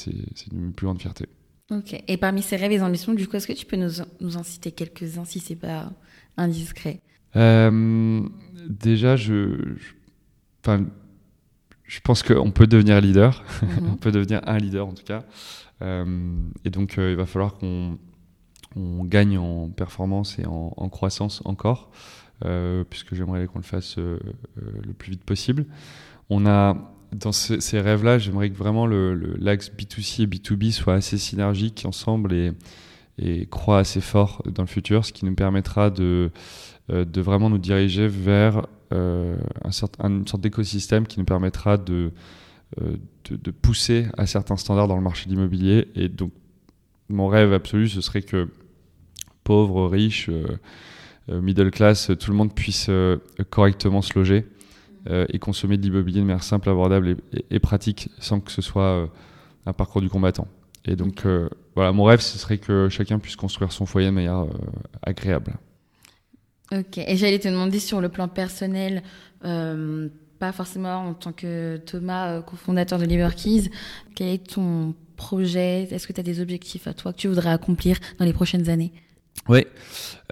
une 0.52 0.72
plus 0.72 0.86
grande 0.86 1.00
fierté. 1.00 1.26
Ok. 1.70 1.96
Et 2.06 2.16
parmi 2.16 2.42
ces 2.42 2.56
rêves 2.56 2.72
et 2.72 2.80
ambitions, 2.80 3.14
du 3.14 3.26
coup, 3.26 3.36
est-ce 3.36 3.46
que 3.46 3.52
tu 3.52 3.66
peux 3.66 3.76
nous, 3.76 4.02
nous 4.20 4.36
en 4.36 4.42
citer 4.42 4.72
quelques-uns 4.72 5.24
si 5.24 5.40
c'est 5.40 5.56
pas 5.56 5.92
indiscret? 6.36 7.00
Euh, 7.36 8.20
Déjà, 8.68 9.16
je, 9.16 9.74
enfin, 10.62 10.84
je 11.84 12.00
pense 12.00 12.22
qu'on 12.22 12.50
peut 12.50 12.66
devenir 12.66 13.00
leader. 13.00 13.44
Mhm. 13.62 13.88
on 13.92 13.96
peut 13.96 14.12
devenir 14.12 14.40
un 14.46 14.58
leader 14.58 14.86
en 14.86 14.92
tout 14.92 15.04
cas. 15.04 15.24
Euh, 15.82 16.36
et 16.64 16.70
donc, 16.70 16.96
il 16.98 17.16
va 17.16 17.26
falloir 17.26 17.54
qu'on 17.54 17.98
on 18.76 19.04
gagne 19.04 19.38
en 19.38 19.68
performance 19.70 20.38
et 20.38 20.46
en, 20.46 20.74
en 20.76 20.88
croissance 20.88 21.40
encore, 21.44 21.90
puisque 22.90 23.14
j'aimerais 23.14 23.46
qu'on 23.46 23.60
le 23.60 23.64
fasse 23.64 23.96
le 23.96 24.92
plus 24.98 25.12
vite 25.12 25.24
possible. 25.24 25.64
On 26.28 26.44
a 26.46 26.93
dans 27.14 27.32
ces 27.32 27.80
rêves-là, 27.80 28.18
j'aimerais 28.18 28.50
que 28.50 28.56
vraiment 28.56 28.86
l'axe 28.86 29.70
le, 29.70 29.76
B2C 29.76 30.22
et 30.22 30.26
B2B 30.26 30.72
soient 30.72 30.94
assez 30.94 31.18
synergiques 31.18 31.84
ensemble 31.86 32.32
et, 32.32 32.52
et 33.18 33.46
croient 33.46 33.78
assez 33.78 34.00
fort 34.00 34.42
dans 34.46 34.62
le 34.62 34.68
futur, 34.68 35.04
ce 35.04 35.12
qui 35.12 35.24
nous 35.24 35.34
permettra 35.34 35.90
de, 35.90 36.30
de 36.88 37.20
vraiment 37.20 37.50
nous 37.50 37.58
diriger 37.58 38.08
vers 38.08 38.66
un 38.90 39.70
certain, 39.70 40.08
une 40.08 40.26
sorte 40.26 40.42
d'écosystème 40.42 41.06
qui 41.06 41.18
nous 41.18 41.24
permettra 41.24 41.78
de, 41.78 42.12
de, 42.78 43.36
de, 43.36 43.50
pousser 43.50 44.06
à 44.16 44.26
certains 44.26 44.56
standards 44.56 44.88
dans 44.88 44.96
le 44.96 45.02
marché 45.02 45.26
de 45.26 45.34
l'immobilier. 45.34 45.88
Et 45.94 46.08
donc, 46.08 46.32
mon 47.08 47.28
rêve 47.28 47.52
absolu, 47.52 47.88
ce 47.88 48.00
serait 48.00 48.22
que 48.22 48.48
pauvres, 49.42 49.88
riches, 49.88 50.30
euh, 51.30 51.40
middle 51.40 51.70
class, 51.70 52.10
tout 52.18 52.30
le 52.30 52.36
monde 52.36 52.54
puisse 52.54 52.86
euh, 52.88 53.16
correctement 53.50 54.02
se 54.02 54.18
loger 54.18 54.36
euh, 54.36 54.44
et 55.06 55.38
consommer 55.38 55.76
de 55.76 55.82
l'immobilier 55.82 56.20
de 56.20 56.26
manière 56.26 56.42
simple, 56.42 56.68
abordable 56.70 57.16
et, 57.50 57.58
pratique 57.60 58.08
sans 58.18 58.40
que 58.40 58.50
ce 58.50 58.62
soit 58.62 59.10
un 59.66 59.72
parcours 59.72 60.00
du 60.00 60.08
combattant. 60.08 60.48
Et 60.86 60.96
donc, 60.96 61.24
voilà, 61.74 61.92
mon 61.92 62.04
rêve, 62.04 62.20
ce 62.20 62.38
serait 62.38 62.58
que 62.58 62.88
chacun 62.88 63.18
puisse 63.18 63.36
construire 63.36 63.72
son 63.72 63.86
foyer 63.86 64.08
de 64.08 64.12
manière 64.12 64.46
agréable. 65.02 65.56
Ok, 66.72 66.98
et 66.98 67.16
j'allais 67.16 67.38
te 67.38 67.48
demander 67.48 67.80
sur 67.80 68.00
le 68.00 68.08
plan 68.08 68.28
personnel, 68.28 69.02
pas 69.40 70.52
forcément 70.52 71.08
en 71.08 71.14
tant 71.14 71.32
que 71.32 71.76
Thomas, 71.84 72.40
cofondateur 72.42 72.98
de 72.98 73.04
Liberkeys, 73.04 73.70
quel 74.14 74.28
est 74.28 74.54
ton 74.54 74.94
projet? 75.16 75.82
Est-ce 75.90 76.06
que 76.06 76.12
tu 76.12 76.20
as 76.20 76.24
des 76.24 76.40
objectifs 76.40 76.86
à 76.86 76.94
toi 76.94 77.12
que 77.12 77.18
tu 77.18 77.28
voudrais 77.28 77.50
accomplir 77.50 77.98
dans 78.18 78.24
les 78.24 78.32
prochaines 78.32 78.68
années? 78.68 78.92
Oui, 79.48 79.66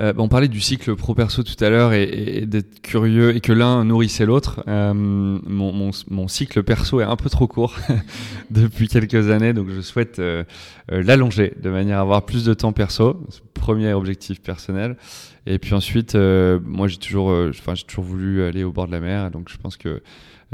euh, 0.01 0.15
on 0.17 0.29
parlait 0.29 0.49
du 0.49 0.61
cycle 0.61 0.97
pro-perso 0.97 1.43
tout 1.43 1.62
à 1.62 1.69
l'heure 1.69 1.93
et, 1.93 2.45
d'être 2.47 2.81
curieux 2.81 3.37
et 3.37 3.41
que 3.41 3.53
l'un 3.53 3.85
nourrissait 3.85 4.25
l'autre. 4.25 4.65
Euh, 4.67 4.95
mon, 4.95 5.73
mon, 5.73 5.91
mon, 6.09 6.29
cycle 6.29 6.62
perso 6.62 7.01
est 7.01 7.05
un 7.05 7.17
peu 7.17 7.29
trop 7.29 7.47
court 7.47 7.77
depuis 8.51 8.88
quelques 8.88 9.29
années, 9.29 9.53
donc 9.53 9.69
je 9.69 9.83
souhaite 9.83 10.19
euh, 10.19 10.45
euh, 10.91 11.03
l'allonger 11.03 11.53
de 11.62 11.69
manière 11.69 11.99
à 11.99 12.01
avoir 12.01 12.25
plus 12.25 12.45
de 12.45 12.55
temps 12.55 12.73
perso. 12.73 13.23
Premier 13.53 13.93
objectif 13.93 14.41
personnel. 14.41 14.97
Et 15.46 15.59
puis 15.59 15.74
ensuite, 15.74 16.14
euh, 16.14 16.61
moi 16.64 16.88
j'ai 16.88 16.98
toujours, 16.98 17.31
enfin 17.48 17.74
j'ai 17.74 17.85
toujours 17.85 18.05
voulu 18.05 18.42
aller 18.44 18.64
au 18.64 18.72
bord 18.72 18.87
de 18.87 18.92
la 18.92 19.00
mer, 19.00 19.31
donc 19.31 19.48
je 19.48 19.57
pense 19.57 19.76
que 19.76 20.02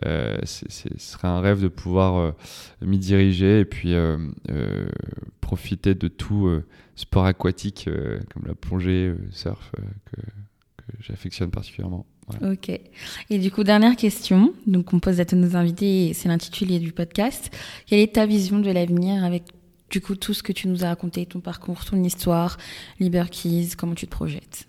euh, 0.07 0.38
ce 0.44 0.64
serait 0.96 1.29
un 1.29 1.40
rêve 1.40 1.61
de 1.61 1.68
pouvoir 1.68 2.35
m'y 2.81 2.98
diriger 2.98 3.61
et 3.61 3.64
puis 3.64 3.94
profiter 5.40 5.94
de 5.94 6.09
tout 6.09 6.62
sport 6.98 7.27
aquatique 7.27 7.87
euh, 7.87 8.18
comme 8.33 8.44
la 8.46 8.55
plongée, 8.55 9.09
euh, 9.09 9.16
surf, 9.31 9.72
euh, 9.79 9.83
que, 10.11 10.20
j'affectionne 11.01 11.51
particulièrement. 11.51 12.07
Ok. 12.42 12.70
Et 13.31 13.38
du 13.38 13.51
coup, 13.51 13.62
dernière 13.62 13.94
question, 13.94 14.55
donc 14.66 14.92
on 14.94 15.01
pose 15.01 15.20
à 15.20 15.27
tous 15.27 15.37
nos 15.37 15.55
invités, 15.55 16.12
c'est 16.14 16.29
l'intitulé 16.29 16.79
du 16.79 16.92
podcast. 16.92 17.55
Quelle 17.87 18.01
est 18.01 18.14
ta 18.14 18.27
vision 18.27 18.59
de 18.59 18.70
l'avenir 18.70 19.22
avec 19.22 19.44
du 19.90 20.01
coup 20.01 20.14
tout 20.14 20.33
ce 20.33 20.42
que 20.42 20.53
tu 20.53 20.66
nous 20.66 20.85
as 20.85 20.88
raconté, 20.88 21.27
ton 21.27 21.40
parcours, 21.40 21.85
ton 21.85 22.03
histoire, 22.03 22.57
Keys, 22.98 23.70
comment 23.77 23.94
tu 23.94 24.07
te 24.07 24.11
projettes? 24.11 24.66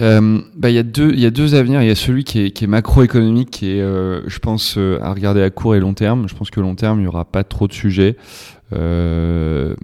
Bah, 0.00 0.70
il 0.70 0.74
y 0.74 0.78
a 0.78 0.82
deux 0.82 1.54
avenirs 1.54 1.82
il 1.82 1.88
y 1.88 1.90
a 1.90 1.94
celui 1.94 2.24
qui 2.24 2.40
est, 2.40 2.66
macroéconomique 2.66 3.50
qui 3.50 3.70
est 3.70 3.80
je 3.80 4.38
pense 4.38 4.76
à 4.76 5.12
regarder 5.12 5.42
à 5.42 5.50
court 5.50 5.74
et 5.74 5.80
long 5.80 5.94
terme 5.94 6.28
je 6.28 6.34
pense 6.34 6.50
que 6.50 6.60
long 6.60 6.74
terme 6.74 7.00
il 7.00 7.04
y 7.04 7.08
aura 7.08 7.24
pas 7.24 7.44
trop 7.44 7.66
de 7.66 7.72
sujets 7.72 8.16
euh, 8.72 9.74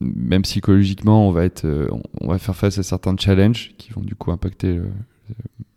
même 0.00 0.42
psychologiquement, 0.42 1.28
on 1.28 1.32
va, 1.32 1.48
euh, 1.64 1.88
faire 2.38 2.56
face 2.56 2.78
à 2.78 2.82
certains 2.82 3.16
challenges 3.16 3.72
qui 3.78 3.92
vont 3.92 4.00
du 4.00 4.14
coup 4.14 4.30
impacter 4.30 4.76
euh, 4.76 4.84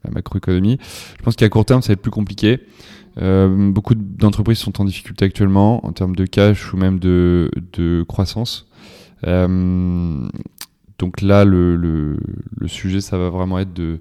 la 0.04 0.12
macroéconomie. 0.12 0.78
Je 1.18 1.24
pense 1.24 1.36
qu'à 1.36 1.50
court 1.50 1.66
terme, 1.66 1.82
ça 1.82 1.90
va 1.90 1.94
être 1.94 2.02
plus 2.02 2.12
compliqué. 2.12 2.60
Euh, 3.22 3.72
beaucoup 3.72 3.96
d'entreprises 3.96 4.60
sont 4.60 4.80
en 4.80 4.86
difficulté 4.86 5.26
actuellement 5.26 5.86
en 5.86 5.92
termes 5.92 6.16
de 6.16 6.26
cash 6.26 6.74
ou 6.74 6.78
même 6.78 7.00
de, 7.00 7.50
croissance. 8.08 8.68
Euh, 9.28 10.28
donc 11.02 11.22
là, 11.22 11.46
le, 11.46 12.16
sujet, 12.68 13.02
ça 13.02 13.18
va 13.18 13.30
vraiment 13.30 13.58
être 13.58 13.74
de, 13.74 14.00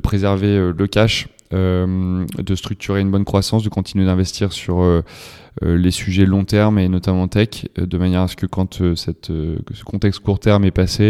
préserver 0.00 0.72
le 0.76 0.86
cash, 0.88 1.28
euh, 1.52 2.26
de 2.36 2.54
structurer 2.56 3.00
une 3.00 3.12
bonne 3.12 3.24
croissance, 3.24 3.62
de 3.62 3.68
continuer 3.68 4.04
d'investir 4.06 4.52
sur 4.52 4.82
euh, 5.62 5.78
les 5.78 5.92
sujets 5.92 6.26
long 6.26 6.44
terme 6.44 6.80
et 6.80 6.88
notamment 6.88 7.28
tech, 7.28 7.66
euh, 7.78 7.86
de 7.86 7.96
manière 7.96 8.22
à 8.22 8.28
ce 8.28 8.36
que 8.36 8.44
quand 8.44 8.82
euh, 8.82 8.94
ce 8.96 9.84
contexte 9.84 10.20
court 10.20 10.40
terme 10.40 10.64
est 10.64 10.70
passé, 10.72 11.04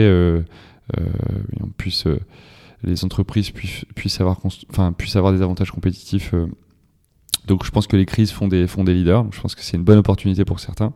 les 2.84 3.04
entreprises 3.04 3.50
puissent, 3.50 4.20
avoir, 4.20 5.32
des 5.32 5.42
avantages 5.42 5.70
compétitifs. 5.70 6.34
donc 7.46 7.64
je 7.64 7.70
pense 7.70 7.86
que 7.86 7.96
les 7.96 8.04
crises 8.04 8.30
font 8.30 8.48
des 8.48 8.66
leaders. 8.94 9.26
Je 9.32 9.40
pense 9.40 9.54
que 9.54 9.62
c'est 9.62 9.78
une 9.78 9.82
bonne 9.82 9.98
opportunité 9.98 10.44
pour 10.44 10.60
certains. 10.60 10.92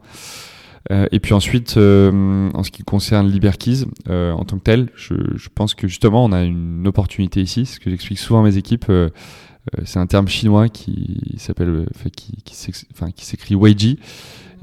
Euh, 0.90 1.06
et 1.12 1.20
puis 1.20 1.34
ensuite, 1.34 1.76
euh, 1.76 2.50
en 2.54 2.62
ce 2.62 2.70
qui 2.70 2.82
concerne 2.82 3.28
Liberkeys 3.28 3.84
euh, 4.08 4.32
en 4.32 4.44
tant 4.44 4.56
que 4.56 4.62
tel, 4.62 4.88
je, 4.96 5.14
je, 5.34 5.48
pense 5.54 5.74
que 5.74 5.86
justement 5.86 6.24
on 6.24 6.32
a 6.32 6.42
une 6.42 6.86
opportunité 6.86 7.42
ici. 7.42 7.66
Ce 7.66 7.78
que 7.78 7.90
j'explique 7.90 8.18
souvent 8.18 8.40
à 8.40 8.44
mes 8.44 8.56
équipes, 8.56 8.86
euh, 8.88 9.82
c'est 9.84 9.98
un 9.98 10.06
terme 10.06 10.28
chinois 10.28 10.68
qui 10.68 11.34
s'appelle, 11.36 11.86
qui, 12.16 12.42
qui 12.44 13.24
s'écrit 13.24 13.54
Weiji 13.54 13.98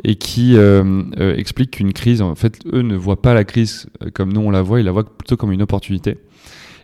et 0.04 0.16
qui 0.16 0.58
euh, 0.58 1.04
euh, 1.20 1.36
explique 1.36 1.72
qu'une 1.72 1.94
crise, 1.94 2.22
en 2.22 2.36
fait, 2.36 2.60
eux 2.72 2.82
ne 2.82 2.96
voient 2.96 3.22
pas 3.22 3.34
la 3.34 3.44
crise 3.44 3.88
comme 4.14 4.34
nous 4.34 4.42
on 4.42 4.52
la 4.52 4.62
voit, 4.62 4.80
ils 4.80 4.86
la 4.86 4.92
voient 4.92 5.06
plutôt 5.06 5.38
comme 5.38 5.52
une 5.52 5.62
opportunité. 5.62 6.18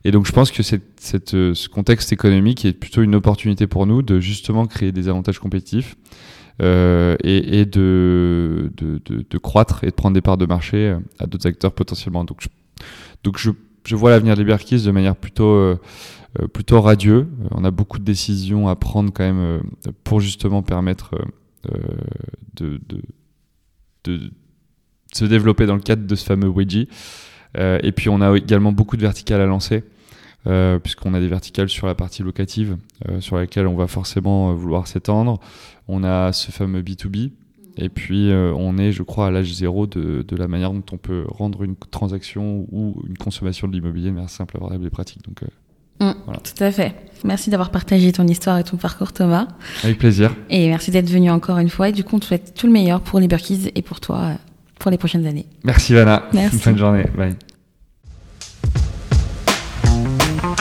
Et 0.06 0.12
donc 0.12 0.26
je 0.26 0.32
pense 0.32 0.52
que 0.52 0.64
cette, 0.64 1.00
cette, 1.00 1.30
ce 1.30 1.70
contexte 1.70 2.12
économique 2.12 2.66
est 2.66 2.74
plutôt 2.74 3.02
une 3.02 3.16
opportunité 3.16 3.68
pour 3.68 3.86
nous 3.86 4.02
de 4.02 4.20
justement 4.20 4.68
créer 4.68 4.92
des 4.92 5.08
avantages 5.08 5.40
compétitifs 5.40 5.96
euh, 6.62 7.16
et, 7.24 7.60
et 7.60 7.66
de, 7.66 8.72
de, 8.78 9.02
de, 9.06 9.26
de, 9.28 9.38
croître 9.38 9.84
et 9.84 9.88
de 9.88 9.96
prendre 9.96 10.14
des 10.14 10.22
parts 10.22 10.38
de 10.38 10.46
marché 10.46 10.96
à 11.20 11.26
d'autres 11.26 11.48
acteurs 11.48 11.74
potentiellement. 11.74 12.24
Donc 12.24 12.42
je, 12.42 12.48
donc 13.24 13.38
je, 13.38 13.52
je 13.86 13.96
vois 13.96 14.12
l'avenir 14.12 14.36
des 14.36 14.44
Berkis 14.44 14.84
de 14.84 14.92
manière 14.92 15.16
plutôt 15.16 15.78
euh, 16.42 16.48
plutôt 16.48 16.82
radieux. 16.82 17.28
Euh, 17.42 17.48
on 17.52 17.64
a 17.64 17.72
beaucoup 17.72 18.00
de 18.00 18.04
décisions 18.04 18.68
à 18.68 18.76
prendre 18.76 19.12
quand 19.14 19.24
même 19.24 19.40
euh, 19.40 19.60
pour 20.04 20.20
justement 20.20 20.64
permettre 20.64 21.16
de, 22.56 22.82
de, 22.90 23.02
de, 24.04 24.32
se 25.14 25.24
développer 25.24 25.66
dans 25.66 25.76
le 25.76 25.82
cadre 25.82 26.06
de 26.06 26.16
ce 26.16 26.26
fameux 26.26 26.50
Wedgie. 26.50 26.90
et 27.56 27.92
puis 27.94 28.10
on 28.10 28.20
a 28.20 28.36
également 28.36 28.74
beaucoup 28.74 28.98
de 28.98 29.02
verticales 29.02 29.40
à 29.40 29.46
lancer. 29.46 29.84
Euh, 30.46 30.78
puisqu'on 30.78 31.14
a 31.14 31.22
des 31.22 31.30
verticales 31.30 31.70
sur 31.70 31.88
la 31.88 31.96
partie 31.96 32.22
locative 32.22 32.76
euh, 33.08 33.22
sur 33.22 33.38
laquelle 33.38 33.66
on 33.66 33.76
va 33.76 33.88
forcément 33.88 34.54
vouloir 34.54 34.88
s'étendre. 34.88 35.40
On 35.88 36.04
a 36.04 36.34
ce 36.34 36.52
fameux 36.52 36.82
B2B. 36.82 37.32
Et 37.78 37.90
puis 37.90 38.30
euh, 38.30 38.54
on 38.54 38.78
est, 38.78 38.92
je 38.92 39.04
crois, 39.04 39.28
à 39.28 39.32
l'âge 39.32 39.54
zéro 39.54 39.88
de, 39.88 40.24
de, 40.28 40.36
la 40.36 40.48
manière 40.48 40.72
dont 40.72 40.84
on 40.92 40.98
peut 40.98 41.24
rendre 41.28 41.64
une 41.64 41.76
transaction 41.76 42.68
ou 42.72 43.02
une 43.08 43.18
consommation 43.18 43.68
de 43.68 43.74
l'immobilier 43.74 44.10
de 44.10 44.16
manière 44.16 44.30
simple, 44.30 44.58
abordable 44.58 44.86
et 44.86 44.90
pratique. 44.92 45.24
Donc 45.24 45.44
Mm, 46.00 46.14
tout 46.44 46.64
à 46.64 46.72
fait. 46.72 46.94
Merci 47.24 47.50
d'avoir 47.50 47.70
partagé 47.70 48.12
ton 48.12 48.28
histoire 48.28 48.58
et 48.58 48.64
ton 48.64 48.78
parcours, 48.78 49.14
Thomas. 49.14 49.48
Avec 49.84 49.98
plaisir. 49.98 50.36
Et 50.50 50.68
merci 50.68 50.92
d'être 50.92 51.10
venu 51.10 51.30
encore 51.30 51.58
une 51.60 51.70
fois. 51.70 51.90
Et 51.90 51.92
du 51.92 52.04
coup, 52.04 52.18
on 52.18 52.20
te 52.20 52.26
souhaite 52.26 52.54
tout 52.54 52.68
le 52.68 52.74
meilleur 52.74 53.02
pour 53.02 53.20
Liberkeys 53.20 53.72
et 53.74 53.82
pour 53.82 54.00
toi 54.00 54.18
euh, 54.18 54.34
pour 54.80 54.92
les 54.92 54.98
prochaines 54.98 55.26
années. 55.26 55.46
Merci, 55.64 55.94
Vanna. 55.94 56.24
Merci. 56.34 56.60
Bonne 56.66 56.78
journée. 56.78 57.06
Bye. 57.16 57.36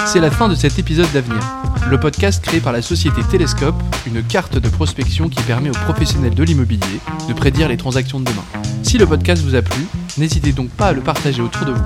C'est 0.06 0.20
la 0.20 0.30
fin 0.30 0.48
de 0.48 0.54
cet 0.54 0.78
épisode 0.78 1.10
d'Avenir, 1.12 1.40
le 1.88 1.98
podcast 1.98 2.44
créé 2.44 2.60
par 2.60 2.72
la 2.72 2.82
société 2.82 3.22
Télescope, 3.30 3.74
une 4.06 4.22
carte 4.22 4.58
de 4.58 4.68
prospection 4.68 5.28
qui 5.28 5.42
permet 5.42 5.70
aux 5.70 5.84
professionnels 5.84 6.34
de 6.34 6.42
l'immobilier 6.42 7.00
de 7.28 7.32
prédire 7.32 7.68
les 7.68 7.76
transactions 7.76 8.20
de 8.20 8.24
demain. 8.24 8.44
Si 8.82 8.98
le 8.98 9.06
podcast 9.06 9.42
vous 9.42 9.54
a 9.54 9.62
plu, 9.62 9.86
n'hésitez 10.18 10.52
donc 10.52 10.68
pas 10.70 10.88
à 10.88 10.92
le 10.92 11.00
partager 11.00 11.40
autour 11.40 11.66
de 11.66 11.72
vous. 11.72 11.84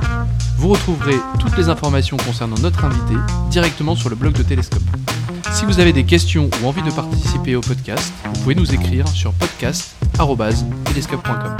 Vous 0.59 0.69
retrouverez 0.69 1.17
toutes 1.39 1.57
les 1.57 1.69
informations 1.69 2.17
concernant 2.17 2.57
notre 2.59 2.85
invité 2.85 3.15
directement 3.51 3.95
sur 3.95 4.09
le 4.09 4.17
blog 4.17 4.33
de 4.33 4.43
Télescope. 4.43 4.83
Si 5.53 5.65
vous 5.65 5.81
avez 5.81 5.93
des 5.93 6.05
questions 6.05 6.51
ou 6.63 6.67
envie 6.67 6.83
de 6.83 6.91
participer 6.91 7.57
au 7.57 7.61
podcast, 7.61 8.13
vous 8.25 8.41
pouvez 8.41 8.55
nous 8.55 8.75
écrire 8.75 9.07
sur 9.09 9.33
podcast.telescope.com. 9.35 11.57